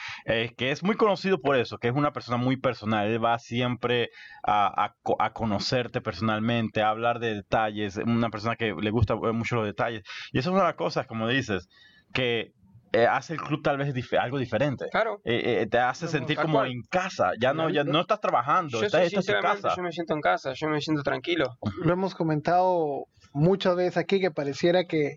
que 0.57 0.71
es 0.71 0.83
muy 0.83 0.97
conocido 0.97 1.39
por 1.41 1.57
eso, 1.57 1.79
que 1.79 1.89
es 1.89 1.95
una 1.95 2.13
persona 2.13 2.37
muy 2.37 2.57
personal. 2.57 3.07
Él 3.09 3.23
va 3.25 3.39
siempre 3.39 4.11
a, 4.43 4.85
a 4.85 4.95
co- 5.03 5.17
a 5.21 5.33
conocerte 5.33 6.01
personalmente, 6.01 6.83
a 6.83 6.89
hablar 6.91 7.19
de 7.21 7.35
detalles, 7.35 7.97
una 7.97 8.31
persona 8.31 8.57
que 8.57 8.75
le 8.79 8.91
gusta 8.91 9.15
mucho 9.17 9.57
los 9.57 9.67
detalles. 9.67 10.03
Y 10.33 10.39
eso 10.39 10.51
es 10.51 10.53
una 10.55 10.63
de 10.63 10.69
las 10.69 10.77
cosas, 10.77 11.07
como 11.07 11.29
dices, 11.29 11.69
que 12.13 12.53
eh, 12.95 13.07
hace 13.07 13.35
el 13.35 13.41
club 13.41 13.63
tal 13.63 13.77
vez 13.77 13.93
dif- 13.95 14.19
algo 14.19 14.39
diferente. 14.39 14.87
Claro. 14.91 15.21
Eh, 15.25 15.63
eh, 15.63 15.67
te 15.67 15.79
hace 15.79 16.05
No, 16.07 16.11
sentir 16.11 16.37
como 16.37 16.55
cual. 16.59 16.71
en 16.71 16.83
casa, 16.91 17.33
ya 17.41 17.53
no, 17.53 17.69
ya 17.71 17.85
no 17.85 18.01
estás 18.01 18.21
trabajando, 18.21 18.81
Yo 18.81 18.87
estás, 18.87 19.09
sinceramente, 19.11 19.63
casa. 19.63 19.75
yo 19.77 19.83
me 19.83 19.93
siento 19.93 20.15
en 20.15 20.21
casa, 20.21 20.53
yo 20.55 20.69
me 20.69 20.81
siento 20.81 21.03
tranquilo. 21.03 21.57
Lo 21.83 21.93
hemos 21.93 22.15
comentado 22.15 23.05
muchas 23.33 23.77
veces 23.77 23.97
aquí 23.97 24.21
que 24.21 24.31
pareciera 24.31 24.85
que 24.85 25.17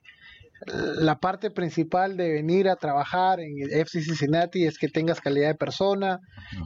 la 1.00 1.20
parte 1.20 1.52
principal 1.52 2.18
de 2.18 2.32
venir 2.34 2.68
a 2.68 2.76
trabajar 2.76 3.40
en 3.40 3.52
el 3.62 3.72
FC 3.74 4.02
Cincinnati 4.02 4.66
es 4.66 4.80
que 4.80 4.88
tengas 4.88 5.22
calidad 5.22 5.50
de 5.50 5.56
persona, 5.56 6.18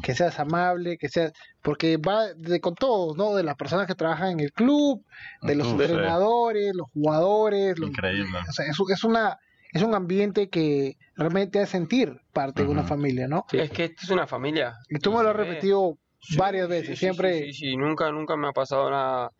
que 0.01 0.15
seas 0.15 0.39
amable, 0.39 0.95
que 0.97 1.09
seas, 1.09 1.33
porque 1.61 1.97
va 1.97 2.33
de 2.33 2.61
con 2.61 2.73
todos, 2.75 3.17
¿no? 3.17 3.35
De 3.35 3.43
las 3.43 3.55
personas 3.57 3.87
que 3.87 3.95
trabajan 3.95 4.31
en 4.31 4.39
el 4.39 4.53
club, 4.53 5.03
de 5.41 5.55
los 5.55 5.67
sí. 5.67 5.73
entrenadores, 5.73 6.71
los 6.73 6.87
jugadores, 6.93 7.77
los- 7.79 7.89
Increíble. 7.89 8.37
o 8.47 8.51
sea, 8.53 8.65
es, 8.65 8.77
es 8.93 9.03
una 9.03 9.37
es 9.73 9.81
un 9.83 9.95
ambiente 9.95 10.49
que 10.49 10.93
realmente 11.15 11.59
hace 11.59 11.73
sentir 11.73 12.17
parte 12.33 12.63
de 12.63 12.69
una 12.69 12.83
familia, 12.83 13.27
¿no? 13.27 13.45
Es 13.53 13.71
que 13.71 13.85
esto 13.85 14.01
es 14.03 14.09
una 14.09 14.27
familia. 14.27 14.73
Y 14.89 14.99
tú 14.99 15.11
me 15.11 15.23
lo 15.23 15.29
has 15.29 15.35
repetido 15.35 15.97
Sí, 16.23 16.37
varias 16.37 16.67
sí, 16.67 16.71
veces, 16.71 16.99
sí, 16.99 17.05
siempre 17.05 17.33
Sí, 17.39 17.53
sí, 17.53 17.53
sí, 17.71 17.77
nunca, 17.77 18.11
nunca 18.11 18.35
me 18.37 18.47
ha 18.47 18.51
pasado 18.51 18.89
nada. 18.91 19.31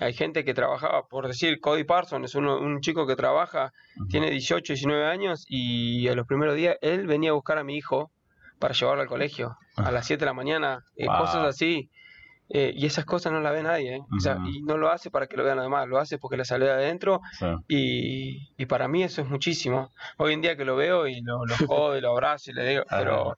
Hay 0.00 0.14
gente 0.14 0.42
que 0.42 0.54
trabajaba, 0.54 1.02
por 1.02 1.26
decir, 1.26 1.60
Cody 1.60 1.84
Parsons 1.84 2.24
es 2.30 2.34
uno- 2.34 2.58
un 2.58 2.80
chico 2.80 3.06
que 3.06 3.14
trabaja, 3.14 3.72
tiene 4.08 4.30
18, 4.30 4.72
19 4.72 5.04
años 5.04 5.44
y 5.46 6.08
a 6.08 6.14
los 6.14 6.26
primeros 6.26 6.56
días 6.56 6.76
él 6.80 7.06
venía 7.06 7.30
a 7.30 7.34
buscar 7.34 7.58
a 7.58 7.64
mi 7.64 7.76
hijo 7.76 8.10
para 8.58 8.72
llevarlo 8.72 9.02
al 9.02 9.08
colegio 9.08 9.54
a 9.76 9.90
las 9.90 10.06
7 10.06 10.20
de 10.20 10.26
la 10.26 10.32
mañana, 10.34 10.80
eh, 10.96 11.06
Wow. 11.08 11.18
cosas 11.18 11.44
así. 11.44 11.90
Eh, 12.52 12.72
y 12.74 12.84
esas 12.86 13.04
cosas 13.04 13.32
no 13.32 13.40
las 13.40 13.52
ve 13.52 13.62
nadie, 13.62 13.96
¿eh? 13.96 14.00
O 14.16 14.18
sea, 14.20 14.36
y 14.44 14.60
no 14.62 14.76
lo 14.76 14.90
hace 14.90 15.08
para 15.10 15.28
que 15.28 15.36
lo 15.36 15.44
vean 15.44 15.56
los 15.56 15.64
demás, 15.66 15.86
lo 15.86 15.98
hace 15.98 16.18
porque 16.18 16.36
le 16.36 16.44
sale 16.44 16.66
de 16.66 16.72
adentro 16.72 17.20
Sí. 17.38 17.46
y, 17.68 18.48
y 18.56 18.66
para 18.66 18.88
mí 18.88 19.04
eso 19.04 19.22
es 19.22 19.28
muchísimo. 19.28 19.90
Hoy 20.18 20.32
en 20.34 20.40
día 20.40 20.56
que 20.56 20.64
lo 20.64 20.74
veo 20.76 21.06
y 21.06 21.20
lo, 21.20 21.46
lo 21.46 21.54
jodo 21.68 21.96
y 21.96 22.00
lo 22.00 22.10
abrazo 22.10 22.50
y 22.50 22.54
le 22.54 22.66
digo, 22.68 22.82
pero, 22.90 23.36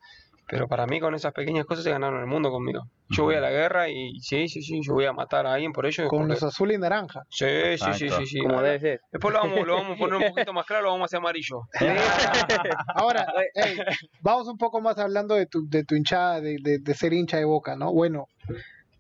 pero 0.48 0.66
para 0.66 0.87
mí 0.87 0.98
con 0.98 1.14
esas 1.14 1.33
pequeñas 1.35 1.66
cosas 1.66 1.85
se 1.85 1.90
ganaron 1.90 2.20
el 2.20 2.27
mundo 2.27 2.51
conmigo. 2.51 2.85
Yo 3.11 3.25
voy 3.25 3.35
a 3.35 3.40
la 3.42 3.51
guerra 3.51 3.90
y 3.90 4.18
sí, 4.20 4.48
sí, 4.48 4.62
sí, 4.62 4.81
yo 4.83 4.94
voy 4.94 5.05
a 5.05 5.12
matar 5.12 5.46
a 5.46 5.53
alguien 5.53 5.72
por 5.75 5.85
ello. 5.85 6.09
con 6.09 6.20
porque- 6.20 6.33
los 6.33 6.42
azul 6.44 6.72
y 6.72 6.79
naranja. 6.79 7.20
Sí, 7.29 7.44
sí, 7.77 7.92
sí, 7.92 8.09
sí, 8.09 8.27
sí. 8.27 8.38
Como 8.40 8.62
debe 8.62 8.81
ser. 8.81 9.01
Después 9.12 9.35
lo 9.35 9.40
vamos, 9.40 9.66
lo 9.66 9.75
vamos 9.75 9.96
a 9.96 9.98
poner 9.98 10.14
un 10.16 10.29
poquito 10.31 10.55
más 10.55 10.64
claro, 10.64 10.85
lo 10.85 10.88
vamos 10.92 11.03
a 11.03 11.05
hacer 11.07 11.18
amarillo. 11.18 11.61
Ahora, 12.94 13.27
ey, 13.55 13.77
vamos 14.22 14.48
un 14.48 14.57
poco 14.57 14.81
más 14.81 14.96
hablando 14.98 15.35
de 15.35 15.44
tu, 15.46 15.68
de 15.68 15.85
tu 15.85 15.94
hinchada, 15.94 16.40
de, 16.40 16.57
de- 16.62 16.79
de 16.79 16.94
ser 16.94 17.12
hincha 17.12 17.37
de 17.37 17.44
boca, 17.44 17.77
¿no? 17.77 17.92
Bueno, 17.92 18.29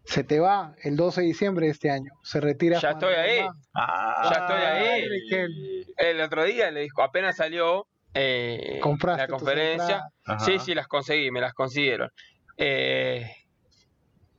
se 0.04 0.24
te 0.24 0.40
va 0.40 0.74
el 0.82 0.96
12 0.96 1.20
de 1.20 1.26
diciembre 1.26 1.66
de 1.66 1.72
este 1.72 1.90
año. 1.90 2.12
Se 2.22 2.40
retira. 2.40 2.78
Ya 2.78 2.92
Juan 2.92 3.02
estoy 3.02 3.14
ahí. 3.14 3.46
Ah, 3.74 4.30
Ya 4.30 4.36
estoy 4.40 4.60
ahí. 4.60 5.04
Ay. 5.32 5.86
El 5.96 6.20
otro 6.20 6.44
día 6.44 6.70
le 6.70 6.80
dijo, 6.80 7.02
apenas 7.02 7.36
salió 7.36 7.86
eh, 8.14 8.78
Compraste 8.82 9.22
la 9.22 9.28
conferencia. 9.28 10.08
Sí, 10.44 10.58
sí, 10.58 10.74
las 10.74 10.86
conseguí, 10.86 11.30
me 11.30 11.40
las 11.40 11.54
consiguieron. 11.54 12.10
Eh, 12.56 13.26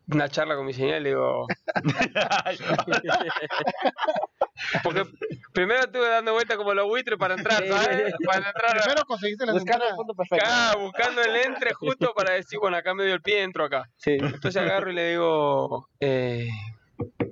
una 0.07 0.29
charla 0.29 0.55
con 0.55 0.65
mi 0.65 0.73
señora 0.73 0.97
y 0.97 1.03
le 1.03 1.09
digo. 1.09 1.47
Porque 4.83 5.05
primero 5.51 5.81
estuve 5.81 6.07
dando 6.07 6.33
vueltas 6.33 6.57
como 6.57 6.73
los 6.73 6.85
buitres 6.87 7.17
para 7.17 7.33
entrar, 7.35 7.65
¿sabes? 7.67 8.13
Para 8.25 8.47
entrar. 8.47 8.81
Primero 8.81 9.05
conseguiste 9.05 9.45
las 9.45 9.55
Buscando 9.55 9.83
el 9.85 9.89
entradas. 9.91 9.95
punto 9.97 10.13
perfecto. 10.13 10.45
Acá, 10.45 10.77
buscando 10.77 11.21
el 11.21 11.35
entre 11.37 11.73
justo 11.73 12.13
para 12.15 12.33
decir, 12.33 12.59
bueno, 12.59 12.77
acá 12.77 12.93
me 12.93 13.05
dio 13.05 13.13
el 13.15 13.21
pie, 13.21 13.41
entro 13.43 13.65
acá. 13.65 13.89
Sí. 13.97 14.11
Entonces 14.19 14.57
agarro 14.57 14.91
y 14.91 14.95
le 14.95 15.09
digo, 15.11 15.89
eh, 15.99 16.47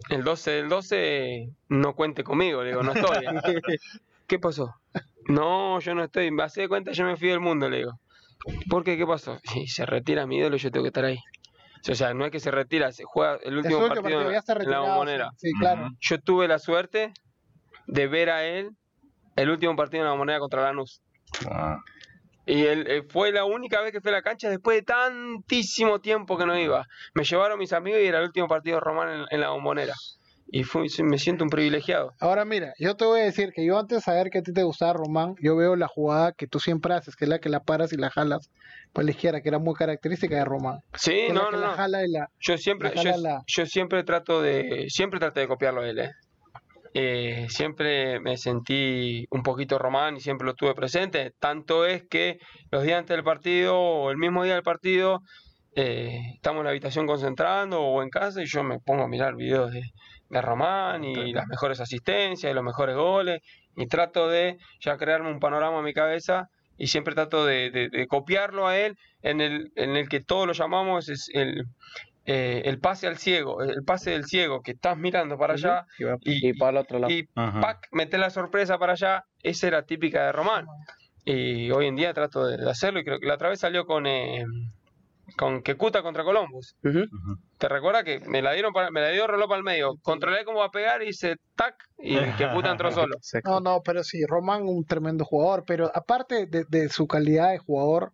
el 0.10 0.24
12 0.24 0.52
del 0.52 0.70
12 0.70 1.50
no 1.70 1.96
cuente 1.96 2.24
conmigo, 2.24 2.64
le 2.64 2.70
digo, 2.70 2.84
no 2.84 2.94
estoy. 2.94 3.26
¿Qué 4.28 4.40
pasó? 4.40 4.76
No, 5.28 5.80
yo 5.80 5.94
no 5.94 6.04
estoy, 6.04 6.32
me 6.32 6.44
hace 6.44 6.62
de 6.62 6.70
cuenta, 6.70 6.92
yo 6.92 7.06
me 7.06 7.18
fui 7.18 7.30
del 7.30 7.40
mundo, 7.40 7.70
le 7.70 7.78
digo. 7.78 8.00
¿Por 8.70 8.84
qué? 8.84 8.98
¿Qué 8.98 9.06
pasó? 9.06 9.40
Si 9.44 9.68
se 9.68 9.86
retira 9.86 10.26
mi 10.26 10.38
ídolo, 10.38 10.58
yo 10.58 10.72
tengo 10.72 10.84
que 10.84 10.88
estar 10.88 11.06
ahí. 11.06 11.20
O 11.90 11.96
sea, 11.96 12.14
no 12.14 12.26
es 12.26 12.32
que 12.32 12.40
se 12.40 12.52
retira, 12.52 12.92
se 12.92 13.04
juega 13.04 13.38
el 13.44 13.58
último 13.58 13.80
partido, 13.80 14.04
partido, 14.04 14.32
ya 14.32 14.38
está 14.38 14.54
en 14.54 14.70
la 14.70 14.80
bombonera. 14.80 15.32
Sí, 15.38 15.50
sí, 15.50 15.54
claro. 15.60 15.90
Yo 16.00 16.20
tuve 16.22 16.48
la 16.48 16.60
suerte 16.60 17.14
de 17.88 18.08
ver 18.08 18.30
a 18.30 18.44
él 18.44 18.72
el 19.36 19.50
último 19.50 19.76
partido 19.76 20.02
en 20.02 20.06
la 20.06 20.12
bombonera 20.12 20.40
contra 20.40 20.62
Lanús. 20.62 21.02
Ah. 21.50 21.80
Y 22.46 22.66
él, 22.66 22.86
eh, 22.88 23.04
fue 23.08 23.32
la 23.32 23.46
única 23.46 23.82
vez 23.82 23.92
que 23.92 24.02
fui 24.02 24.10
a 24.10 24.16
la 24.16 24.22
cancha 24.22 24.50
después 24.50 24.78
de 24.78 24.84
tantísimo 24.84 26.02
tiempo 26.02 26.38
que 26.38 26.46
no 26.46 26.58
iba. 26.58 26.88
Me 27.14 27.24
llevaron 27.24 27.58
mis 27.58 27.74
amigos 27.74 28.02
y 28.02 28.06
era 28.06 28.20
el 28.20 28.26
último 28.26 28.48
partido 28.48 28.78
de 28.78 28.82
Román 28.82 29.10
en, 29.10 29.26
en 29.30 29.42
la 29.42 29.50
bombonera. 29.50 29.94
Y 30.54 30.64
fui- 30.64 30.90
me 31.04 31.18
siento 31.18 31.46
un 31.46 31.50
privilegiado. 31.50 32.12
Ahora 32.20 32.44
mira, 32.44 32.74
yo 32.78 32.96
te 32.98 33.06
voy 33.06 33.22
a 33.22 33.24
decir 33.24 33.54
que 33.54 33.66
yo 33.66 33.80
antes 33.80 34.00
de 34.00 34.02
saber 34.02 34.30
que 34.30 34.40
a 34.40 34.42
ti 34.42 34.52
te 34.52 34.64
gustaba 34.64 34.92
Román, 34.94 35.36
yo 35.42 35.56
veo 35.56 35.78
la 35.78 35.88
jugada 35.88 36.34
que 36.34 36.46
tú 36.46 36.60
siempre 36.60 36.94
haces, 36.94 37.16
que 37.16 37.24
es 37.24 37.30
la 37.30 37.40
que 37.40 37.48
la 37.48 37.62
paras 37.62 37.94
y 37.94 37.98
la 37.98 38.10
jalas 38.10 38.50
para 38.92 39.06
la 39.06 39.12
izquierda, 39.12 39.40
que 39.42 39.48
era 39.48 39.60
muy 39.60 39.74
característica 39.76 40.36
de 40.36 40.44
Román. 40.44 40.80
Sí, 40.96 41.12
Que 41.28 41.34
no, 41.34 41.50
no, 41.52 41.58
no. 41.58 41.72
jala 41.72 42.06
y 42.06 42.12
la... 42.12 42.28
Yo 42.40 42.58
siempre, 42.58 42.90
yo, 42.94 43.02
jala 43.02 43.18
la- 43.18 43.42
yo 43.48 43.66
siempre 43.66 44.04
trato 44.04 44.42
de, 44.42 44.88
siempre 44.90 45.22
traté 45.22 45.40
de 45.40 45.48
copiarlo 45.48 45.82
a 45.82 45.88
él, 45.90 46.00
¿eh? 46.00 46.12
Eh, 46.94 47.46
siempre 47.48 48.20
me 48.20 48.36
sentí 48.36 49.26
un 49.32 49.44
poquito 49.44 49.80
román 49.80 50.18
y 50.18 50.20
siempre 50.20 50.46
lo 50.46 50.54
tuve 50.56 50.74
presente. 50.76 51.32
Tanto 51.40 51.86
es 51.86 52.04
que 52.10 52.38
los 52.70 52.84
días 52.84 53.00
antes 53.00 53.16
del 53.16 53.24
partido 53.24 53.80
o 53.80 54.12
el 54.12 54.18
mismo 54.18 54.44
día 54.44 54.56
del 54.56 54.64
partido 54.64 55.22
eh, 55.74 56.20
estamos 56.36 56.60
en 56.60 56.64
la 56.66 56.72
habitación 56.72 57.08
concentrando 57.08 57.80
o 57.82 58.04
en 58.04 58.10
casa 58.10 58.42
y 58.42 58.46
yo 58.46 58.62
me 58.64 58.80
pongo 58.80 59.04
a 59.04 59.08
mirar 59.08 59.36
videos 59.38 59.72
de, 59.72 59.84
de 60.32 60.42
Román 60.42 61.04
y 61.04 61.34
las 61.34 61.46
mejores 61.48 61.80
asistencias 61.80 62.52
y 62.52 62.56
los 62.56 62.64
mejores 62.64 62.96
goles 62.96 63.42
y 63.76 63.86
trato 63.88 64.28
de 64.30 64.58
ya 64.80 64.98
crearme 64.98 65.30
un 65.30 65.40
panorama 65.40 65.80
en 65.80 65.84
mi 65.86 65.94
cabeza 65.94 66.48
y 66.78 66.88
siempre 66.88 67.14
trato 67.14 67.46
de, 67.46 67.70
de- 67.70 67.90
de 67.90 68.08
copiarlo 68.08 68.68
a 68.68 68.78
él 68.78 68.98
en 69.22 69.42
el, 69.42 69.72
en 69.76 69.96
el 69.96 70.10
que 70.10 70.22
todos 70.22 70.48
lo 70.48 70.54
llamamos 70.54 71.10
es 71.10 71.30
el, 71.34 71.66
eh, 72.26 72.62
el 72.66 72.80
pase 72.80 73.08
al 73.08 73.18
ciego, 73.18 73.62
el 73.62 73.84
pase 73.84 74.12
del 74.12 74.26
ciego, 74.26 74.62
que 74.62 74.72
estás 74.72 74.98
mirando 74.98 75.38
para 75.38 75.54
allá 75.56 75.86
Y 76.00 76.04
va- 76.06 76.18
y, 76.22 76.48
Y 76.50 76.54
para 76.54 76.72
el 76.72 76.78
otro 76.78 77.00
lado. 77.00 77.12
y 77.14 77.28
pac, 77.62 77.88
meter 77.92 78.20
la 78.20 78.30
sorpresa 78.30 78.78
para 78.78 78.94
allá, 78.94 79.24
esa 79.44 79.68
era 79.68 79.84
típica 79.84 80.26
de 80.26 80.32
Román. 80.32 80.66
Y 81.26 81.70
hoy 81.72 81.86
en 81.88 81.96
día 81.96 82.14
trato 82.14 82.46
de, 82.48 82.58
de 82.58 82.70
hacerlo 82.70 83.00
y 83.00 83.04
creo 83.04 83.20
que 83.20 83.28
la 83.28 83.36
otra 83.36 83.50
vez 83.50 83.60
salió 83.60 83.86
con, 83.86 84.08
eh, 84.08 84.44
con 85.42 85.64
Quecuta 85.64 86.04
contra 86.04 86.24
Columbus. 86.24 86.76
¿Te 87.58 87.68
recuerdas 87.68 88.04
que 88.04 88.20
me 88.20 88.44
la 88.44 88.52
dieron 88.52 88.72
para, 88.74 88.92
me 88.92 89.02
la 89.02 89.10
dio 89.10 89.26
Roló 89.26 89.48
para 89.48 89.58
el 89.58 89.64
medio? 89.64 89.96
Controlé 90.04 90.46
cómo 90.46 90.60
va 90.60 90.66
a 90.66 90.72
pegar 90.72 91.02
y 91.02 91.08
hice 91.08 91.38
tac 91.56 91.74
y 91.98 92.16
Quecuta 92.38 92.70
entró 92.70 92.92
solo. 92.92 93.16
No, 93.44 93.60
no, 93.60 93.82
pero 93.84 94.04
sí, 94.04 94.24
Román 94.28 94.68
un 94.68 94.86
tremendo 94.86 95.26
jugador, 95.26 95.64
pero 95.66 95.92
aparte 95.96 96.46
de, 96.46 96.66
de 96.70 96.90
su 96.90 97.08
calidad 97.08 97.50
de 97.50 97.58
jugador, 97.58 98.14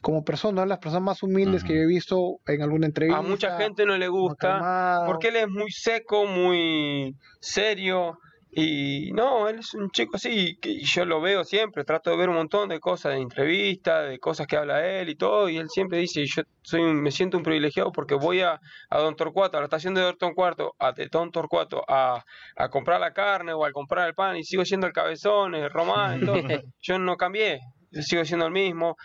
como 0.00 0.24
persona, 0.24 0.64
las 0.64 0.78
personas 0.78 1.02
más 1.02 1.22
humildes 1.22 1.62
que 1.62 1.74
yo 1.74 1.82
he 1.82 1.86
visto 1.86 2.38
en 2.46 2.62
alguna 2.62 2.86
entrevista. 2.86 3.18
A 3.18 3.22
mucha 3.22 3.58
gente 3.58 3.84
no 3.84 3.98
le 3.98 4.08
gusta 4.08 5.04
porque 5.06 5.28
él 5.28 5.36
es 5.36 5.48
muy 5.48 5.70
seco, 5.70 6.24
muy 6.24 7.14
serio. 7.40 8.18
Y 8.54 9.12
no, 9.12 9.48
él 9.48 9.60
es 9.60 9.72
un 9.72 9.90
chico 9.90 10.16
así, 10.16 10.58
que 10.60 10.78
yo 10.82 11.06
lo 11.06 11.22
veo 11.22 11.42
siempre, 11.42 11.84
trato 11.84 12.10
de 12.10 12.18
ver 12.18 12.28
un 12.28 12.34
montón 12.34 12.68
de 12.68 12.80
cosas, 12.80 13.14
de 13.14 13.20
entrevistas, 13.22 14.10
de 14.10 14.18
cosas 14.18 14.46
que 14.46 14.58
habla 14.58 14.86
él 14.86 15.08
y 15.08 15.14
todo, 15.14 15.48
y 15.48 15.56
él 15.56 15.70
siempre 15.70 15.96
dice, 15.98 16.22
yo 16.26 16.42
soy 16.62 16.82
un- 16.82 17.00
me 17.02 17.10
siento 17.10 17.38
un 17.38 17.42
privilegiado 17.44 17.90
porque 17.92 18.14
voy 18.14 18.40
a, 18.42 18.60
a 18.90 18.98
Don 18.98 19.16
Torcuato, 19.16 19.56
a 19.56 19.60
la 19.60 19.64
estación 19.64 19.94
de 19.94 20.02
Don 20.02 20.18
Torcuato, 20.18 20.74
a 20.78 20.92
de 20.92 21.08
Don 21.10 21.30
Torcuato, 21.30 21.82
a, 21.88 22.22
a 22.56 22.68
comprar 22.68 23.00
la 23.00 23.14
carne 23.14 23.54
o 23.54 23.64
a 23.64 23.72
comprar 23.72 24.06
el 24.08 24.14
pan, 24.14 24.36
y 24.36 24.44
sigo 24.44 24.66
siendo 24.66 24.86
el 24.86 24.92
cabezón, 24.92 25.54
el 25.54 25.70
román, 25.70 26.20
yo 26.82 26.98
no 26.98 27.16
cambié, 27.16 27.58
yo 27.90 28.02
sigo 28.02 28.22
siendo 28.26 28.44
el 28.44 28.52
mismo, 28.52 28.96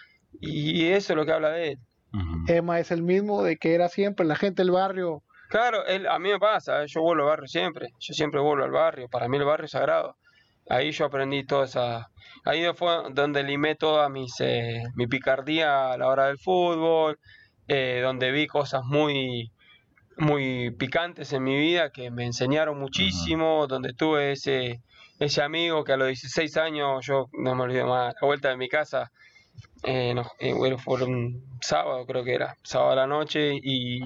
y 0.41 0.87
eso 0.87 1.13
es 1.13 1.17
lo 1.17 1.25
que 1.25 1.31
habla 1.31 1.51
de 1.51 1.69
él. 1.69 1.77
Emma 2.49 2.79
es 2.79 2.91
el 2.91 3.01
mismo 3.01 3.43
de 3.43 3.55
que 3.57 3.73
era 3.75 3.87
siempre, 3.87 4.25
la 4.25 4.35
gente 4.35 4.61
del 4.63 4.71
barrio. 4.71 5.21
Claro, 5.49 5.85
él, 5.85 6.07
a 6.07 6.19
mí 6.19 6.29
me 6.29 6.39
pasa, 6.39 6.83
eh, 6.83 6.87
yo 6.87 7.01
vuelvo 7.01 7.23
al 7.23 7.29
barrio 7.29 7.47
siempre, 7.47 7.89
yo 7.99 8.13
siempre 8.13 8.39
vuelvo 8.39 8.65
al 8.65 8.71
barrio, 8.71 9.07
para 9.09 9.27
mí 9.27 9.37
el 9.37 9.45
barrio 9.45 9.65
es 9.65 9.71
sagrado. 9.71 10.17
Ahí 10.69 10.91
yo 10.91 11.05
aprendí 11.05 11.45
toda 11.45 11.65
esa... 11.65 12.09
Ahí 12.43 12.65
fue 12.75 13.03
donde 13.11 13.43
limé 13.43 13.75
toda 13.75 14.09
mis, 14.09 14.33
eh, 14.41 14.83
mi 14.95 15.07
picardía 15.07 15.93
a 15.93 15.97
la 15.97 16.07
hora 16.07 16.27
del 16.27 16.37
fútbol, 16.37 17.17
eh, 17.67 18.01
donde 18.03 18.31
vi 18.31 18.47
cosas 18.47 18.83
muy, 18.83 19.51
muy 20.17 20.71
picantes 20.71 21.31
en 21.33 21.43
mi 21.43 21.57
vida 21.57 21.91
que 21.91 22.11
me 22.11 22.25
enseñaron 22.25 22.79
muchísimo, 22.79 23.67
donde 23.67 23.93
tuve 23.93 24.33
ese, 24.33 24.81
ese 25.19 25.41
amigo 25.41 25.83
que 25.83 25.93
a 25.93 25.97
los 25.97 26.07
16 26.07 26.57
años, 26.57 27.05
yo 27.05 27.27
no 27.33 27.55
me 27.55 27.63
olvido 27.63 27.87
más, 27.87 28.13
a 28.15 28.17
la 28.21 28.27
vuelta 28.27 28.49
de 28.49 28.57
mi 28.57 28.67
casa, 28.69 29.11
eh, 29.83 30.13
no, 30.13 30.23
eh, 30.39 30.53
bueno, 30.53 30.77
fue 30.77 31.03
un 31.03 31.43
sábado 31.61 32.05
creo 32.05 32.23
que 32.23 32.33
era, 32.33 32.55
sábado 32.63 32.91
a 32.91 32.95
la 32.95 33.07
noche 33.07 33.53
y 33.61 34.01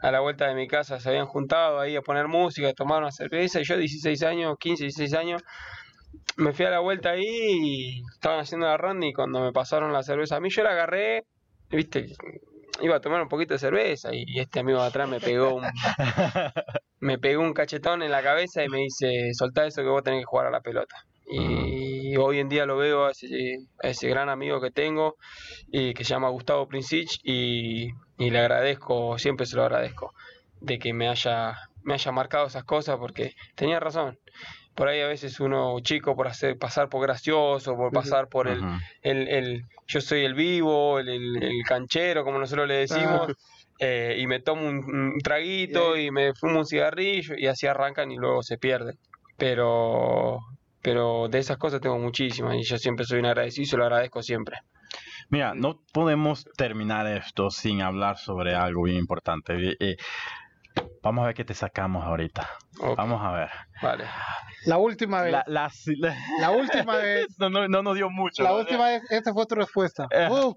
a 0.00 0.10
la 0.10 0.20
vuelta 0.20 0.46
de 0.46 0.54
mi 0.54 0.68
casa 0.68 1.00
se 1.00 1.08
habían 1.08 1.26
juntado 1.26 1.80
ahí 1.80 1.96
a 1.96 2.02
poner 2.02 2.28
música, 2.28 2.68
a 2.68 2.72
tomar 2.72 3.00
una 3.02 3.10
cerveza 3.10 3.60
y 3.60 3.64
yo 3.64 3.76
16 3.76 4.22
años, 4.22 4.56
15, 4.58 4.84
16 4.84 5.14
años, 5.14 5.42
me 6.36 6.52
fui 6.52 6.64
a 6.66 6.70
la 6.70 6.80
vuelta 6.80 7.10
ahí 7.10 7.24
y 7.24 8.02
estaban 8.14 8.40
haciendo 8.40 8.66
la 8.66 8.76
ronda 8.76 9.06
y 9.06 9.12
cuando 9.12 9.40
me 9.40 9.52
pasaron 9.52 9.92
la 9.92 10.02
cerveza 10.02 10.36
a 10.36 10.40
mí 10.40 10.50
yo 10.50 10.62
la 10.62 10.70
agarré, 10.70 11.24
viste, 11.70 12.06
iba 12.80 12.96
a 12.96 13.00
tomar 13.00 13.22
un 13.22 13.28
poquito 13.28 13.54
de 13.54 13.58
cerveza 13.58 14.10
y 14.12 14.38
este 14.38 14.60
amigo 14.60 14.80
de 14.80 14.88
atrás 14.88 15.08
me 15.08 15.20
pegó 15.20 15.54
un, 15.54 15.64
me 17.00 17.18
pegó 17.18 17.42
un 17.42 17.52
cachetón 17.52 18.02
en 18.02 18.10
la 18.10 18.22
cabeza 18.22 18.64
y 18.64 18.68
me 18.68 18.78
dice, 18.78 19.32
soltá 19.32 19.66
eso 19.66 19.82
que 19.82 19.88
vos 19.88 20.02
tenés 20.02 20.20
que 20.20 20.26
jugar 20.26 20.46
a 20.46 20.50
la 20.50 20.60
pelota. 20.60 20.96
Y 21.30 22.16
hoy 22.16 22.38
en 22.40 22.48
día 22.48 22.64
lo 22.66 22.76
veo 22.78 23.04
a 23.06 23.10
ese, 23.10 23.26
a 23.82 23.88
ese 23.88 24.08
gran 24.08 24.28
amigo 24.28 24.60
que 24.60 24.70
tengo 24.70 25.16
y 25.70 25.92
que 25.94 26.04
se 26.04 26.10
llama 26.14 26.30
Gustavo 26.30 26.66
Princich 26.68 27.18
y, 27.22 27.88
y 28.18 28.30
le 28.30 28.38
agradezco, 28.38 29.18
siempre 29.18 29.44
se 29.46 29.56
lo 29.56 29.62
agradezco, 29.64 30.12
de 30.60 30.78
que 30.78 30.92
me 30.94 31.08
haya, 31.08 31.54
me 31.82 31.94
haya 31.94 32.12
marcado 32.12 32.46
esas 32.46 32.64
cosas 32.64 32.96
porque 32.98 33.32
tenía 33.54 33.78
razón. 33.80 34.18
Por 34.74 34.88
ahí 34.88 35.00
a 35.00 35.08
veces 35.08 35.38
uno 35.40 35.78
chico 35.80 36.14
por 36.16 36.28
hacer 36.28 36.56
pasar 36.56 36.88
por 36.88 37.02
gracioso, 37.02 37.74
por 37.76 37.92
pasar 37.92 38.28
por 38.28 38.46
el, 38.48 38.62
el, 39.02 39.28
el- 39.28 39.62
yo 39.88 40.00
soy 40.00 40.24
el 40.24 40.34
vivo, 40.34 40.98
el, 41.00 41.08
el- 41.08 41.42
el 41.42 41.62
canchero, 41.66 42.24
como 42.24 42.38
nosotros 42.38 42.68
le 42.68 42.74
decimos, 42.74 43.28
eh, 43.80 44.16
y 44.18 44.26
me 44.26 44.40
tomo 44.40 44.66
un, 44.68 44.76
un 44.78 45.18
traguito 45.22 45.96
y 45.96 46.10
me 46.10 46.32
fumo 46.34 46.60
un 46.60 46.66
cigarrillo 46.66 47.34
y 47.36 47.46
así 47.48 47.66
arrancan 47.66 48.10
y 48.12 48.16
luego 48.16 48.42
se 48.42 48.56
pierden. 48.56 48.94
Pero, 49.36 50.38
pero 50.82 51.28
de 51.28 51.38
esas 51.38 51.56
cosas 51.56 51.80
tengo 51.80 51.98
muchísimas 51.98 52.54
y 52.56 52.62
yo 52.62 52.78
siempre 52.78 53.04
soy 53.04 53.18
un 53.20 53.26
agradecido 53.26 53.62
y 53.62 53.66
se 53.66 53.76
lo 53.76 53.84
agradezco 53.84 54.22
siempre. 54.22 54.58
Mira, 55.30 55.52
no 55.54 55.82
podemos 55.92 56.44
terminar 56.56 57.06
esto 57.06 57.50
sin 57.50 57.82
hablar 57.82 58.16
sobre 58.16 58.54
algo 58.54 58.82
bien 58.84 58.96
importante. 58.98 59.54
Y- 59.58 59.76
y 59.84 59.96
vamos 61.02 61.22
a 61.22 61.26
ver 61.26 61.34
qué 61.34 61.44
te 61.44 61.54
sacamos 61.54 62.04
ahorita. 62.04 62.48
Vamos 62.96 63.20
a 63.22 63.32
ver. 63.32 63.50
Vale. 63.82 64.04
La 64.64 64.78
última 64.78 65.22
vez, 65.22 65.32
La, 65.32 65.44
la, 65.46 65.70
la- 65.98 66.16
la- 66.40 66.50
última 66.50 66.96
vez, 66.96 67.26
no, 67.38 67.50
no, 67.50 67.68
no 67.68 67.82
nos 67.82 67.94
dio 67.94 68.08
mucho. 68.10 68.42
la 68.42 68.54
última 68.54 68.86
vez, 68.88 69.02
esta 69.10 69.32
fue 69.32 69.46
tu 69.46 69.54
respuesta. 69.56 70.06
Eh. 70.10 70.28
Uh, 70.30 70.54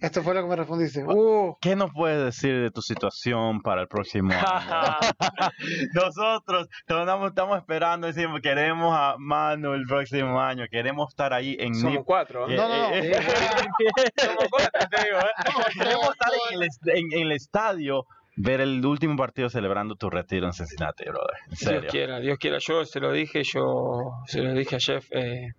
esto 0.00 0.22
fue 0.22 0.34
lo 0.34 0.42
que 0.42 0.48
me 0.48 0.56
respondiste. 0.56 1.04
Uh, 1.04 1.56
¿Qué 1.60 1.74
nos 1.76 1.92
puedes 1.92 2.24
decir 2.24 2.60
de 2.60 2.70
tu 2.70 2.80
situación 2.82 3.60
para 3.62 3.82
el 3.82 3.88
próximo 3.88 4.30
año? 4.32 4.40
Nosotros 5.94 6.68
estamos, 6.86 7.28
estamos 7.30 7.58
esperando, 7.58 8.06
decimos, 8.06 8.40
queremos 8.40 8.94
a 8.96 9.16
Manu 9.18 9.72
el 9.74 9.84
próximo 9.86 10.40
año, 10.40 10.64
queremos 10.70 11.08
estar 11.10 11.32
ahí 11.32 11.56
en 11.58 11.74
Somos 11.74 11.92
NIP. 11.94 12.04
cuatro. 12.04 12.48
¿eh? 12.48 12.56
no, 12.56 12.68
no, 12.68 12.88
no. 12.90 12.94
Eh, 12.94 13.12
Somos 14.16 14.44
cuatro, 14.50 14.80
te 14.90 15.04
digo, 15.04 15.18
¿eh? 15.18 15.72
queremos 15.78 16.08
estar 16.10 16.30
en 16.52 16.62
el, 16.62 16.68
en- 16.98 17.12
en 17.12 17.22
el 17.26 17.32
estadio, 17.32 18.04
ver 18.36 18.60
el 18.60 18.84
último 18.84 19.16
partido 19.16 19.48
celebrando 19.48 19.96
tu 19.96 20.10
retiro 20.10 20.46
en 20.46 20.52
Cincinnati, 20.52 21.04
brother. 21.04 21.36
En 21.50 21.80
Dios 21.80 21.84
quiera, 21.92 22.20
Dios 22.20 22.38
quiera. 22.38 22.58
Yo 22.60 22.84
se 22.84 23.00
lo 23.00 23.12
dije, 23.12 23.42
yo 23.42 24.12
se 24.26 24.40
lo 24.42 24.52
dije 24.54 24.76
a 24.76 24.80
Jeff 24.80 25.06
eh, 25.10 25.52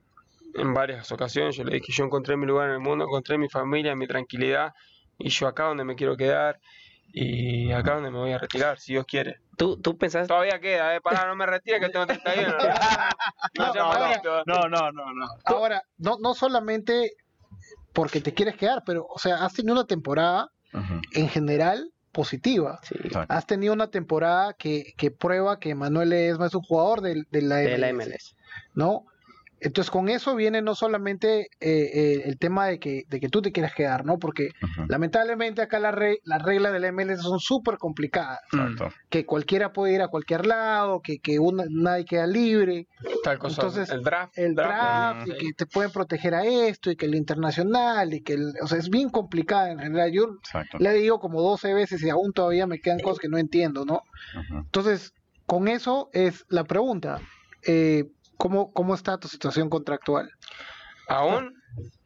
en 0.59 0.73
varias 0.73 1.11
ocasiones. 1.11 1.55
Yo 1.55 1.63
le 1.63 1.75
dije, 1.75 1.91
yo 1.91 2.03
encontré 2.05 2.35
mi 2.37 2.45
lugar 2.45 2.67
en 2.69 2.75
el 2.75 2.79
mundo, 2.79 3.05
encontré 3.05 3.37
mi 3.37 3.49
familia, 3.49 3.95
mi 3.95 4.07
tranquilidad, 4.07 4.73
y 5.17 5.29
yo 5.29 5.47
acá 5.47 5.63
donde 5.65 5.83
me 5.83 5.95
quiero 5.95 6.15
quedar 6.17 6.59
y 7.11 7.71
acá 7.71 7.95
donde 7.95 8.11
me 8.11 8.19
voy 8.19 8.31
a 8.33 8.37
retirar, 8.37 8.77
si 8.79 8.93
Dios 8.93 9.05
quiere. 9.07 9.39
¿Tú, 9.57 9.77
tú 9.81 9.97
pensaste, 9.97 10.27
Todavía 10.27 10.59
queda, 10.59 10.95
eh, 10.95 11.01
pará, 11.01 11.27
no 11.27 11.35
me 11.35 11.45
retire 11.45 11.79
que 11.79 11.89
tengo 11.89 12.05
31. 12.05 12.55
No, 13.57 13.73
No, 13.73 14.05
eh. 14.05 14.21
No, 14.45 14.69
no, 14.69 14.91
no, 14.91 15.13
no. 15.13 15.25
ahora, 15.45 15.81
no, 15.97 16.17
no 16.21 16.33
solamente 16.35 17.13
porque 17.93 18.21
te 18.21 18.33
quieres 18.33 18.55
quedar, 18.55 18.83
pero, 18.85 19.05
o 19.09 19.17
sea, 19.17 19.43
has 19.43 19.53
tenido 19.53 19.73
una 19.73 19.85
temporada 19.87 20.51
en 21.13 21.27
general 21.29 21.91
positiva. 22.11 22.79
Sí. 22.83 22.95
Has 23.27 23.45
tenido 23.47 23.73
una 23.73 23.89
temporada 23.89 24.53
que, 24.53 24.93
que 24.97 25.09
prueba 25.11 25.59
que 25.59 25.73
Manuel 25.75 26.13
Esma 26.13 26.45
es 26.47 26.53
un 26.55 26.61
jugador 26.61 27.01
del- 27.01 27.27
de, 27.31 27.41
la 27.41 27.55
de 27.57 27.77
la 27.77 27.91
MLS. 27.91 28.35
¿no? 28.75 29.05
Entonces 29.61 29.91
con 29.91 30.09
eso 30.09 30.35
viene 30.35 30.61
no 30.61 30.73
solamente 30.75 31.41
eh, 31.41 31.47
eh, 31.93 32.21
el 32.25 32.37
tema 32.37 32.67
de 32.67 32.79
que, 32.79 33.03
de 33.07 33.19
que 33.19 33.29
tú 33.29 33.41
te 33.41 33.51
quieres 33.51 33.73
quedar, 33.73 34.05
¿no? 34.05 34.17
Porque 34.17 34.49
lamentablemente 34.87 35.61
acá 35.61 35.79
las 35.79 35.93
re- 35.93 36.19
las 36.23 36.41
reglas 36.43 36.73
de 36.73 36.79
la 36.79 36.87
MLS 36.91 37.21
son 37.21 37.39
súper 37.39 37.77
complicadas, 37.77 38.39
Exacto. 38.51 38.89
que 39.09 39.25
cualquiera 39.25 39.71
puede 39.71 39.93
ir 39.93 40.01
a 40.01 40.07
cualquier 40.07 40.45
lado, 40.45 41.01
que, 41.01 41.19
que 41.19 41.39
una- 41.39 41.65
nadie 41.69 42.05
queda 42.05 42.27
libre, 42.27 42.87
Tal 43.23 43.37
cosa, 43.39 43.61
Entonces, 43.61 43.89
el 43.89 44.01
draft. 44.03 44.37
el 44.37 44.55
draft, 44.55 45.27
y 45.27 45.31
sí. 45.31 45.37
que 45.37 45.53
te 45.53 45.65
pueden 45.65 45.91
proteger 45.91 46.35
a 46.35 46.45
esto, 46.45 46.91
y 46.91 46.95
que 46.95 47.05
el 47.05 47.15
internacional, 47.15 48.13
y 48.13 48.21
que, 48.21 48.33
el- 48.33 48.53
o 48.61 48.67
sea, 48.67 48.77
es 48.77 48.89
bien 48.89 49.09
complicada 49.09 49.71
en 49.71 49.79
realidad. 49.79 50.07
Yo 50.07 50.23
Exacto. 50.39 50.77
le 50.79 50.93
digo 50.93 51.19
como 51.19 51.41
12 51.41 51.73
veces 51.73 52.01
y 52.03 52.09
aún 52.09 52.31
todavía 52.33 52.67
me 52.67 52.79
quedan 52.79 52.99
cosas 52.99 53.19
que 53.19 53.29
no 53.29 53.37
entiendo, 53.37 53.85
¿no? 53.85 54.01
Entonces, 54.51 55.11
con 55.45 55.67
eso 55.67 56.09
es 56.13 56.45
la 56.49 56.63
pregunta. 56.63 57.19
Eh, 57.65 58.05
¿cómo, 58.39 58.71
¿Cómo 58.73 58.95
está 58.95 59.19
tu 59.19 59.27
situación 59.27 59.69
contractual? 59.69 60.31
Aún, 61.07 61.53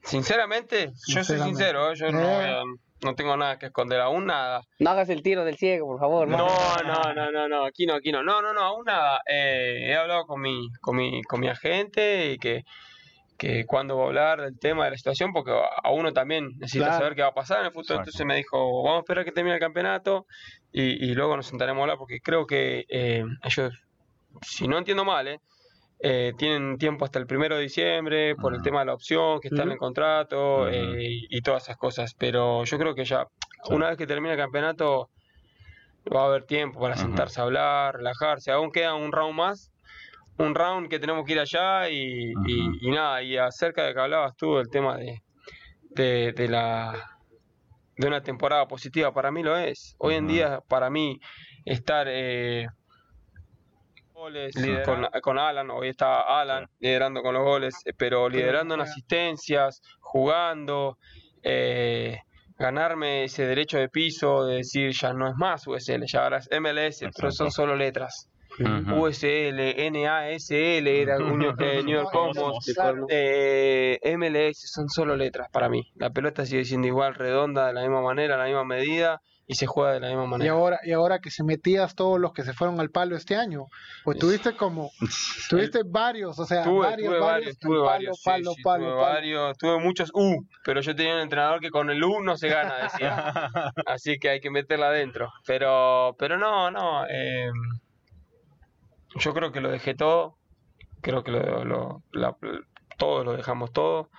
sinceramente, 0.03 0.91
yo 1.07 1.23
soy 1.23 1.39
sincero, 1.39 1.91
eh, 1.91 1.95
yo 1.95 2.11
no, 2.11 2.41
Eh. 2.41 2.63
no 3.01 3.15
tengo 3.15 3.35
nada 3.37 3.59
que 3.59 3.67
esconder, 3.67 3.99
aún 3.99 4.25
nada. 4.25 4.61
No 4.79 4.89
hagas 4.91 5.09
el 5.09 5.21
tiro 5.21 5.43
del 5.45 5.57
ciego, 5.57 5.87
por 5.87 5.99
favor. 5.99 6.27
No, 6.27 6.37
no, 6.85 7.13
no, 7.13 7.31
no, 7.31 7.47
no, 7.49 7.65
aquí 7.65 7.85
no, 7.85 7.95
aquí 7.95 8.11
no. 8.11 8.23
No, 8.23 8.41
no, 8.41 8.53
no, 8.53 8.61
aún 8.61 8.85
nada. 8.85 9.21
Eh, 9.29 9.87
he 9.89 9.95
hablado 9.95 10.25
con 10.25 10.41
mi, 10.41 10.69
con 10.81 10.95
mi, 10.95 11.21
con 11.23 11.39
mi 11.41 11.49
agente 11.49 12.31
y 12.31 12.37
que, 12.37 12.63
que 13.37 13.65
cuando 13.65 13.97
va 13.97 14.03
a 14.03 14.07
hablar 14.07 14.41
del 14.41 14.57
tema 14.57 14.85
de 14.85 14.91
la 14.91 14.97
situación, 14.97 15.33
porque 15.33 15.51
a 15.51 15.91
uno 15.91 16.13
también 16.13 16.49
necesita 16.59 16.85
Claro. 16.85 16.99
saber 16.99 17.15
qué 17.15 17.21
va 17.23 17.27
a 17.29 17.33
pasar 17.33 17.59
en 17.59 17.65
el 17.65 17.71
futuro. 17.73 17.95
Exacto. 17.95 18.09
Entonces 18.09 18.25
me 18.25 18.35
dijo, 18.37 18.83
vamos 18.83 18.97
a 18.97 19.01
esperar 19.01 19.25
que 19.25 19.31
termine 19.33 19.55
el 19.55 19.61
campeonato 19.61 20.25
y, 20.71 21.09
y 21.09 21.13
luego 21.13 21.35
nos 21.35 21.47
sentaremos 21.47 21.79
a 21.79 21.83
hablar, 21.83 21.97
porque 21.97 22.19
creo 22.21 22.45
que 22.47 22.85
eh, 22.87 23.23
ellos, 23.43 23.73
si 24.41 24.67
no 24.67 24.77
entiendo 24.77 25.03
mal, 25.03 25.27
eh, 25.27 25.39
eh, 26.05 26.33
tienen 26.37 26.77
tiempo 26.77 27.05
hasta 27.05 27.17
el 27.17 27.25
primero 27.25 27.55
de 27.55 27.61
diciembre 27.63 28.35
por 28.35 28.51
el 28.53 28.57
Ujú. 28.57 28.63
tema 28.65 28.79
de 28.81 28.85
la 28.87 28.93
opción, 28.93 29.39
que 29.39 29.47
está 29.47 29.63
en 29.63 29.71
el 29.71 29.77
contrato 29.77 30.67
eh, 30.67 30.97
y, 30.99 31.27
y 31.37 31.41
todas 31.41 31.63
esas 31.63 31.77
cosas. 31.77 32.13
Pero 32.19 32.65
yo 32.65 32.77
creo 32.77 32.93
que 32.93 33.05
ya, 33.05 33.25
Sí. 33.63 33.73
una 33.73 33.87
vez 33.87 33.97
que 33.97 34.05
termine 34.05 34.33
el 34.33 34.39
campeonato, 34.39 35.09
va 36.13 36.23
a 36.23 36.25
haber 36.25 36.43
tiempo 36.43 36.81
para 36.81 36.97
sentarse 36.97 37.39
a 37.39 37.45
hablar, 37.45 37.95
relajarse. 37.95 38.51
Aún 38.51 38.71
queda 38.71 38.93
un 38.95 39.13
round 39.13 39.33
más, 39.35 39.71
un 40.37 40.53
round 40.53 40.89
que 40.89 40.99
tenemos 40.99 41.23
que 41.25 41.31
ir 41.31 41.39
allá 41.39 41.89
y, 41.89 42.33
y- 42.45 42.91
nada. 42.91 43.23
Y 43.23 43.37
acerca 43.37 43.85
de 43.85 43.93
que 43.93 44.01
hablabas 44.01 44.35
tú 44.35 44.57
del 44.57 44.69
tema 44.69 44.97
de, 44.97 45.19
de, 45.95 46.33
de 46.33 46.47
la 46.49 47.09
de 47.95 48.07
una 48.07 48.21
temporada 48.21 48.67
positiva. 48.67 49.13
Para 49.13 49.31
mí 49.31 49.43
lo 49.43 49.55
es. 49.57 49.95
Hoy 49.99 50.15
en 50.15 50.27
día, 50.27 50.59
para 50.67 50.89
mí, 50.89 51.19
estar 51.63 52.07
eh, 52.09 52.67
goles 54.23 54.55
con, 54.85 55.05
con 55.21 55.37
Alan, 55.37 55.69
hoy 55.69 55.89
está 55.89 56.21
Alan 56.21 56.65
liderando 56.79 57.21
con 57.21 57.33
los 57.33 57.43
goles, 57.43 57.73
eh, 57.83 57.91
pero 57.97 58.29
liderando 58.29 58.75
en 58.75 58.81
asistencias, 58.81 59.81
jugando, 59.99 60.97
eh, 61.41 62.19
ganarme 62.57 63.25
ese 63.25 63.45
derecho 63.45 63.77
de 63.77 63.89
piso, 63.89 64.45
de 64.45 64.57
decir 64.57 64.91
ya 64.93 65.11
no 65.11 65.27
es 65.27 65.35
más 65.35 65.67
USL, 65.67 66.05
ya 66.05 66.23
ahora 66.23 66.37
es 66.37 66.49
MLS, 66.57 67.03
pero 67.15 67.31
son 67.31 67.51
solo 67.51 67.75
letras. 67.75 68.29
USL, 68.59 69.57
NASL, 69.91 70.87
era 70.87 71.15
eh, 71.17 71.83
New 71.83 71.95
York 71.95 72.09
Cosmos, 72.11 72.65
eh, 73.09 73.99
MLS, 74.15 74.71
son 74.71 74.87
solo 74.87 75.17
letras 75.17 75.49
para 75.51 75.67
mí. 75.67 75.91
La 75.95 76.11
pelota 76.11 76.45
sigue 76.45 76.63
siendo 76.63 76.87
igual, 76.87 77.15
redonda, 77.15 77.67
de 77.67 77.73
la 77.73 77.81
misma 77.81 78.01
manera, 78.01 78.37
la 78.37 78.45
misma 78.45 78.63
medida 78.63 79.21
y 79.45 79.55
se 79.55 79.65
juega 79.67 79.91
de 79.93 79.99
la 79.99 80.07
misma 80.07 80.23
Y 80.23 80.27
manera. 80.27 80.51
ahora, 80.53 80.79
y 80.83 80.91
ahora 80.93 81.19
que 81.19 81.29
se 81.29 81.43
metías 81.43 81.95
todos 81.95 82.17
los 82.19 82.31
que 82.31 82.43
se 82.43 82.53
fueron 82.53 82.79
al 82.79 82.89
palo 82.91 83.15
este 83.17 83.35
año, 83.35 83.65
pues 84.05 84.17
tuviste 84.17 84.55
como, 84.55 84.89
tuviste 85.49 85.81
varios, 85.85 86.39
o 86.39 86.45
sea, 86.45 86.63
Tuve, 86.63 86.79
varios, 86.87 87.09
tuve 87.09 87.19
varios, 87.19 87.29
varios, 87.29 87.57
tuve 87.59 87.75
palo, 87.77 87.83
varios, 87.85 88.17
sí, 88.17 88.23
palo, 88.29 88.51
sí, 88.53 88.61
palo, 88.63 88.83
tuve 88.85 88.93
palo. 88.95 89.01
varios, 89.13 89.57
tuve 89.57 89.79
muchos 89.79 90.11
U, 90.13 90.45
pero 90.63 90.79
yo 90.81 90.95
tenía 90.95 91.15
un 91.15 91.21
entrenador 91.21 91.59
que 91.59 91.71
con 91.71 91.89
el 91.89 92.01
U 92.03 92.21
no 92.21 92.37
se 92.37 92.47
gana, 92.47 92.77
decía. 92.77 93.33
Así 93.85 94.17
que 94.17 94.29
hay 94.29 94.39
que 94.39 94.49
meterla 94.49 94.87
adentro. 94.87 95.29
Pero, 95.45 96.15
pero 96.17 96.37
no, 96.37 96.71
no. 96.71 97.05
eh, 97.09 97.49
yo 99.19 99.33
creo 99.33 99.51
que 99.51 99.59
lo 99.61 99.69
dejé 99.71 99.93
todo. 99.93 100.37
Creo 101.01 101.23
que 101.23 101.31
lo, 101.31 101.65
lo- 101.65 102.01
la- 102.13 102.37
todos 102.97 103.25
lo 103.25 103.33
dejamos 103.33 103.73
todo. 103.73 104.09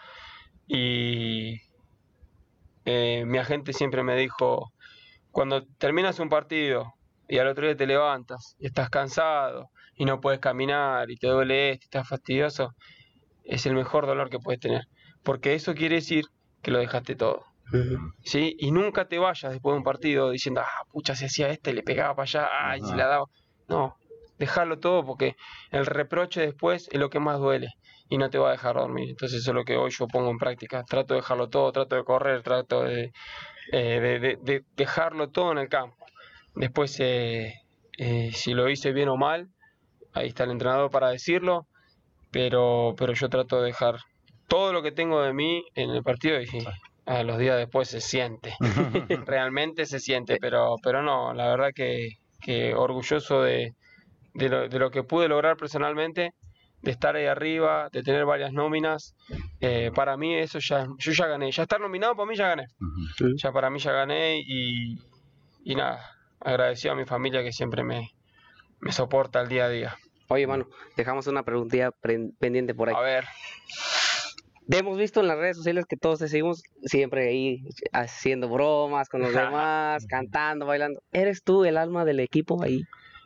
Y 0.66 1.57
eh, 2.85 3.25
mi 3.27 3.39
agente 3.39 3.72
siempre 3.72 4.03
me 4.03 4.14
dijo, 4.16 4.70
cuando 5.35 5.66
terminas 5.78 6.20
un 6.20 6.28
partido 6.28 6.95
y 7.28 7.39
al 7.39 7.49
otro 7.49 7.66
día 7.66 7.76
te 7.76 7.89
levantas 7.89 8.55
y 8.61 8.66
estás 8.66 8.89
cansado 8.89 9.68
y 9.97 10.05
no 10.05 10.20
puedes 10.20 10.39
caminar 10.39 11.11
y 11.11 11.16
te 11.16 11.26
duele 11.26 11.72
esto 11.72 11.82
y 11.82 11.87
estás 11.87 12.09
fastidioso, 12.09 12.70
es 13.43 13.66
el 13.66 13.74
mejor 13.74 14.07
dolor 14.07 14.30
que 14.30 14.39
puedes 14.39 14.61
tener. 14.61 14.82
Porque 15.24 15.55
eso 15.55 15.74
quiere 15.74 15.97
decir 15.97 16.24
que 16.62 16.70
lo 16.70 16.78
dejaste 16.78 17.16
todo. 17.16 17.43
¿sí? 18.22 18.55
Y 18.61 18.70
nunca 18.70 19.09
te 19.09 19.18
vayas 19.18 19.51
después 19.51 19.74
de 19.74 19.78
un 19.78 19.82
partido 19.82 20.30
diciendo, 20.30 20.61
ah, 20.61 20.85
pucha, 20.93 21.16
se 21.16 21.26
hacía 21.26 21.49
este, 21.49 21.72
le 21.72 21.82
pegaba 21.82 22.14
para 22.14 22.24
allá, 22.24 22.49
ay, 22.53 22.80
se 22.80 22.87
Ajá. 22.87 22.97
la 22.97 23.07
daba. 23.09 23.24
No, 23.66 23.97
dejarlo 24.39 24.78
todo 24.78 25.05
porque 25.05 25.35
el 25.72 25.85
reproche 25.85 26.43
después 26.43 26.89
es 26.93 27.01
lo 27.01 27.11
que 27.11 27.18
más 27.18 27.41
duele 27.41 27.70
y 28.09 28.18
no 28.18 28.30
te 28.30 28.39
va 28.39 28.51
a 28.51 28.53
dejar 28.53 28.76
dormir. 28.76 29.11
Entonces 29.11 29.41
eso 29.41 29.51
es 29.51 29.55
lo 29.57 29.64
que 29.64 29.76
hoy 29.76 29.91
yo 29.91 30.07
pongo 30.07 30.30
en 30.30 30.39
práctica. 30.39 30.85
Trato 30.85 31.14
de 31.14 31.20
dejarlo 31.20 31.49
todo, 31.49 31.72
trato 31.72 31.97
de 31.97 32.05
correr, 32.05 32.43
trato 32.43 32.85
de, 32.85 33.11
eh, 33.73 34.01
de- 34.01 34.19
de- 34.21 34.37
de 34.43 34.65
dejarlo 34.77 35.31
todo 35.31 35.53
en 35.53 35.59
el 35.59 35.69
campo. 35.69 35.97
Después, 36.55 36.97
eh, 37.01 37.55
eh, 37.99 38.31
si 38.33 38.55
lo 38.55 38.69
hice 38.69 38.93
bien 38.93 39.09
o 39.09 39.17
mal, 39.17 39.49
ahí 40.12 40.29
está 40.29 40.45
el 40.45 40.51
entrenador 40.53 40.91
para 40.91 41.09
decirlo, 41.11 41.67
pero, 42.31 42.95
pero 42.97 43.12
yo 43.12 43.29
trato 43.29 43.61
de 43.61 43.67
dejar 43.69 43.97
todo 44.49 44.73
lo 44.73 44.83
que 44.83 44.93
tengo 44.93 45.23
de 45.23 45.33
mí 45.33 45.65
en 45.75 45.91
el 45.91 46.03
partido 46.03 46.41
y 46.41 46.49
a 47.07 47.23
los 47.23 47.39
días 47.39 47.57
después 47.59 47.89
se 47.89 48.01
siente. 48.01 48.55
Realmente 49.27 49.87
se 49.87 50.01
siente, 50.01 50.37
pero, 50.41 50.77
pero 50.83 51.03
no, 51.03 51.33
la 51.35 51.49
verdad 51.49 51.71
que, 51.75 52.11
que 52.41 52.75
orgulloso 52.75 53.43
de, 53.43 53.73
de, 54.35 54.49
lo, 54.49 54.69
de 54.69 54.79
lo 54.79 54.91
que 54.91 55.03
pude 55.03 55.29
lograr 55.29 55.57
personalmente, 55.57 56.33
de 56.85 56.91
estar 56.91 57.16
ahí 57.16 57.26
arriba, 57.26 57.89
de 57.93 58.03
tener 58.03 58.24
varias 58.24 58.53
nóminas. 58.53 59.14
eh, 59.61 59.91
para 59.95 60.16
mí 60.16 60.35
eso 60.37 60.59
ya, 60.61 60.87
yo 60.99 61.12
ya 61.12 61.26
gané, 61.26 61.51
ya 61.51 61.62
estar 61.62 61.80
nominado 61.80 62.14
para 62.14 62.28
mí 62.28 62.37
ya 62.37 62.49
gané. 62.49 62.66
Ujú. 62.80 63.30
Ya 63.43 63.51
para 63.53 63.70
mí 63.70 63.78
ya 63.78 63.93
gané 63.93 64.41
y, 64.47 64.95
y 65.64 65.74
nada, 65.74 66.01
agradecido 66.41 66.93
a 66.93 66.97
mi 66.97 67.05
familia 67.07 67.43
que 67.43 67.53
siempre 67.53 67.82
me, 67.82 68.11
me 68.80 68.93
soporta 68.93 69.41
el 69.41 69.49
día 69.49 69.64
a 69.64 69.68
día. 69.70 69.97
Oye, 70.28 70.47
mano, 70.47 70.66
dejamos 70.97 71.26
una 71.26 71.43
preguntilla 71.43 71.91
pre- 72.01 72.30
pendiente 72.39 72.74
por 72.74 72.89
ahí. 72.89 72.95
A 72.97 73.01
ver, 73.01 73.24
Hemos 74.70 74.97
visto 74.97 75.20
en 75.20 75.28
las 75.28 75.37
redes 75.37 75.59
sociales 75.59 75.85
que 75.87 75.97
todos 75.97 76.20
te 76.20 76.28
seguimos 76.28 76.62
siempre 76.85 77.28
ahí 77.28 77.59
haciendo 77.93 78.49
bromas 78.49 79.09
con 79.11 79.20
los 79.20 79.32
demás, 79.35 80.07
cantando, 80.09 80.64
bailando. 80.64 81.01
¿Eres 81.12 81.43
tú 81.45 81.64
el 81.66 81.76
alma 81.76 82.05
del 82.07 82.20
equipo 82.20 82.62
ahí? 82.62 82.80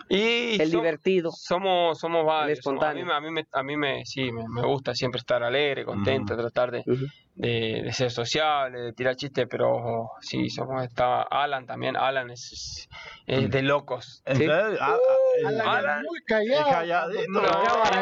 Y 0.09 0.61
El 0.61 0.71
som- 0.71 0.81
divertido. 0.81 1.31
Somos, 1.33 1.99
somos 1.99 2.25
varios. 2.25 2.59
somos- 2.63 2.83
a 2.83 2.93
mí, 2.95 3.01
espontáneo. 3.01 3.07
me- 3.07 3.13
a 3.15 3.21
mí, 3.21 3.31
me, 3.31 3.45
a 3.53 3.63
mí 3.63 3.77
me, 3.77 4.05
sí, 4.07 4.33
me, 4.33 4.43
me 4.49 4.63
gusta 4.63 4.95
siempre 4.95 5.19
estar 5.19 5.43
alegre, 5.43 5.85
contento, 5.85 6.37
tratar 6.37 6.71
de, 6.71 6.81
Ujú. 6.87 7.07
de, 7.35 7.83
de 7.85 7.93
ser 7.93 8.11
sociable, 8.11 8.81
de 8.81 8.93
tirar 8.93 9.17
chistes, 9.17 9.47
pero 9.51 10.11
sí, 10.21 10.49
somos, 10.51 10.83
está 10.85 11.23
Alan 11.23 11.67
también, 11.67 11.97
Alan 11.97 12.31
es, 12.31 12.53
es, 12.53 12.89
es 13.27 13.51
de 13.51 13.63
locos. 13.63 14.23
¿En 14.25 14.37
Sí. 14.37 14.47
serio? 14.47 14.79
Ah, 14.81 14.97
ah, 14.97 14.99
el- 15.39 15.47
Alan 15.47 15.61
es 15.61 15.67
Alan- 15.67 16.03
muy 16.05 16.19
el 16.19 16.25
callado. 16.25 16.71
calladito. 16.71 17.23
No, 17.29 17.41
no, 17.43 17.49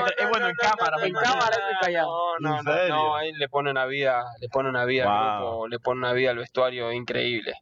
es 0.07 0.29
bueno 0.31 0.49
en 0.49 0.55
no, 0.55 0.71
cámara. 0.71 0.97
en 1.07 1.13
cámara 1.15 1.57
es 1.57 1.63
muy 1.65 1.81
callado. 1.81 2.09
No, 2.41 2.63
no, 2.63 2.73
¿En 2.83 2.89
no, 2.89 3.17
ahí 3.17 3.33
le 3.33 3.49
pone 3.49 3.71
una 3.71 3.87
vida, 3.87 4.25
le 4.41 4.49
pone 4.49 4.69
una 4.69 4.85
vida 4.85 5.05
al 5.05 5.41
Wow. 5.43 5.49
grupo, 5.51 5.69
le 5.69 5.79
pone 5.81 5.99
una 5.99 6.13
vida 6.13 6.31
al 6.31 6.39
vestuario 6.39 6.93
increíble. 6.93 7.55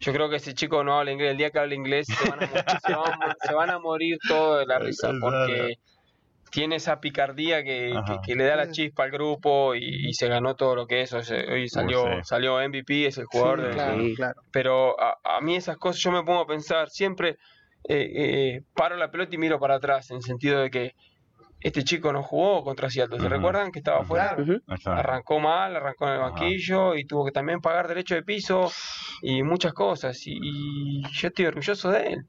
Yo 0.00 0.12
creo 0.12 0.28
que 0.28 0.36
ese 0.36 0.54
chico 0.54 0.84
no 0.84 0.98
habla 0.98 1.12
inglés, 1.12 1.30
el 1.32 1.36
día 1.38 1.50
que 1.50 1.58
hable 1.58 1.74
inglés 1.74 2.06
se 2.06 2.28
van 2.28 2.42
a, 2.42 2.46
morir, 2.46 2.64
se 2.86 2.94
van 2.94 3.22
a- 3.22 3.36
se 3.40 3.54
van 3.54 3.70
a 3.70 3.78
morir 3.78 4.18
todos 4.28 4.58
de 4.60 4.66
la 4.66 4.78
risa 4.78 5.12
porque 5.20 5.74
tiene 6.50 6.76
esa 6.76 7.00
picardía 7.00 7.64
que, 7.64 7.90
que- 7.92 7.96
Ajá. 7.98 8.20
que 8.24 8.34
le 8.34 8.44
da 8.44 8.56
la 8.56 8.70
chispa 8.70 9.04
al 9.04 9.10
grupo 9.10 9.74
y, 9.74 10.08
y 10.08 10.14
se 10.14 10.28
ganó 10.28 10.54
todo 10.54 10.76
lo 10.76 10.86
que 10.86 11.02
es. 11.02 11.12
O 11.12 11.22
sea, 11.22 11.42
hoy 11.52 11.68
salió, 11.68 12.04
sí. 12.04 12.10
salió 12.24 12.60
MVP, 12.60 13.06
es 13.06 13.18
el 13.18 13.24
jugador 13.26 13.60
Sí, 13.60 13.66
de, 13.66 13.72
claro, 13.72 14.00
Sí. 14.02 14.14
claro. 14.14 14.40
pero 14.52 15.00
a, 15.00 15.16
a 15.24 15.40
mí 15.40 15.56
esas 15.56 15.76
cosas 15.76 16.00
yo 16.02 16.12
me 16.12 16.22
pongo 16.22 16.40
a 16.40 16.46
pensar, 16.46 16.88
siempre 16.90 17.36
eh, 17.88 18.10
eh, 18.14 18.60
paro 18.74 18.96
la 18.96 19.10
pelota 19.10 19.34
y 19.34 19.38
miro 19.38 19.58
para 19.58 19.76
atrás, 19.76 20.10
en 20.10 20.16
el 20.18 20.22
sentido 20.22 20.60
de 20.60 20.70
que 20.70 20.92
este 21.66 21.82
chico 21.84 22.12
no 22.12 22.22
jugó 22.22 22.62
contra 22.62 22.88
Seattle, 22.88 23.18
¿se 23.18 23.28
recuerdan 23.28 23.72
que 23.72 23.80
estaba 23.80 24.04
fuera? 24.04 24.36
Ujú. 24.38 24.52
Exacto. 24.52 24.92
Arrancó 24.92 25.40
mal, 25.40 25.74
arrancó 25.74 26.06
en 26.06 26.14
el 26.14 26.20
banquillo 26.20 26.94
y 26.94 27.04
tuvo 27.04 27.24
que 27.24 27.32
también 27.32 27.60
pagar 27.60 27.88
derecho 27.88 28.14
de 28.14 28.22
piso 28.22 28.70
y 29.22 29.42
muchas 29.42 29.72
cosas. 29.72 30.26
Y, 30.26 30.38
y 30.40 31.02
yo 31.12 31.28
estoy 31.28 31.46
orgulloso 31.46 31.90
de 31.90 32.06
él. 32.12 32.26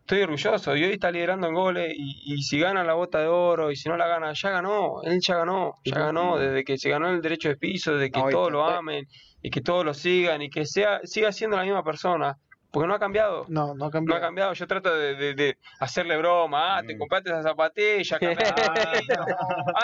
Estoy 0.00 0.20
orgulloso. 0.20 0.76
Y 0.76 0.84
hoy 0.84 0.92
está 0.92 1.10
liderando 1.10 1.46
en 1.46 1.54
goles. 1.54 1.94
Y, 1.96 2.34
y 2.34 2.42
si 2.42 2.58
gana 2.58 2.84
la 2.84 2.92
bota 2.92 3.20
de 3.20 3.26
oro 3.26 3.70
y 3.70 3.76
si 3.76 3.88
no 3.88 3.96
la 3.96 4.06
gana, 4.06 4.32
ya 4.34 4.50
ganó. 4.50 5.02
Él 5.02 5.18
ya 5.26 5.36
ganó. 5.36 5.76
Ya 5.84 5.98
ganó 5.98 6.36
desde 6.36 6.62
que 6.62 6.76
se 6.76 6.90
ganó 6.90 7.08
el 7.08 7.22
derecho 7.22 7.48
de 7.48 7.56
piso, 7.56 7.94
desde 7.94 8.10
que 8.10 8.20
todos 8.30 8.52
lo 8.52 8.66
amen 8.66 9.06
y 9.40 9.48
que 9.50 9.62
todos 9.62 9.84
lo 9.84 9.94
sigan 9.94 10.42
y 10.42 10.50
que 10.50 10.66
sea 10.66 11.00
siga 11.04 11.32
siendo 11.32 11.56
la 11.56 11.62
misma 11.62 11.82
persona. 11.82 12.36
Porque 12.74 12.88
no 12.88 12.94
ha 12.94 12.98
cambiado. 12.98 13.46
No, 13.48 13.68
no 13.68 13.84
No 13.84 13.90
cambió. 13.90 14.16
ha 14.16 14.20
cambiado, 14.20 14.52
yo 14.52 14.66
trato 14.66 14.94
de, 14.94 15.14
de- 15.14 15.34
de 15.34 15.58
hacerle 15.80 16.16
broma, 16.18 16.76
ah, 16.78 16.82
te 16.82 16.96
Mm. 16.96 16.98
compraste 16.98 17.30
esa 17.30 17.42
zapatilla, 17.42 18.18
cambiá. 18.18 18.54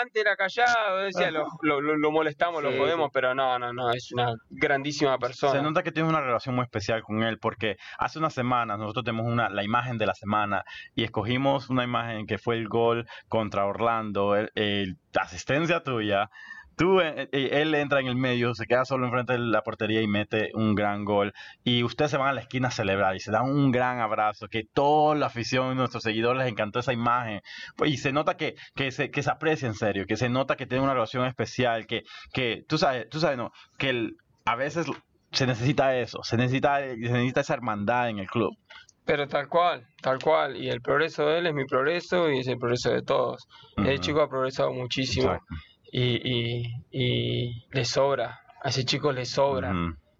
antes 0.01 0.21
era 0.21 0.35
callado, 0.35 0.97
decía, 0.97 1.31
lo, 1.31 1.45
lo, 1.61 1.79
lo- 1.81 1.95
lo 1.97 2.11
molestamos, 2.11 2.61
lo 2.61 2.71
Sí, 2.71 2.77
jodemos, 2.77 3.09
pero 3.13 3.33
no, 3.33 3.57
no, 3.57 3.71
no, 3.73 3.91
es 3.91 4.11
una 4.11 4.35
grandísima 4.49 5.17
persona. 5.17 5.53
Se 5.53 5.61
nota 5.61 5.83
que 5.83 5.91
tienes 5.91 6.09
una 6.09 6.21
relación 6.21 6.53
muy 6.55 6.63
especial 6.63 7.01
con 7.03 7.23
él 7.23 7.39
porque 7.39 7.77
hace 7.97 8.19
unas 8.19 8.33
semanas 8.33 8.77
nosotros 8.77 9.05
tenemos 9.05 9.25
una, 9.25 9.49
la 9.49 9.63
imagen 9.63 9.97
de 9.97 10.05
la 10.05 10.13
semana 10.13 10.63
y 10.93 11.03
escogimos 11.03 11.69
una 11.69 11.83
imagen 11.83 12.27
que 12.27 12.37
fue 12.37 12.55
el 12.57 12.67
gol 12.67 13.07
contra 13.29 13.65
Orlando, 13.65 14.35
el, 14.35 14.51
el- 14.55 14.97
la 15.13 15.21
asistencia 15.23 15.81
tuya. 15.83 16.29
Tú, 16.81 16.99
eh, 16.99 17.29
eh, 17.31 17.49
él 17.61 17.75
entra 17.75 17.99
en 17.99 18.07
el 18.07 18.15
medio, 18.15 18.55
se 18.55 18.65
queda 18.65 18.85
solo 18.85 19.05
enfrente 19.05 19.33
de 19.33 19.39
la 19.39 19.61
portería 19.61 20.01
y 20.01 20.07
mete 20.07 20.49
un 20.55 20.73
gran 20.73 21.05
gol. 21.05 21.31
Y 21.63 21.83
ustedes 21.83 22.09
se 22.09 22.17
van 22.17 22.29
a 22.29 22.33
la 22.33 22.41
esquina 22.41 22.69
a 22.69 22.71
celebrar 22.71 23.15
y 23.15 23.19
se 23.19 23.29
dan 23.31 23.43
un 23.43 23.71
gran 23.71 23.99
abrazo. 23.99 24.47
Que 24.47 24.63
toda 24.63 25.13
la 25.13 25.27
afición, 25.27 25.77
nuestros 25.77 26.01
seguidores 26.01 26.41
les 26.41 26.51
encantó 26.51 26.79
esa 26.79 26.91
imagen. 26.91 27.41
Pues, 27.75 27.91
y 27.91 27.97
se 27.97 28.11
nota 28.11 28.35
que, 28.35 28.55
que, 28.73 28.89
se, 28.91 29.11
que 29.11 29.21
se 29.21 29.29
aprecia 29.29 29.67
en 29.67 29.75
serio, 29.75 30.05
que 30.07 30.17
se 30.17 30.27
nota 30.27 30.55
que 30.55 30.65
tiene 30.65 30.83
una 30.83 30.93
relación 30.95 31.27
especial. 31.27 31.85
Que, 31.85 32.01
que 32.33 32.63
tú 32.67 32.79
sabes, 32.79 33.07
tú 33.09 33.19
sabes, 33.19 33.37
no, 33.37 33.51
que 33.77 33.89
el- 33.91 34.15
a 34.45 34.55
veces 34.55 34.87
se 35.31 35.45
necesita 35.45 35.95
eso, 35.95 36.23
se 36.23 36.35
necesita, 36.35 36.79
se 36.79 36.97
necesita 36.97 37.41
esa 37.41 37.53
hermandad 37.53 38.09
en 38.09 38.17
el 38.17 38.27
club. 38.27 38.57
Pero 39.05 39.27
tal 39.27 39.47
cual, 39.49 39.85
tal 40.01 40.19
cual, 40.19 40.55
y 40.57 40.69
el 40.69 40.81
progreso 40.81 41.25
de 41.27 41.39
él 41.39 41.47
es 41.47 41.53
mi 41.53 41.65
progreso 41.65 42.31
y 42.31 42.39
es 42.39 42.47
el 42.47 42.57
progreso 42.57 42.89
de 42.91 43.01
todos. 43.03 43.47
El 43.77 43.85
Ujú. 43.95 43.97
chico 43.97 44.21
ha 44.21 44.29
progresado 44.29 44.71
muchísimo 44.73 45.27
Exacto. 45.33 45.45
Y, 45.91 46.03
y, 46.23 46.73
y 46.91 47.65
le 47.71 47.85
sobra, 47.85 48.39
a 48.63 48.69
ese 48.69 48.85
chico 48.85 49.11
le 49.11 49.25
sobra. 49.25 49.71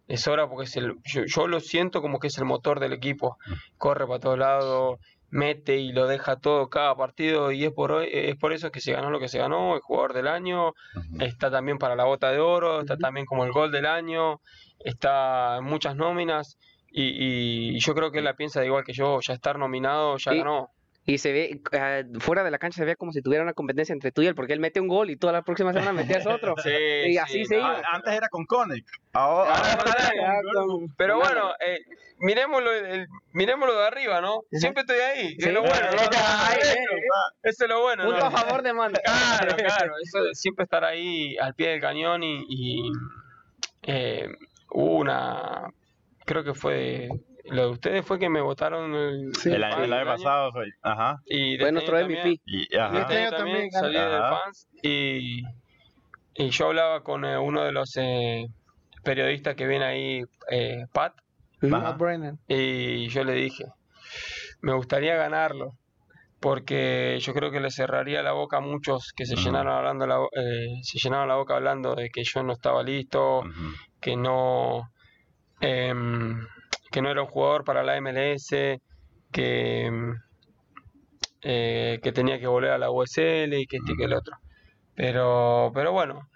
Le 0.07 0.17
sobra 0.17 0.49
porque 0.49 0.65
es 0.65 0.75
el, 0.75 0.95
yo, 1.05 1.23
yo 1.25 1.47
lo 1.47 1.61
siento 1.61 2.01
como 2.01 2.19
que 2.19 2.27
es 2.27 2.37
el 2.37 2.43
motor 2.45 2.79
del 2.81 2.91
equipo. 2.91 3.37
Corre 3.77 4.05
para 4.05 4.19
todos 4.19 4.37
lados, 4.37 4.99
mete 5.29 5.77
y 5.77 5.93
lo 5.93 6.05
deja 6.07 6.35
todo 6.35 6.67
cada 6.67 6.93
partido 6.95 7.53
y 7.53 7.63
es 7.63 7.71
por 7.71 7.93
hoy, 7.93 8.09
es 8.11 8.35
por 8.35 8.51
eso 8.51 8.69
que 8.71 8.81
se 8.81 8.91
ganó 8.91 9.09
lo 9.09 9.19
que 9.21 9.29
se 9.29 9.37
ganó, 9.37 9.75
el 9.75 9.79
jugador 9.81 10.11
del 10.13 10.27
año, 10.27 10.73
está 11.21 11.49
también 11.49 11.77
para 11.77 11.95
la 11.95 12.03
bota 12.03 12.29
de 12.31 12.39
oro, 12.39 12.81
está 12.81 12.97
también 12.97 13.25
como 13.25 13.45
el 13.45 13.53
gol 13.53 13.71
del 13.71 13.85
año, 13.85 14.41
está 14.79 15.57
en 15.59 15.63
muchas 15.63 15.95
nóminas 15.95 16.57
y, 16.91 17.75
y 17.75 17.79
yo 17.79 17.93
creo 17.93 18.11
que 18.11 18.17
él 18.17 18.25
la 18.25 18.33
piensa 18.33 18.65
igual 18.65 18.83
que 18.83 18.91
yo, 18.91 19.19
ya 19.21 19.33
estar 19.33 19.57
nominado 19.57 20.17
ya 20.17 20.33
Y- 20.33 20.39
ganó. 20.39 20.67
Y 21.03 21.17
se 21.17 21.31
ve, 21.31 21.61
ah, 21.73 22.01
fuera 22.19 22.43
de 22.43 22.51
la 22.51 22.59
cancha 22.59 22.77
se 22.77 22.85
veía 22.85 22.95
como 22.95 23.11
si 23.11 23.23
tuviera 23.23 23.43
una 23.43 23.53
competencia 23.53 23.91
entre 23.91 24.11
tú 24.11 24.21
y 24.21 24.27
él, 24.27 24.35
porque 24.35 24.53
él 24.53 24.59
mete 24.59 24.79
un 24.79 24.87
gol 24.87 25.09
y 25.09 25.15
toda 25.15 25.33
la 25.33 25.41
próxima 25.41 25.73
semana 25.73 25.93
metías 25.93 26.27
otro. 26.27 26.53
Sí, 26.63 26.69
y 26.69 27.17
así 27.17 27.39
sí, 27.39 27.45
se 27.45 27.55
no, 27.57 27.61
iba. 27.61 27.81
Antes 27.91 28.13
era 28.13 28.29
con 28.29 28.45
Conic. 28.45 28.85
Ahora, 29.13 29.51
Ah, 29.55 29.77
Ah, 30.27 30.39
con- 30.53 30.67
con- 30.67 30.95
Pero 30.97 31.17
bueno, 31.17 31.53
eh, 31.65 31.79
miremoslo, 32.19 32.71
el- 32.71 33.07
miremoslo 33.33 33.79
de 33.79 33.87
arriba, 33.87 34.21
¿no? 34.21 34.41
Siempre 34.51 34.81
estoy 34.81 34.99
ahí. 34.99 35.29
Sí. 35.39 35.47
Es 35.47 35.53
lo 35.53 35.61
bueno, 35.61 35.75
¿no? 35.91 35.97
Eso, 36.61 36.71
eh, 36.71 36.85
Eso 37.43 37.63
es 37.63 37.69
lo 37.69 37.81
bueno, 37.81 38.03
Punto 38.03 38.19
¿no? 38.19 38.25
a 38.27 38.31
favor 38.31 38.61
de 38.61 38.73
Manda. 38.73 39.01
Claro, 39.03 39.55
claro. 39.55 39.93
Eso 40.03 40.23
de 40.23 40.35
siempre 40.35 40.63
estar 40.65 40.83
ahí 40.85 41.35
al 41.39 41.55
pie 41.55 41.69
del 41.69 41.81
cañón 41.81 42.21
y, 42.21 42.45
y, 42.47 42.91
eh, 43.83 44.29
hubo 44.69 44.97
una, 44.97 45.63
creo 46.25 46.43
que 46.43 46.53
fue, 46.53 47.09
lo 47.51 47.63
de 47.63 47.69
ustedes 47.69 48.05
fue 48.05 48.17
que 48.19 48.29
me 48.29 48.41
votaron 48.41 48.93
el, 48.95 49.35
Sí. 49.35 49.51
el, 49.51 49.63
año, 49.63 49.83
el 49.83 49.93
año 49.93 50.05
pasado 50.05 50.51
fue. 50.51 50.65
Ajá. 50.81 51.17
y 51.25 51.57
de 51.57 51.63
Fue 51.63 51.71
nuestro 51.71 51.97
MVP. 52.05 52.41
Y, 52.45 52.75
ajá. 52.77 52.85
este 52.87 52.97
año 52.97 53.01
Este 53.01 53.17
año 53.17 53.29
también 53.37 53.69
también 53.69 53.71
salí 53.71 53.93
del 54.11 54.21
fans 54.21 54.67
y, 54.81 55.43
y 56.35 56.49
yo 56.49 56.67
hablaba 56.67 57.01
con 57.03 57.25
eh, 57.25 57.37
uno 57.37 57.63
de 57.63 57.71
los 57.71 57.95
eh, 57.97 58.45
periodistas 59.03 59.55
que 59.55 59.67
viene 59.67 59.85
ahí, 59.85 60.23
eh, 60.49 60.85
Pat. 60.93 61.13
Ajá. 61.63 61.97
Y 62.47 63.07
yo 63.09 63.23
le 63.23 63.33
dije, 63.33 63.65
me 64.61 64.73
gustaría 64.73 65.15
ganarlo, 65.15 65.73
porque 66.39 67.19
yo 67.21 67.33
creo 67.33 67.51
que 67.51 67.59
le 67.59 67.69
cerraría 67.69 68.23
la 68.23 68.31
boca 68.31 68.57
a 68.57 68.61
muchos 68.61 69.13
que 69.15 69.25
se 69.27 69.35
llenaron 69.35 69.73
hablando 69.73 70.07
la, 70.07 70.17
bo- 70.17 70.29
eh, 70.35 70.79
se 70.81 70.97
llenaron 70.97 71.27
la 71.27 71.35
boca 71.35 71.55
hablando 71.55 71.93
de 71.95 72.09
que 72.09 72.23
yo 72.23 72.41
no 72.41 72.53
estaba 72.53 72.81
listo, 72.81 73.43
que 73.99 74.15
no 74.15 74.89
em, 75.59 76.39
que 76.91 77.01
no 77.01 77.09
era 77.09 77.21
un 77.21 77.27
jugador 77.27 77.63
para 77.63 77.83
la 77.83 77.99
MLS, 77.99 78.49
que 79.31 79.91
eh, 81.41 81.99
que 82.03 82.11
tenía 82.11 82.39
que 82.39 82.47
volver 82.47 82.71
a 82.71 82.77
la 82.77 82.91
USL 82.91 83.53
y 83.53 83.65
que 83.65 83.77
este 83.77 83.93
y 83.93 83.97
que 83.97 84.03
el 84.03 84.13
otro. 84.13 84.37
Pero 84.95 85.71
pero 85.73 85.91
bueno, 85.91 86.29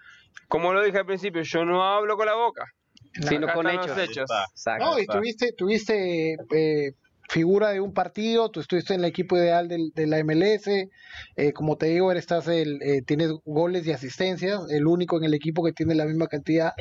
como 0.48 0.72
lo 0.72 0.82
dije 0.82 0.98
al 0.98 1.06
principio, 1.06 1.42
yo 1.42 1.64
no 1.64 1.84
hablo 1.84 2.16
con 2.16 2.26
la 2.26 2.34
boca. 2.34 2.64
Sino 3.12 3.50
con 3.52 3.68
hechos. 3.68 3.96
hechos. 3.96 4.30
Exacto. 4.50 4.84
No, 4.84 4.98
y 4.98 5.06
tuviste, 5.06 5.52
tuviste 5.52 6.34
eh, 6.34 6.92
figura 7.28 7.70
de 7.70 7.80
un 7.80 7.92
partido, 7.92 8.50
tú 8.50 8.60
estuviste 8.60 8.94
en 8.94 9.00
el 9.00 9.06
equipo 9.06 9.36
ideal 9.36 9.68
del- 9.68 9.92
de 9.94 10.06
la 10.06 10.18
MLS, 10.18 10.88
eh, 11.36 11.52
como 11.52 11.76
te 11.76 11.86
digo, 11.86 12.10
eres- 12.10 12.22
estás 12.24 12.48
el, 12.48 12.80
eh, 12.82 13.02
tienes 13.02 13.30
goles 13.44 13.86
y 13.86 13.92
asistencias, 13.92 14.60
el 14.70 14.86
único 14.86 15.16
en 15.18 15.24
el 15.24 15.34
equipo 15.34 15.64
que 15.64 15.72
tiene 15.72 15.94
la 15.94 16.04
misma 16.06 16.26
cantidad, 16.28 16.72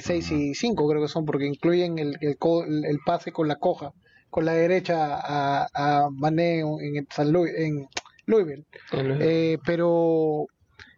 6 0.00 0.30
y 0.32 0.54
5 0.54 0.88
creo 0.88 1.02
que 1.02 1.08
son, 1.08 1.24
porque 1.24 1.46
incluyen 1.46 1.98
el, 1.98 2.16
el, 2.20 2.36
pase 3.06 3.32
con 3.32 3.48
la 3.48 3.56
coja, 3.56 3.92
con 4.30 4.44
la 4.44 4.52
derecha 4.52 5.16
a, 5.16 5.68
a 5.74 6.08
Mané 6.10 6.60
en, 6.60 7.06
San 7.10 7.32
Louis- 7.32 7.52
en 7.56 7.86
Louisville. 8.26 8.64
Eh, 9.20 9.58
pero, 9.66 10.46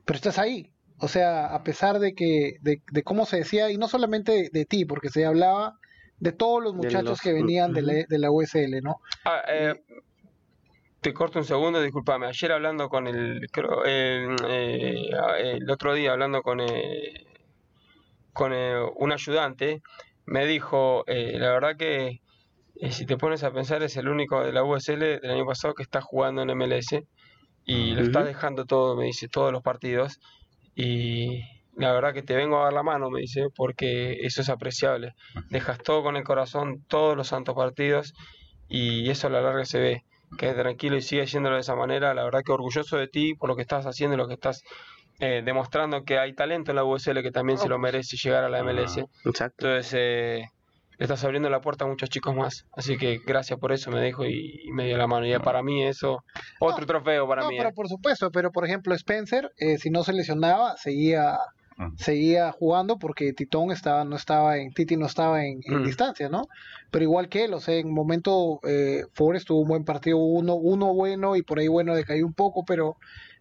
pero 0.04 0.16
estás 0.16 0.38
ahí. 0.38 0.68
O 0.98 1.08
sea, 1.08 1.46
a 1.46 1.64
pesar 1.64 1.98
de 1.98 2.14
que, 2.14 2.56
de, 2.60 2.80
de 2.92 3.02
cómo 3.02 3.26
se 3.26 3.38
decía, 3.38 3.70
y 3.70 3.76
no 3.78 3.88
solamente 3.88 4.32
de, 4.32 4.50
de 4.52 4.64
ti, 4.66 4.84
porque 4.84 5.08
se 5.08 5.24
hablaba 5.24 5.78
de 6.22 6.32
todos 6.32 6.62
los 6.62 6.74
muchachos 6.74 7.04
los- 7.10 7.20
que 7.20 7.32
venían 7.32 7.72
de 7.72 7.82
la, 7.82 7.92
de 8.08 8.18
la 8.18 8.30
USL, 8.30 8.80
¿no? 8.82 8.96
Ah, 9.24 9.42
eh, 9.48 9.74
te 11.00 11.12
corto 11.12 11.40
un 11.40 11.44
segundo, 11.44 11.82
discúlpame. 11.82 12.26
Ayer 12.26 12.52
hablando 12.52 12.88
con 12.88 13.08
el, 13.08 13.40
creo, 13.52 13.84
el, 13.84 14.36
eh, 14.48 15.10
el 15.56 15.68
otro 15.70 15.94
día 15.94 16.12
hablando 16.12 16.42
con, 16.42 16.60
eh, 16.60 17.12
con 18.32 18.52
eh, 18.52 18.76
un 18.96 19.12
ayudante, 19.12 19.80
me 20.26 20.46
dijo, 20.46 21.04
eh, 21.06 21.38
la 21.38 21.50
verdad 21.52 21.76
que 21.76 22.18
eh, 22.76 22.92
si 22.92 23.06
te 23.06 23.16
pones 23.16 23.44
a 23.44 23.52
pensar 23.52 23.82
es 23.82 23.96
el 23.96 24.08
único 24.08 24.42
de 24.44 24.52
la 24.52 24.64
USL 24.64 25.20
del 25.20 25.30
año 25.30 25.46
pasado 25.46 25.74
que 25.74 25.82
está 25.82 26.00
jugando 26.00 26.42
en 26.42 26.50
MLS 26.50 27.02
y 27.64 27.94
lo 27.94 28.02
está 28.02 28.24
dejando 28.24 28.64
todo, 28.64 28.96
me 28.96 29.06
dice, 29.06 29.28
todos 29.28 29.52
los 29.52 29.62
partidos 29.62 30.18
y 30.74 31.40
la 31.76 31.92
verdad 31.92 32.12
que 32.12 32.22
te 32.22 32.36
vengo 32.36 32.60
a 32.60 32.64
dar 32.64 32.72
la 32.72 32.82
mano, 32.82 33.10
me 33.10 33.20
dice, 33.20 33.46
porque 33.54 34.18
eso 34.24 34.42
es 34.42 34.48
apreciable. 34.48 35.14
Dejas 35.50 35.78
todo 35.78 36.02
con 36.02 36.16
el 36.16 36.24
corazón, 36.24 36.84
todos 36.88 37.16
los 37.16 37.28
santos 37.28 37.54
partidos 37.54 38.14
y 38.68 39.08
eso 39.10 39.26
a 39.26 39.30
la 39.30 39.40
larga 39.40 39.64
se 39.64 39.78
ve. 39.80 40.04
Quédate 40.38 40.60
tranquilo 40.60 40.96
y 40.96 41.02
sigue 41.02 41.22
haciéndolo 41.22 41.56
de 41.56 41.60
esa 41.60 41.74
manera. 41.74 42.14
La 42.14 42.24
verdad 42.24 42.42
que 42.44 42.52
orgulloso 42.52 42.96
de 42.96 43.08
ti 43.08 43.34
por 43.34 43.48
lo 43.48 43.56
que 43.56 43.62
estás 43.62 43.86
haciendo 43.86 44.14
y 44.14 44.18
lo 44.18 44.28
que 44.28 44.34
estás 44.34 44.62
eh, 45.20 45.42
demostrando 45.44 46.04
que 46.04 46.18
hay 46.18 46.34
talento 46.34 46.72
en 46.72 46.76
la 46.76 46.84
USL 46.84 47.22
que 47.22 47.30
también 47.30 47.58
se 47.58 47.68
lo 47.68 47.78
merece 47.78 48.16
llegar 48.16 48.44
a 48.44 48.48
la 48.48 48.62
MLS. 48.62 48.98
Exacto. 49.24 49.68
Entonces, 49.68 49.94
eh, 49.94 50.48
le 50.98 51.04
estás 51.04 51.24
abriendo 51.24 51.50
la 51.50 51.60
puerta 51.60 51.84
a 51.84 51.88
muchos 51.88 52.08
chicos 52.10 52.34
más. 52.34 52.66
Así 52.72 52.96
que 52.96 53.18
gracias 53.26 53.58
por 53.58 53.72
eso, 53.72 53.90
me 53.90 54.02
dijo 54.02 54.24
y, 54.24 54.60
y 54.64 54.72
me 54.72 54.86
dio 54.86 54.96
la 54.96 55.06
mano. 55.06 55.26
Y 55.26 55.36
para 55.38 55.62
mí 55.62 55.84
eso, 55.84 56.24
otro 56.60 56.86
trofeo 56.86 57.26
para 57.26 57.42
no, 57.42 57.48
mí. 57.48 57.56
pero 57.56 57.70
eh. 57.70 57.74
por 57.74 57.88
supuesto, 57.88 58.30
pero 58.30 58.52
por 58.52 58.64
ejemplo 58.64 58.94
Spencer, 58.94 59.50
eh, 59.56 59.78
si 59.78 59.90
no 59.90 60.04
se 60.04 60.12
lesionaba, 60.12 60.76
seguía 60.76 61.38
Seguía 61.96 62.52
jugando 62.52 62.98
porque 62.98 63.32
Titón 63.32 63.70
estaba 63.70 64.04
no 64.04 64.16
estaba 64.16 64.58
en 64.58 64.72
Titi 64.72 64.96
no 64.96 65.06
estaba 65.06 65.44
en, 65.44 65.60
en 65.64 65.80
Mm. 65.80 65.84
distancia, 65.84 66.28
¿no? 66.28 66.46
Pero 66.90 67.04
igual 67.04 67.28
que 67.28 67.44
él, 67.44 67.54
o 67.54 67.60
sea, 67.60 67.74
en 67.76 67.92
momento 67.92 68.60
eh, 68.66 69.04
Forrest 69.14 69.46
tuvo 69.46 69.60
un 69.62 69.68
buen 69.68 69.84
partido, 69.84 70.18
uno 70.18 70.54
uno 70.54 70.94
bueno 70.94 71.36
y 71.36 71.42
por 71.42 71.58
ahí 71.58 71.68
bueno 71.68 71.94
decayó 71.94 72.26
un 72.26 72.34
poco, 72.34 72.64
pero 72.64 72.96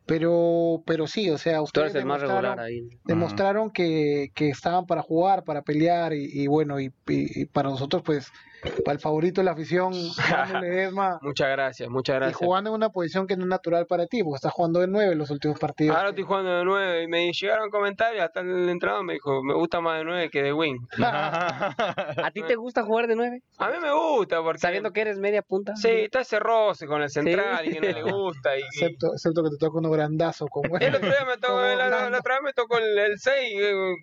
pero 0.06 0.82
pero 0.86 1.08
sí, 1.08 1.30
o 1.30 1.38
sea, 1.38 1.62
ustedes 1.62 1.94
demostraron- 1.94 2.60
ahí. 2.60 2.90
demostraron 3.04 3.72
que, 3.72 4.30
que 4.36 4.50
estaban 4.50 4.86
para 4.86 5.02
jugar, 5.02 5.44
para 5.44 5.62
pelear 5.62 6.14
y, 6.14 6.26
y 6.32 6.48
bueno, 6.48 6.80
y, 6.80 6.86
y- 7.08 7.42
y 7.42 7.46
para 7.46 7.70
nosotros 7.70 8.02
pues 8.04 8.28
para 8.84 8.94
el 8.94 9.00
favorito 9.00 9.42
de 9.42 9.46
la 9.46 9.52
afición, 9.52 9.94
Ledesma, 10.62 11.20
Muchas 11.22 11.50
gracias, 11.50 11.90
muchas 11.90 12.16
y 12.16 12.20
gracias. 12.20 12.38
jugando 12.38 12.70
en 12.70 12.76
una 12.76 12.90
posición 12.90 13.28
que 13.28 13.36
no 13.36 13.44
es 13.44 13.50
natural 13.50 13.86
para 13.88 14.06
ti, 14.08 14.24
porque 14.24 14.36
estás 14.38 14.54
jugando 14.54 14.80
de 14.80 14.88
nueve 14.88 15.16
los 15.16 15.30
últimos 15.32 15.60
partidos. 15.60 15.96
Ahora 15.96 16.10
estoy 16.10 16.24
jugando 16.24 16.58
de 16.58 16.64
9 16.66 17.04
y 17.04 17.08
me 17.08 17.32
llegaron 17.32 17.70
comentarios, 17.70 18.24
hasta 18.24 18.42
el 18.42 18.70
entrenador 18.70 19.04
me 19.04 19.14
dijo, 19.14 19.42
me 19.44 19.54
gusta 19.54 19.82
más 19.82 19.98
de 20.00 20.06
9 20.06 20.30
que 20.30 20.44
de 20.44 20.54
wing. 20.54 20.80
¿A 21.02 22.32
ti 22.34 22.42
te 22.44 22.56
gusta 22.56 22.84
jugar 22.84 23.08
de 23.08 23.16
nueve? 23.16 23.42
A 23.58 23.70
mí 23.70 23.78
me 23.82 23.92
gusta 23.94 24.42
porque... 24.42 24.60
Sabiendo 24.60 24.92
que 24.92 25.02
eres 25.02 25.18
media 25.20 25.42
punta. 25.42 25.76
Sí, 25.76 25.90
está 25.90 26.22
ese 26.22 26.40
roce 26.40 26.86
con 26.88 27.02
el 27.02 27.10
central 27.10 27.66
y 27.68 27.72
que 27.74 27.82
no 27.82 28.00
le 28.00 28.04
gusta. 28.12 28.58
Y, 28.58 28.62
y- 28.62 28.64
Excepto, 28.64 29.14
excepto 29.14 29.44
que 29.44 29.50
te 29.52 29.58
toca 29.58 29.78
uno 29.80 29.90
grandazo 29.92 30.48
con 30.48 30.64
El 30.82 30.96
otro 30.96 31.08
día 31.10 31.26
me 31.26 31.38
tocó, 31.38 31.54
como 31.54 31.62
la, 31.62 31.76
la- 31.76 31.86
Orlando. 31.86 32.10
la 32.12 32.20
otra 32.20 32.34
vez 32.36 32.44
me 32.44 32.54
tocó 32.54 32.78
el, 32.78 32.98
el 32.98 33.20
6, 33.20 33.54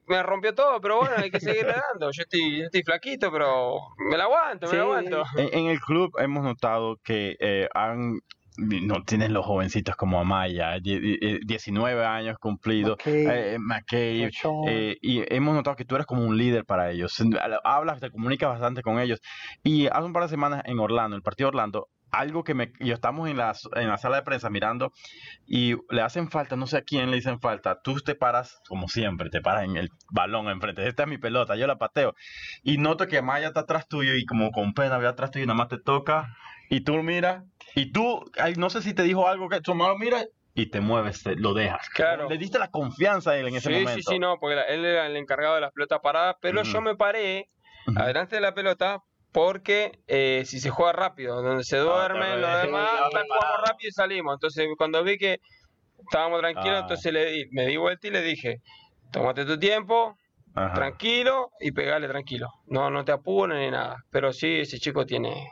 me 0.07 0.23
rompió 0.23 0.55
todo, 0.55 0.81
pero 0.81 0.99
bueno, 0.99 1.15
hay 1.19 1.31
que 1.31 1.41
seguirle 1.41 1.75
dando. 1.93 2.11
Yo 2.13 2.23
estoy, 2.23 2.59
yo 2.61 2.65
estoy 2.67 2.83
flaquito, 2.83 3.31
pero 3.33 3.79
me 4.11 4.17
la 4.17 4.25
aguanto, 4.25 4.48
me 4.55 4.67
Sí. 4.69 4.77
la 4.77 4.83
aguanto. 4.83 5.23
En, 5.37 5.49
en 5.59 5.67
el 5.71 5.81
club 5.81 6.13
hemos 6.19 6.45
notado 6.45 6.97
que 7.03 7.37
eh, 7.41 7.69
han 7.75 8.19
no 8.61 9.05
tienen 9.05 9.33
los 9.33 9.47
jovencitos 9.47 9.95
como 9.95 10.19
Amaya, 10.21 10.81
die- 10.81 10.99
die- 10.99 11.39
19 11.47 12.05
años 12.05 12.39
cumplidos, 12.41 12.97
McCabe, 12.99 13.55
eh, 13.55 13.57
McCabe, 13.61 14.31
eh, 14.67 14.97
y 15.01 15.23
hemos 15.33 15.55
notado 15.55 15.77
que 15.77 15.85
tú 15.85 15.95
eres 15.95 16.09
como 16.09 16.25
un 16.25 16.37
líder 16.37 16.65
para 16.65 16.91
ellos. 16.91 17.17
Hablas, 17.63 18.01
te 18.01 18.11
comunicas 18.11 18.49
bastante 18.49 18.83
con 18.83 18.99
ellos. 18.99 19.21
Y 19.63 19.87
hace 19.87 20.03
un 20.03 20.13
par 20.13 20.25
de 20.25 20.29
semanas 20.31 20.63
en 20.65 20.81
Orlando, 20.81 21.15
el 21.17 21.23
partido 21.23 21.47
de 21.47 21.57
Orlando, 21.57 21.87
algo 22.11 22.45
que 22.45 22.55
me, 22.55 22.73
yo 22.81 22.95
estamos 22.95 23.29
en 23.29 23.37
la, 23.37 23.55
en 23.77 23.89
la 23.89 23.99
sala 23.99 24.17
de 24.17 24.23
prensa 24.23 24.51
mirando 24.51 24.93
y 25.47 25.75
le 25.91 26.03
hacen 26.03 26.31
falta, 26.31 26.57
no 26.57 26.67
sé 26.67 26.79
a 26.79 26.83
quién 26.83 27.11
le 27.11 27.17
dicen 27.17 27.41
falta, 27.41 27.81
tú 27.83 27.97
te 28.01 28.15
paras 28.15 28.61
como 28.69 28.89
siempre, 28.89 29.31
te 29.31 29.41
paras 29.41 29.65
en 29.65 29.77
el 29.77 29.91
balón 30.11 30.49
enfrente, 30.49 30.87
esta 30.87 31.03
es 31.05 31.09
mi 31.09 31.19
pelota, 31.19 31.57
yo 31.57 31.67
la 31.67 31.77
pateo 31.79 32.15
y 32.63 32.79
noto 32.79 33.07
que 33.07 33.23
Maya 33.23 33.49
está 33.49 33.61
atrás 33.61 33.89
tuyo 33.89 34.15
y 34.15 34.25
como 34.27 34.51
con 34.51 34.73
pena 34.75 34.99
ve 34.99 35.07
atrás 35.07 35.31
tuyo 35.31 35.45
y 35.45 35.47
nada 35.47 35.59
más 35.59 35.69
te 35.69 35.79
toca 35.79 36.35
y 36.71 36.81
tú 36.81 36.95
miras 37.03 37.45
y 37.75 37.93
tú, 37.93 38.25
ay, 38.39 38.55
no 38.57 38.71
sé 38.71 38.83
si 38.83 38.95
te 38.95 39.03
dijo 39.03 39.29
algo 39.29 39.49
que 39.49 39.61
tu 39.61 39.73
hermano 39.73 39.97
mira 39.99 40.25
y 40.55 40.71
te 40.71 40.81
mueves, 40.81 41.23
te- 41.23 41.37
lo 41.37 41.55
dejas. 41.55 41.89
Claro. 41.91 42.29
Le 42.29 42.37
diste 42.37 42.59
la 42.59 42.69
confianza 42.71 43.31
a 43.31 43.37
él 43.37 43.47
en 43.47 43.55
ese 43.55 43.69
sí, 43.69 43.75
momento. 43.75 43.93
sí, 43.95 44.03
sí, 44.03 44.19
no, 44.19 44.39
porque 44.41 44.61
él 44.69 44.85
era 44.85 45.07
el 45.07 45.17
encargado 45.17 45.55
de 45.55 45.61
las 45.61 45.71
pelotas 45.73 46.01
paradas, 46.03 46.37
pero 46.41 46.63
yo 46.65 46.81
me 46.81 46.97
paré 46.97 47.49
adelante 47.95 48.35
de 48.37 48.41
la 48.43 48.55
pelota 48.55 49.03
porque 49.33 49.99
eh, 50.07 50.43
si 50.47 50.59
se 50.61 50.71
juega 50.71 50.93
rápido, 50.93 51.43
donde 51.43 51.65
se 51.65 51.77
duermen 51.79 52.41
los 52.41 52.51
ves. 52.53 52.63
demás, 52.63 52.91
jugamos 52.91 53.61
rápido 53.69 53.89
y 53.89 53.93
salimos. 53.93 54.35
Entonces, 54.35 54.67
cuando 54.77 55.03
vi 55.05 55.19
que 55.19 55.39
estábamos 55.99 56.41
tranquilos, 56.41 56.77
Ah. 56.79 56.81
entonces 56.81 57.13
le 57.13 57.27
di, 57.31 57.45
me 57.51 57.67
di 57.67 57.77
vuelta 57.77 58.07
y 58.07 58.11
le 58.11 58.23
dije, 58.23 58.57
tómate 59.13 59.45
tu 59.45 59.59
tiempo, 59.59 60.17
Ajá. 60.55 60.75
tranquilo 60.75 61.51
y 61.61 61.73
pegale 61.73 62.09
tranquilo. 62.09 62.49
No, 62.67 62.91
no 62.91 63.05
te 63.05 63.13
apures 63.13 63.59
ni 63.59 63.71
nada. 63.71 63.97
Pero 64.11 64.33
sí, 64.33 64.61
ese 64.61 64.79
chico 64.79 65.05
tiene, 65.07 65.47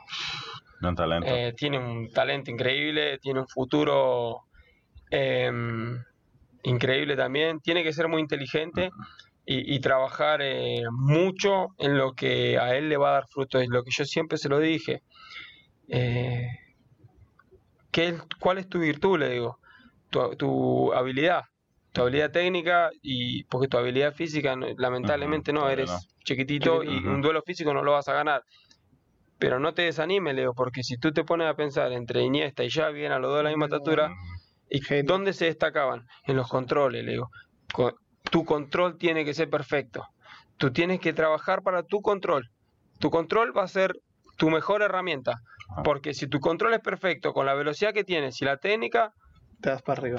Un 0.81 0.95
talento. 0.95 1.27
eh, 1.29 1.53
tiene 1.55 1.77
un 1.77 2.11
talento 2.11 2.49
increíble, 2.51 3.19
tiene 3.19 3.41
un 3.41 3.47
futuro 3.47 4.41
em, 5.11 5.97
increíble 6.63 7.15
también. 7.15 7.59
Tiene 7.61 7.83
que 7.83 7.93
ser 7.93 8.07
muy 8.07 8.21
inteligente 8.21 8.89
y, 9.47 9.75
y 9.75 9.79
trabajar 9.79 10.41
eh, 10.43 10.83
mucho 10.91 11.69
en 11.77 11.97
lo 11.97 12.11
que 12.13 12.59
a 12.59 12.75
él 12.75 12.89
le 12.89 12.97
va 12.97 13.09
a 13.09 13.13
dar 13.13 13.27
fruto. 13.27 13.59
Es 13.59 13.69
lo 13.69 13.81
que 13.83 13.91
yo 13.91 14.05
siempre 14.05 14.37
se 14.37 14.49
lo 14.49 14.59
dije. 14.59 15.01
Eh, 15.87 16.45
¿qué 17.91 18.09
es- 18.09 18.21
¿Cuál 18.39 18.57
es 18.59 18.67
tu 18.67 18.79
virtud? 18.79 19.17
Le 19.19 19.29
digo. 19.29 19.57
Tu, 20.09 20.35
tu 20.35 20.93
habilidad. 20.93 21.43
Tu 21.93 22.01
habilidad 22.01 22.31
técnica 22.31 22.91
y 23.01 23.43
porque 23.45 23.67
tu 23.67 23.77
habilidad 23.77 24.13
física 24.13 24.55
lamentablemente 24.77 25.51
no, 25.51 25.69
eres 25.69 25.89
no. 25.89 25.97
chiquitito 26.25 26.83
y 26.83 27.05
un 27.07 27.21
duelo 27.21 27.41
físico 27.41 27.73
no 27.73 27.81
lo 27.83 27.93
vas 27.93 28.07
a 28.07 28.13
ganar 28.13 28.43
pero 29.39 29.59
no 29.59 29.73
te 29.73 29.83
desanimes, 29.83 30.33
Leo, 30.33 30.53
porque 30.55 30.81
si 30.81 30.97
tú 30.97 31.11
te 31.11 31.23
pones 31.23 31.47
a 31.47 31.53
pensar 31.55 31.91
entre 31.91 32.23
Iniesta 32.23 32.63
y 32.63 32.71
Xavi, 32.71 33.03
eran 33.03 33.21
los 33.21 33.29
dos 33.29 33.37
de 33.37 33.43
la 33.43 33.49
misma 33.49 33.65
estatura, 33.65 34.11
¿y 34.67 34.79
dónde 35.03 35.33
se 35.33 35.45
destacaban? 35.45 36.07
En 36.25 36.37
los 36.37 36.47
controles, 36.49 37.05
Leo. 37.05 37.29
Tu 38.31 38.45
control 38.45 38.97
tiene 38.97 39.25
que 39.25 39.33
ser 39.33 39.49
perfecto. 39.49 40.07
Tú 40.57 40.71
tienes 40.71 40.99
que 40.99 41.13
trabajar 41.13 41.61
para 41.61 41.83
tu 41.83 42.01
control. 42.01 42.49
Tu 42.99 43.09
control 43.09 43.55
va 43.55 43.63
a 43.63 43.67
ser 43.67 43.93
tu 44.37 44.49
mejor 44.49 44.81
herramienta. 44.81 45.41
Porque 45.83 46.13
si 46.13 46.27
tu 46.27 46.39
control 46.39 46.73
es 46.73 46.79
perfecto, 46.79 47.33
con 47.33 47.45
la 47.45 47.53
velocidad 47.53 47.93
que 47.93 48.03
tienes 48.03 48.41
y 48.41 48.45
la 48.45 48.57
técnica, 48.57 49.13
te 49.61 49.69
das 49.69 49.81
para 49.81 50.01
arriba. 50.01 50.17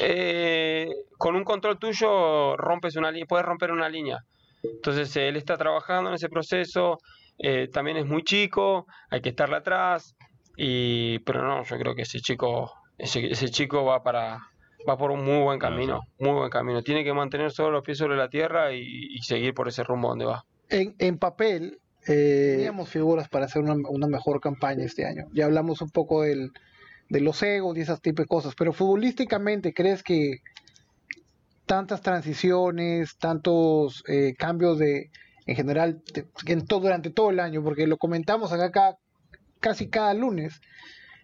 Eh, 0.00 0.88
con 1.18 1.36
un 1.36 1.44
control 1.44 1.78
tuyo 1.78 2.56
rompes 2.56 2.96
una 2.96 3.12
puedes 3.28 3.46
romper 3.46 3.72
una 3.72 3.88
línea. 3.88 4.18
Entonces 4.62 5.14
él 5.16 5.36
está 5.36 5.56
trabajando 5.56 6.10
en 6.10 6.14
ese 6.14 6.28
proceso, 6.28 6.98
eh, 7.38 7.68
también 7.72 7.96
es 7.96 8.06
muy 8.06 8.22
chico, 8.22 8.86
hay 9.10 9.20
que 9.20 9.30
estarle 9.30 9.56
atrás, 9.56 10.14
y, 10.56 11.18
pero 11.20 11.42
no, 11.42 11.64
yo 11.64 11.78
creo 11.78 11.94
que 11.94 12.02
ese 12.02 12.20
chico, 12.20 12.72
ese, 12.98 13.48
chico 13.50 13.84
va 13.84 14.02
para 14.02 14.38
va 14.88 14.96
por 14.96 15.10
un 15.10 15.24
muy 15.24 15.42
buen 15.42 15.58
camino, 15.58 16.00
muy 16.18 16.32
buen 16.32 16.50
camino. 16.50 16.82
Tiene 16.82 17.04
que 17.04 17.12
mantener 17.12 17.50
solo 17.52 17.70
los 17.70 17.84
pies 17.84 17.98
sobre 17.98 18.16
la 18.16 18.28
tierra 18.28 18.72
y, 18.72 19.18
seguir 19.22 19.54
por 19.54 19.68
ese 19.68 19.82
rumbo 19.84 20.08
donde 20.08 20.24
va. 20.24 20.44
En, 20.68 20.94
en 20.98 21.18
papel, 21.18 21.78
eh, 22.06 22.54
teníamos 22.56 22.88
figuras 22.88 23.28
para 23.28 23.44
hacer 23.44 23.62
una, 23.62 23.74
una, 23.88 24.06
mejor 24.06 24.40
campaña 24.40 24.84
este 24.84 25.06
año. 25.06 25.26
Ya 25.32 25.44
hablamos 25.44 25.80
un 25.82 25.90
poco 25.90 26.22
del, 26.22 26.50
de 27.08 27.20
los 27.20 27.42
egos 27.42 27.76
y 27.76 27.82
esas 27.82 28.00
tipos 28.00 28.24
de 28.24 28.28
cosas, 28.28 28.54
pero 28.56 28.72
futbolísticamente, 28.72 29.72
¿crees 29.72 30.02
que 30.02 30.38
tantas 31.66 32.02
transiciones, 32.02 33.16
tantos 33.18 34.02
eh, 34.08 34.34
cambios 34.36 34.78
de, 34.78 35.10
en 35.46 35.56
general, 35.56 36.02
en 36.46 36.66
todo, 36.66 36.80
durante 36.80 37.10
todo 37.10 37.30
el 37.30 37.40
año, 37.40 37.62
porque 37.62 37.86
lo 37.86 37.96
comentamos 37.96 38.52
acá 38.52 38.96
casi 39.60 39.88
cada 39.88 40.12
lunes, 40.14 40.60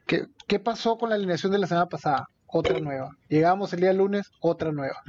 que, 0.06 0.26
¿qué 0.46 0.58
pasó 0.58 0.96
con 0.96 1.10
la 1.10 1.16
alineación 1.16 1.52
de 1.52 1.58
la 1.58 1.66
semana 1.66 1.86
pasada? 1.86 2.28
Otra 2.48 2.80
nueva. 2.80 3.16
Llegamos 3.28 3.72
el 3.72 3.80
día 3.80 3.92
lunes, 3.92 4.30
otra 4.40 4.72
nueva. 4.72 5.02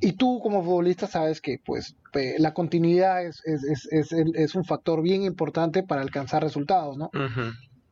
Y 0.00 0.12
tú 0.12 0.40
como 0.40 0.62
futbolista 0.62 1.06
sabes 1.06 1.40
que 1.40 1.58
pues 1.64 1.96
la 2.38 2.54
continuidad 2.54 3.24
es, 3.24 3.42
es, 3.44 3.88
es, 3.90 4.12
es, 4.12 4.54
un 4.54 4.64
factor 4.64 5.02
bien 5.02 5.22
importante 5.22 5.82
para 5.82 6.02
alcanzar 6.02 6.42
resultados, 6.42 6.96
¿no? 6.96 7.10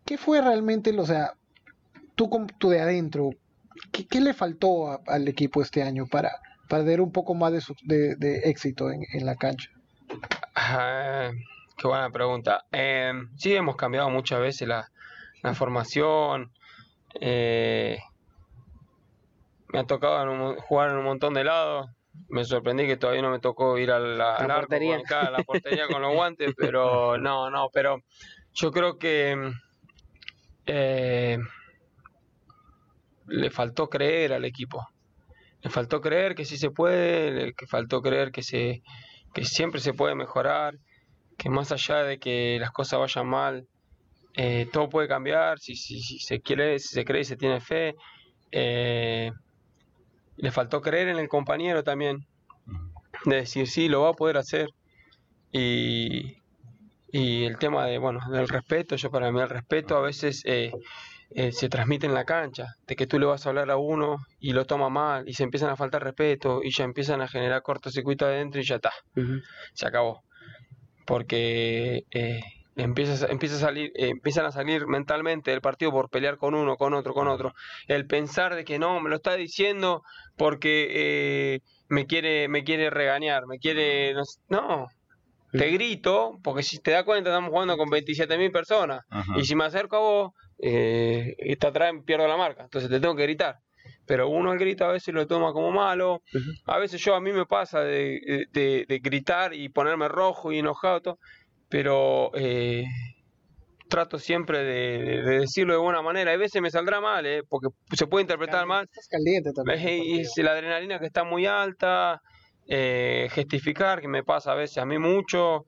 ¿Qué 0.04 0.18
fue 0.18 0.40
realmente, 0.40 0.96
o 0.98 1.06
sea, 1.06 1.32
tú, 2.14 2.30
tú 2.58 2.68
de 2.70 2.80
adentro, 2.80 3.30
¿qué, 3.90 4.20
le 4.20 4.34
faltó 4.34 5.00
al 5.06 5.26
equipo 5.26 5.62
este 5.62 5.82
año 5.82 6.06
para, 6.06 6.30
tener 6.68 7.00
un 7.00 7.12
poco 7.12 7.34
más 7.34 7.52
de, 7.82 8.16
de, 8.16 8.38
éxito 8.44 8.90
en, 8.90 9.04
en, 9.12 9.26
la 9.26 9.36
cancha? 9.36 9.70
Ah, 10.54 11.30
qué 11.76 11.88
buena 11.88 12.10
pregunta. 12.10 12.64
Eh, 12.72 13.12
sí, 13.36 13.54
hemos 13.54 13.76
cambiado 13.76 14.10
muchas 14.10 14.40
veces 14.40 14.68
la, 14.68 14.90
la 15.42 15.54
formación. 15.54 16.52
Eh, 17.20 17.98
me 19.68 19.80
ha 19.80 19.84
tocado 19.84 20.56
jugar 20.62 20.90
en 20.90 20.96
un 20.96 21.04
montón 21.04 21.34
de 21.34 21.44
lados. 21.44 21.90
Me 22.28 22.44
sorprendí 22.44 22.86
que 22.86 22.96
todavía 22.96 23.22
no 23.22 23.30
me 23.30 23.40
tocó 23.40 23.78
ir 23.78 23.90
a 23.90 23.98
la, 23.98 24.36
portería. 24.38 25.02
Con, 25.02 25.32
la 25.32 25.42
portería 25.44 25.86
con 25.86 26.02
los 26.02 26.14
guantes, 26.14 26.54
pero 26.58 27.18
no, 27.18 27.50
no, 27.50 27.68
pero 27.72 28.02
yo 28.54 28.70
creo 28.70 28.98
que 28.98 29.52
eh, 30.66 31.38
le 33.26 33.50
faltó 33.50 33.88
creer 33.88 34.32
al 34.32 34.44
equipo. 34.44 34.86
Le 35.62 35.70
faltó 35.70 36.00
creer 36.00 36.34
que 36.34 36.44
sí 36.44 36.56
se 36.56 36.70
puede, 36.70 37.32
le 37.32 37.54
faltó 37.68 38.00
creer 38.00 38.30
que, 38.30 38.42
se, 38.42 38.82
que 39.34 39.44
siempre 39.44 39.80
se 39.80 39.92
puede 39.92 40.14
mejorar, 40.14 40.78
que 41.36 41.50
más 41.50 41.72
allá 41.72 42.02
de 42.02 42.18
que 42.18 42.58
las 42.60 42.70
cosas 42.70 43.00
vayan 43.00 43.26
mal, 43.26 43.68
eh, 44.36 44.68
todo 44.70 44.90
puede 44.90 45.08
cambiar, 45.08 45.58
si, 45.58 45.74
si, 45.74 46.18
se 46.18 46.40
quiere, 46.40 46.78
si 46.78 46.88
se 46.88 47.04
cree 47.04 47.22
y 47.22 47.24
se 47.24 47.36
tiene 47.36 47.60
fe. 47.60 47.94
Eh, 48.52 49.32
le 50.36 50.50
faltó 50.50 50.82
creer 50.82 51.08
en 51.08 51.18
el 51.18 51.28
compañero 51.28 51.82
también, 51.82 52.26
de 53.24 53.36
decir 53.36 53.66
sí, 53.66 53.88
lo 53.88 54.02
va 54.02 54.10
a 54.10 54.14
poder 54.14 54.36
hacer. 54.36 54.68
Y, 55.52 56.36
y 57.10 57.44
el 57.44 57.56
tema 57.56 57.86
de, 57.86 57.96
bueno, 57.96 58.20
del 58.30 58.46
respeto, 58.46 58.96
yo 58.96 59.10
para 59.10 59.32
mí 59.32 59.40
el 59.40 59.48
respeto 59.48 59.96
a 59.96 60.02
veces 60.02 60.42
eh, 60.44 60.70
se 61.52 61.70
transmite 61.70 62.04
en 62.04 62.12
la 62.12 62.26
cancha, 62.26 62.66
de 62.86 62.94
que 62.94 63.06
tú 63.06 63.18
le 63.18 63.24
vas 63.24 63.46
a 63.46 63.48
hablar 63.48 63.70
a 63.70 63.78
uno 63.78 64.18
y 64.38 64.52
lo 64.52 64.66
toma 64.66 64.90
mal 64.90 65.26
y 65.26 65.32
se 65.32 65.44
empiezan 65.44 65.70
a 65.70 65.76
faltar 65.76 66.04
respeto 66.04 66.60
y 66.62 66.70
ya 66.70 66.84
empiezan 66.84 67.22
a 67.22 67.28
generar 67.28 67.62
cortocircuito 67.62 68.26
adentro 68.26 68.60
y 68.60 68.64
ya 68.64 68.76
está, 68.76 68.92
se 69.72 69.86
acabó. 69.86 70.22
Porque 71.06 72.04
empieza, 72.76 73.26
empieza 73.26 73.56
a 73.56 73.58
salir, 73.58 73.92
eh, 73.96 74.10
empiezan 74.10 74.46
a 74.46 74.52
salir 74.52 74.86
mentalmente 74.86 75.50
del 75.50 75.60
partido 75.60 75.90
por 75.90 76.10
pelear 76.10 76.36
con 76.36 76.54
uno, 76.54 76.76
con 76.76 76.94
otro, 76.94 77.14
con 77.14 77.28
otro. 77.28 77.54
El 77.88 78.06
pensar 78.06 78.54
de 78.54 78.64
que 78.64 78.78
no, 78.78 79.00
me 79.00 79.10
lo 79.10 79.16
está 79.16 79.34
diciendo 79.34 80.02
porque 80.36 81.60
me 81.88 82.06
quiere, 82.06 82.48
me 82.48 82.64
quiere 82.64 82.90
regañar, 82.90 83.46
me 83.46 83.58
quiere, 83.58 84.14
no, 84.48 84.88
te 85.52 85.70
grito, 85.70 86.38
porque 86.42 86.62
si 86.62 86.78
te 86.78 86.90
das 86.92 87.04
cuenta 87.04 87.30
estamos 87.30 87.50
jugando 87.50 87.76
con 87.76 87.88
27.000 87.88 88.52
personas, 88.52 89.04
y 89.36 89.44
si 89.44 89.54
me 89.54 89.64
acerco 89.64 89.96
a 89.96 90.00
vos, 90.00 90.32
eh, 90.58 91.34
esta 91.38 91.68
atrás 91.68 91.92
pierdo 92.04 92.26
la 92.26 92.36
marca, 92.36 92.64
entonces 92.64 92.90
te 92.90 93.00
tengo 93.00 93.16
que 93.16 93.22
gritar. 93.22 93.58
Pero 94.04 94.28
uno 94.28 94.52
el 94.52 94.58
grito 94.58 94.84
a 94.84 94.92
veces 94.92 95.12
lo 95.14 95.26
toma 95.26 95.52
como 95.52 95.72
malo, 95.72 96.22
a 96.66 96.78
veces 96.78 97.00
yo 97.00 97.14
a 97.14 97.20
mí 97.20 97.32
me 97.32 97.46
pasa 97.46 97.80
de, 97.80 98.46
de, 98.52 99.00
gritar 99.02 99.52
y 99.52 99.68
ponerme 99.68 100.08
rojo 100.08 100.52
y 100.52 100.58
enojado, 100.58 101.18
pero 101.68 102.30
eh, 102.34 102.84
trato 103.88 104.18
siempre 104.18 104.64
de, 104.64 105.22
decirlo 105.22 105.74
de 105.74 105.80
buena 105.80 106.02
manera. 106.02 106.32
A 106.32 106.36
veces 106.36 106.60
me 106.62 106.70
saldrá 106.70 107.00
mal, 107.00 107.26
eh, 107.26 107.42
porque 107.48 107.68
se 107.92 108.06
puede 108.06 108.22
interpretar 108.22 108.66
mal. 108.66 108.84
Estás 108.84 109.08
caliente 109.08 109.52
también. 109.52 109.80
Y 110.04 110.42
la 110.42 110.52
adrenalina 110.52 110.98
que 110.98 111.06
está 111.06 111.24
muy 111.24 111.46
alta, 111.46 112.20
eh, 112.68 113.28
gestificar, 113.30 114.00
que 114.00 114.08
me 114.08 114.24
pasa 114.24 114.52
a 114.52 114.54
veces 114.54 114.78
a 114.78 114.86
mí 114.86 114.98
mucho. 114.98 115.66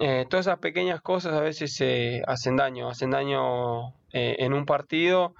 Eh, 0.00 0.26
todas 0.30 0.46
esas 0.46 0.58
pequeñas 0.58 1.00
cosas 1.00 1.34
a 1.34 1.40
veces 1.40 1.82
hacen 2.26 2.56
daño, 2.56 2.88
hacen 2.88 3.10
daño 3.10 3.94
eh, 4.12 4.36
en 4.38 4.54
un 4.54 4.64
partido 4.64 5.34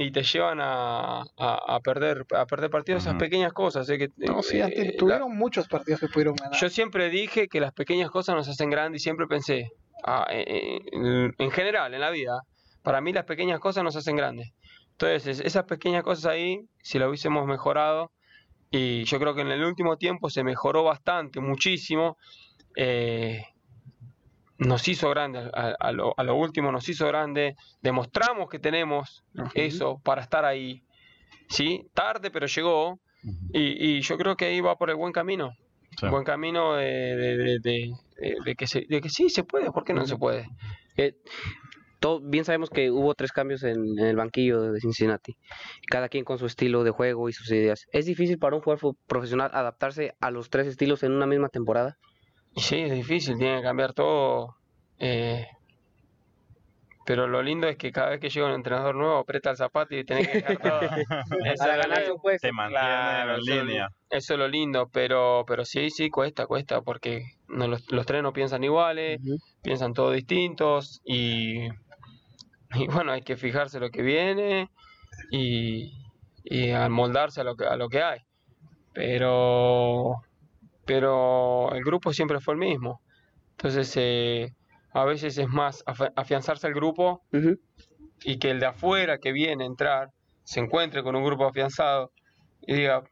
y 0.00 0.12
te 0.12 0.22
llevan 0.22 0.60
a, 0.60 1.22
a, 1.36 1.80
perder 1.80 2.24
a 2.36 2.46
perder 2.46 2.70
partidos, 2.70 3.02
esas 3.02 3.16
pequeñas 3.16 3.52
cosas. 3.52 3.86
Que, 3.86 4.10
no, 4.16 4.42
sí, 4.42 4.60
tuvieron 4.96 5.36
muchos 5.36 5.66
partidos 5.66 6.00
que 6.00 6.06
pudieron 6.06 6.36
ganar. 6.36 6.56
Yo 6.56 6.70
siempre 6.70 7.10
dije 7.10 7.48
que 7.48 7.58
las 7.60 7.72
pequeñas 7.72 8.08
cosas 8.10 8.36
nos 8.36 8.48
hacen 8.48 8.70
grandes 8.70 9.02
y 9.02 9.04
siempre 9.04 9.26
pensé, 9.26 9.72
ah, 10.04 10.26
en, 10.30 11.50
general, 11.50 11.94
en 11.94 12.00
la 12.00 12.10
vida, 12.10 12.42
para 12.82 13.00
mí 13.00 13.12
las 13.12 13.24
pequeñas 13.24 13.58
cosas 13.58 13.82
nos 13.82 13.96
hacen 13.96 14.14
grandes. 14.14 14.52
Entonces, 14.92 15.40
esas 15.40 15.64
pequeñas 15.64 16.04
cosas 16.04 16.26
ahí, 16.26 16.60
si 16.80 17.00
lo 17.00 17.08
hubiésemos 17.08 17.46
mejorado, 17.46 18.12
y 18.70 19.02
yo 19.04 19.18
creo 19.18 19.34
que 19.34 19.40
en 19.40 19.50
el 19.50 19.64
último 19.64 19.96
tiempo 19.96 20.30
se 20.30 20.44
mejoró 20.44 20.84
bastante, 20.84 21.40
muchísimo. 21.40 22.18
Eh, 22.76 23.42
nos 24.58 24.88
hizo 24.88 25.08
grande, 25.10 25.50
a, 25.54 25.92
lo, 25.92 26.34
último 26.34 26.72
nos 26.72 26.88
hizo 26.88 27.06
grande, 27.06 27.56
demostramos 27.80 28.48
que 28.48 28.58
tenemos 28.58 29.24
eso 29.54 30.00
para 30.04 30.22
estar 30.22 30.44
ahí, 30.44 30.82
¿sí? 31.48 31.86
Tarde, 31.94 32.30
pero 32.30 32.46
llegó, 32.46 32.98
y, 33.52 34.00
yo 34.00 34.18
creo 34.18 34.36
que 34.36 34.46
ahí 34.46 34.60
va 34.60 34.76
por 34.76 34.90
el 34.90 34.96
buen 34.96 35.12
camino, 35.12 35.52
buen 36.10 36.24
camino 36.24 36.74
de, 36.74 37.60
que 38.56 38.86
de 38.88 39.00
que 39.00 39.08
sí 39.08 39.30
se 39.30 39.44
puede, 39.44 39.70
¿por 39.70 39.84
qué 39.84 39.94
no 39.94 40.06
se 40.06 40.16
puede? 40.16 40.48
Eh, 40.96 41.14
bien 42.22 42.44
sabemos 42.44 42.70
que 42.70 42.90
hubo 42.90 43.14
tres 43.14 43.32
cambios 43.32 43.62
en, 43.62 43.98
el 43.98 44.16
banquillo 44.16 44.72
de 44.72 44.80
Cincinnati, 44.80 45.36
cada 45.88 46.08
quien 46.08 46.24
con 46.24 46.38
su 46.38 46.46
estilo 46.46 46.84
de 46.84 46.90
juego 46.90 47.28
y 47.28 47.32
sus 47.32 47.50
ideas. 47.50 47.86
¿Es 47.92 48.06
difícil 48.06 48.38
para 48.38 48.56
un 48.56 48.62
jugador 48.62 48.96
profesional 49.06 49.50
adaptarse 49.52 50.14
a 50.20 50.30
los 50.30 50.50
tres 50.50 50.66
estilos 50.66 51.02
en 51.02 51.12
una 51.12 51.26
misma 51.26 51.48
temporada? 51.48 51.98
Sí, 52.58 52.76
es 52.76 52.92
difícil, 52.92 53.38
tiene 53.38 53.58
que 53.58 53.62
cambiar 53.62 53.92
todo. 53.92 54.56
Eh, 54.98 55.46
pero 57.06 57.26
lo 57.26 57.42
lindo 57.42 57.66
es 57.66 57.76
que 57.76 57.90
cada 57.90 58.10
vez 58.10 58.20
que 58.20 58.28
llega 58.28 58.46
un 58.46 58.52
entrenador 58.52 58.94
nuevo, 58.94 59.18
aprieta 59.18 59.50
el 59.50 59.56
zapato 59.56 59.96
y 59.96 60.04
tiene 60.04 60.26
que 60.26 60.42
dejar 60.42 60.58
todo. 60.58 60.80
eso, 60.80 61.64
Te 62.40 62.52
mantiene 62.52 63.34
en 63.34 63.40
línea. 63.66 63.88
Eso 64.10 64.34
es 64.34 64.38
lo 64.38 64.48
lindo, 64.48 64.88
pero, 64.92 65.44
pero 65.46 65.64
sí, 65.64 65.90
sí, 65.90 66.10
cuesta, 66.10 66.46
cuesta, 66.46 66.82
porque 66.82 67.22
no, 67.48 67.66
los, 67.66 67.90
los 67.90 68.04
tres 68.04 68.22
no 68.22 68.32
piensan 68.32 68.62
iguales, 68.64 69.20
piensan 69.62 69.94
todos 69.94 70.14
distintos 70.14 71.00
y 71.04 71.68
y 72.74 72.86
bueno, 72.86 73.12
hay 73.12 73.22
que 73.22 73.36
fijarse 73.36 73.80
lo 73.80 73.90
que 73.90 74.02
viene 74.02 74.68
y, 75.30 75.92
y 76.44 76.70
amoldarse 76.70 77.40
a 77.40 77.44
lo 77.44 77.56
que, 77.56 77.64
a 77.64 77.76
lo 77.76 77.88
que 77.88 78.02
hay. 78.02 78.20
Pero, 78.92 80.22
pero 80.88 81.70
el 81.74 81.84
grupo 81.84 82.14
siempre 82.14 82.40
fue 82.40 82.54
el 82.54 82.60
mismo. 82.60 83.02
Entonces, 83.50 83.92
eh, 83.96 84.54
a 84.92 85.04
veces 85.04 85.36
es 85.36 85.46
más 85.48 85.84
afianzarse 86.16 86.66
al 86.66 86.72
grupo 86.72 87.22
y 88.24 88.38
que 88.38 88.50
el 88.50 88.58
de 88.58 88.66
afuera 88.66 89.18
que 89.18 89.32
viene 89.32 89.64
a 89.64 89.66
entrar 89.66 90.08
se 90.44 90.60
encuentre 90.60 91.02
con 91.02 91.14
un 91.14 91.24
grupo 91.24 91.46
afianzado 91.46 92.10
y 92.62 92.72
diga, 92.74 93.04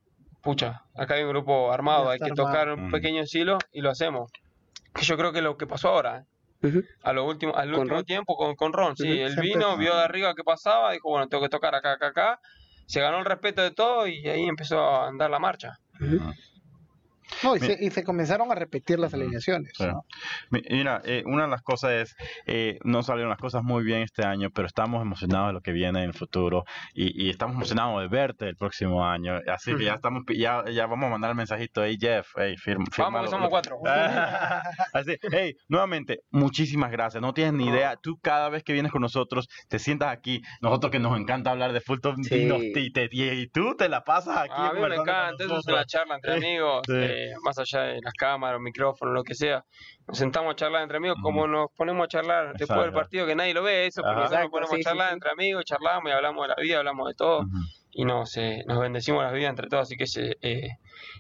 pucha, 0.43 0.85
acá 0.97 1.15
hay 1.15 1.25
un 1.25 1.29
grupo 1.29 1.71
armado, 1.71 2.09
hay 2.09 2.19
que 2.19 2.31
tocar 2.31 2.71
un 2.71 2.91
pequeño 2.91 3.27
silo 3.27 3.59
y 3.73 3.83
lo 3.83 3.91
hacemos. 3.91 4.33
Que 4.95 5.05
yo 5.05 5.19
creo 5.19 5.33
que 5.33 5.39
es 5.39 5.45
lo 5.45 5.59
que 5.59 5.67
pasó 5.67 5.91
ahora. 5.91 6.25
¿eh? 6.63 6.83
A 7.03 7.13
lo 7.13 7.27
último, 7.27 7.55
al 7.55 7.71
¿Con 7.71 7.81
último 7.81 7.97
Ron? 7.99 8.05
tiempo 8.07 8.37
con, 8.37 8.55
con 8.57 8.73
Ron. 8.73 8.97
Sí, 8.97 9.07
él 9.07 9.37
vino, 9.43 9.73
empezó. 9.73 9.77
vio 9.77 9.95
de 9.97 10.03
arriba 10.03 10.35
qué 10.35 10.43
pasaba, 10.43 10.93
dijo, 10.93 11.11
bueno, 11.11 11.29
tengo 11.29 11.43
que 11.43 11.51
tocar 11.51 11.75
acá, 11.75 11.93
acá, 11.93 12.07
acá. 12.07 12.41
Se 12.87 13.03
ganó 13.03 13.19
el 13.19 13.27
respeto 13.27 13.61
de 13.61 13.73
todo 13.73 14.07
y 14.07 14.27
ahí 14.29 14.45
empezó 14.49 14.81
a 14.81 15.09
andar 15.09 15.29
la 15.31 15.39
marcha. 15.39 15.79
No, 17.43 17.57
y, 17.57 17.61
Mi- 17.61 17.67
se, 17.67 17.79
y 17.85 17.91
se 17.91 18.05
comenzaron 18.05 18.51
a 18.53 18.55
repetir 18.55 18.99
las 18.99 19.13
alineaciones. 19.15 19.73
Sí. 19.77 19.85
Mi- 20.51 20.63
Mira, 20.71 21.03
eh, 21.05 21.23
una 21.27 21.45
de 21.45 21.51
las 21.51 21.63
cosas 21.63 21.91
es, 21.93 22.17
eh, 22.47 22.79
no 22.85 23.03
salieron 23.03 23.31
las 23.31 23.39
cosas 23.39 23.63
muy 23.63 23.83
bien 23.85 24.03
este 24.03 24.25
año, 24.25 24.51
pero 24.51 24.67
estamos 24.67 25.03
emocionados 25.03 25.49
de 25.49 25.53
lo 25.55 25.61
que 25.61 25.73
viene 25.73 26.01
en 26.03 26.07
el 26.11 26.15
futuro 26.15 26.65
y, 26.95 27.27
y 27.27 27.31
estamos 27.31 27.57
emocionados 27.57 28.01
de 28.01 28.09
verte 28.09 28.49
el 28.49 28.57
próximo 28.57 29.05
año. 29.07 29.41
Así 29.49 29.75
que 29.77 29.85
ya 29.85 29.95
estamos, 29.95 30.23
ya, 30.37 30.65
ya 30.71 30.87
vamos 30.87 31.07
a 31.07 31.11
mandar 31.11 31.31
el 31.31 31.37
mensajito, 31.37 31.85
hey 31.85 31.97
Jeff, 32.01 32.29
hey, 32.37 32.57
firma. 32.57 32.85
Vamos 32.99 33.23
que 33.23 33.29
somos 33.31 33.49
cuatro. 33.49 33.79
Así, 34.93 35.17
hey, 35.33 35.55
nuevamente, 35.69 36.21
muchísimas 36.31 36.91
gracias. 36.91 37.21
No 37.21 37.33
tienes 37.35 37.55
ni 37.55 37.67
idea, 37.67 37.97
tú 37.97 38.19
cada 38.23 38.49
vez 38.49 38.63
que 38.63 38.73
vienes 38.73 38.93
con 38.93 39.03
nosotros, 39.03 39.49
te 39.69 39.79
sientas 39.79 40.09
aquí, 40.11 40.43
nosotros 40.61 40.91
que 40.91 40.99
nos 40.99 41.19
encanta 41.19 41.51
hablar 41.51 41.73
de 41.73 41.81
fútbol, 41.81 42.17
y, 42.31 42.45
nos- 42.45 42.61
Sí. 42.61 42.73
y 42.77 42.93
te- 42.93 43.09
y 43.13 43.47
tú 43.49 43.75
te 43.77 43.89
la 43.89 44.03
pasas 44.05 44.37
aquí. 44.39 44.53
Ah, 44.57 44.69
a 44.71 44.73
mí 44.73 44.81
me 44.81 44.95
encanta, 44.95 45.45
eso 45.45 45.59
es 45.59 45.67
una 45.67 45.85
charla 45.85 46.15
entre 46.17 46.39
Sí, 46.41 46.47
amigos, 46.47 46.83
sí. 46.87 46.93
eh, 46.95 47.16
más 47.43 47.59
allá 47.59 47.81
de 47.83 48.01
las 48.03 48.13
cámaras, 48.15 48.61
micrófonos, 48.61 49.15
lo 49.15 49.23
que 49.25 49.35
sea. 49.35 49.65
Nos 50.07 50.19
sentamos 50.19 50.53
a 50.53 50.57
charlar 50.57 50.83
entre 50.83 50.99
amigos 50.99 51.19
como 51.23 51.47
nos 51.47 51.69
ponemos 51.77 52.05
a 52.05 52.09
charlar 52.09 52.55
después 52.57 52.81
del 52.81 52.93
partido, 52.93 53.27
que 53.27 53.35
nadie 53.35 53.55
lo 53.55 53.63
ve 53.63 53.87
eso, 53.87 54.03
nosotros 54.03 54.41
nos 54.41 54.51
ponemos 54.51 54.71
sí, 54.75 54.81
a 54.81 54.85
charlar 54.85 55.09
sí. 55.09 55.15
entre 55.15 55.31
amigos, 55.31 55.65
charlamos 55.65 56.09
y 56.11 56.13
hablamos 56.13 56.43
de 56.45 56.49
la 56.49 56.63
vida, 56.63 56.79
hablamos 56.79 57.09
de 57.09 57.15
todo 57.15 57.45
y 57.91 58.05
nos, 58.05 58.37
eh, 58.37 58.63
nos 58.67 58.79
bendecimos 58.79 59.23
las 59.25 59.33
vidas 59.33 59.51
entre 59.51 59.69
todos, 59.69 59.83
así 59.85 59.97
que 59.97 60.07
se- 60.07 60.37
eh, 60.43 60.69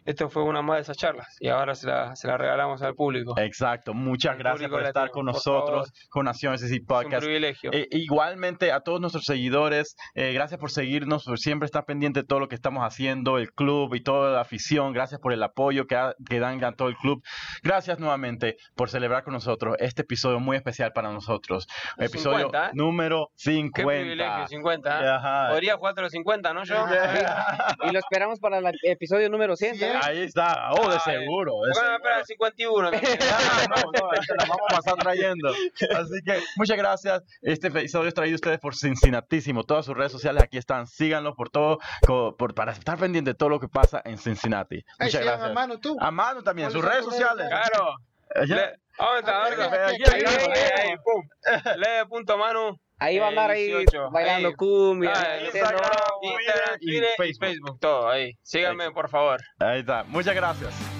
esto 0.04 0.28
fue 0.28 0.42
una 0.44 0.62
más 0.62 0.76
de 0.76 0.82
esas 0.82 0.96
charlas 0.96 1.36
y 1.40 1.48
ahora 1.48 1.74
se 1.74 1.86
la, 1.86 2.14
se 2.16 2.28
la 2.28 2.36
regalamos 2.36 2.82
al 2.82 2.94
público. 2.94 3.34
Exacto, 3.38 3.94
muchas 3.94 4.38
gracias 4.38 4.70
por 4.70 4.82
estar 4.82 5.04
latino, 5.04 5.12
con 5.12 5.26
por 5.26 5.34
nosotros, 5.34 5.92
con 6.10 6.24
Nación 6.26 6.54
SC 6.54 6.64
es 6.74 6.80
un 6.80 6.86
Podcast. 6.86 7.24
privilegio. 7.24 7.70
Eh, 7.72 7.88
igualmente 7.90 8.72
a 8.72 8.80
todos 8.80 9.00
nuestros 9.00 9.24
seguidores, 9.24 9.96
eh, 10.14 10.32
gracias 10.32 10.58
por 10.60 10.70
seguirnos, 10.70 11.24
por 11.24 11.38
siempre 11.38 11.66
estar 11.66 11.84
pendiente 11.84 12.20
de 12.22 12.26
todo 12.26 12.40
lo 12.40 12.48
que 12.48 12.54
estamos 12.54 12.82
haciendo, 12.84 13.38
el 13.38 13.52
club 13.52 13.94
y 13.94 14.00
toda 14.02 14.32
la 14.32 14.40
afición. 14.40 14.92
Gracias 14.92 15.20
por 15.20 15.32
el 15.32 15.42
apoyo 15.42 15.86
que, 15.86 15.96
ha- 15.96 16.14
que 16.28 16.40
dan 16.40 16.62
a 16.64 16.72
todo 16.72 16.88
el 16.88 16.96
club. 16.96 17.22
Gracias 17.62 17.98
nuevamente 17.98 18.56
por 18.74 18.88
celebrar 18.90 19.24
con 19.24 19.32
nosotros 19.34 19.76
este 19.78 20.02
episodio 20.02 20.40
muy 20.40 20.56
especial 20.56 20.92
para 20.92 21.10
nosotros. 21.12 21.66
Episodio 21.98 22.46
50, 22.46 22.66
¿eh? 22.66 22.70
número 22.74 23.30
Qué 23.36 23.50
50. 23.52 23.82
privilegio, 24.00 24.46
50. 24.48 25.04
¿eh? 25.04 25.08
Ajá. 25.08 25.48
Podría 25.50 25.76
jugar 25.76 25.94
los 25.96 26.12
50, 26.12 26.52
¿no? 26.54 26.64
Yo. 26.64 26.86
Y 27.88 27.92
lo 27.92 27.98
esperamos 27.98 28.40
para 28.40 28.58
el 28.58 28.66
episodio 28.82 29.28
número 29.28 29.56
100. 29.56 29.65
¿Sabes? 29.74 30.06
Ahí 30.06 30.22
está, 30.22 30.70
oh, 30.72 30.90
de 30.90 31.00
seguro. 31.00 31.52
de 31.62 31.72
¿Por 31.72 31.82
qué 31.82 31.86
no 31.86 31.90
me 31.90 31.96
espera 31.96 32.18
el 32.20 32.26
51? 32.26 32.90
también? 32.90 33.18
Ah, 33.32 33.66
no, 33.68 33.76
no, 33.76 34.10
la 34.12 34.44
vamos 34.46 34.66
a 34.70 34.74
pasar 34.76 34.94
trayendo. 34.96 35.48
Así 35.50 36.22
que 36.24 36.40
muchas 36.56 36.76
gracias. 36.76 37.22
Este 37.42 37.68
episodio 37.68 38.08
es 38.08 38.14
traído 38.14 38.34
a 38.34 38.36
ustedes 38.36 38.58
por. 38.58 39.64
Todas 39.64 39.84
sus 39.86 39.96
redes 39.96 40.12
sociales 40.12 40.42
aquí 40.42 40.58
están. 40.58 40.86
Síganlo 40.86 41.34
por 41.34 41.50
todo, 41.50 41.78
por, 42.06 42.54
para 42.54 42.72
estar 42.72 42.98
pendiente 42.98 43.30
de 43.30 43.34
todo 43.34 43.48
lo 43.48 43.60
que 43.60 43.68
pasa 43.68 44.02
en 44.04 44.18
Cincinnati. 44.18 44.76
Ay, 44.98 45.06
Muchas 45.06 45.22
gracias. 45.24 45.50
a 45.50 45.52
mano 45.52 45.78
tú. 45.80 45.96
A 46.00 46.10
mano 46.10 46.42
también, 46.42 46.70
sus 46.70 46.82
¿Cuáles 46.82 47.04
redes 47.04 47.12
sociales. 47.12 47.46
Claro. 47.48 47.94
Le- 48.46 48.74
Ahí, 48.98 49.22
aquí, 49.22 50.02
ahí, 50.10 50.22
aquí. 50.24 50.60
ahí, 50.80 50.94
pum. 51.04 51.28
Lee 51.76 52.08
punto 52.08 52.38
Manu. 52.38 52.78
Ahí 52.98 53.18
va 53.18 53.26
a 53.26 53.28
andar 53.28 53.50
ahí 53.50 53.66
18, 53.66 54.10
bailando 54.10 54.48
ahí. 54.48 54.54
cumbia. 54.54 55.12
Ah, 55.14 55.38
Instagram, 55.44 55.80
Twitter 56.22 56.40
Instagram, 56.46 56.78
y 56.80 56.86
Twitter 56.86 57.08
y 57.12 57.16
Facebook. 57.16 57.46
Facebook, 57.46 57.80
todo 57.80 58.08
ahí. 58.08 58.32
Síganme, 58.42 58.90
por 58.90 59.08
favor. 59.10 59.40
Ahí 59.58 59.80
está. 59.80 60.04
Muchas 60.04 60.34
gracias. 60.34 60.95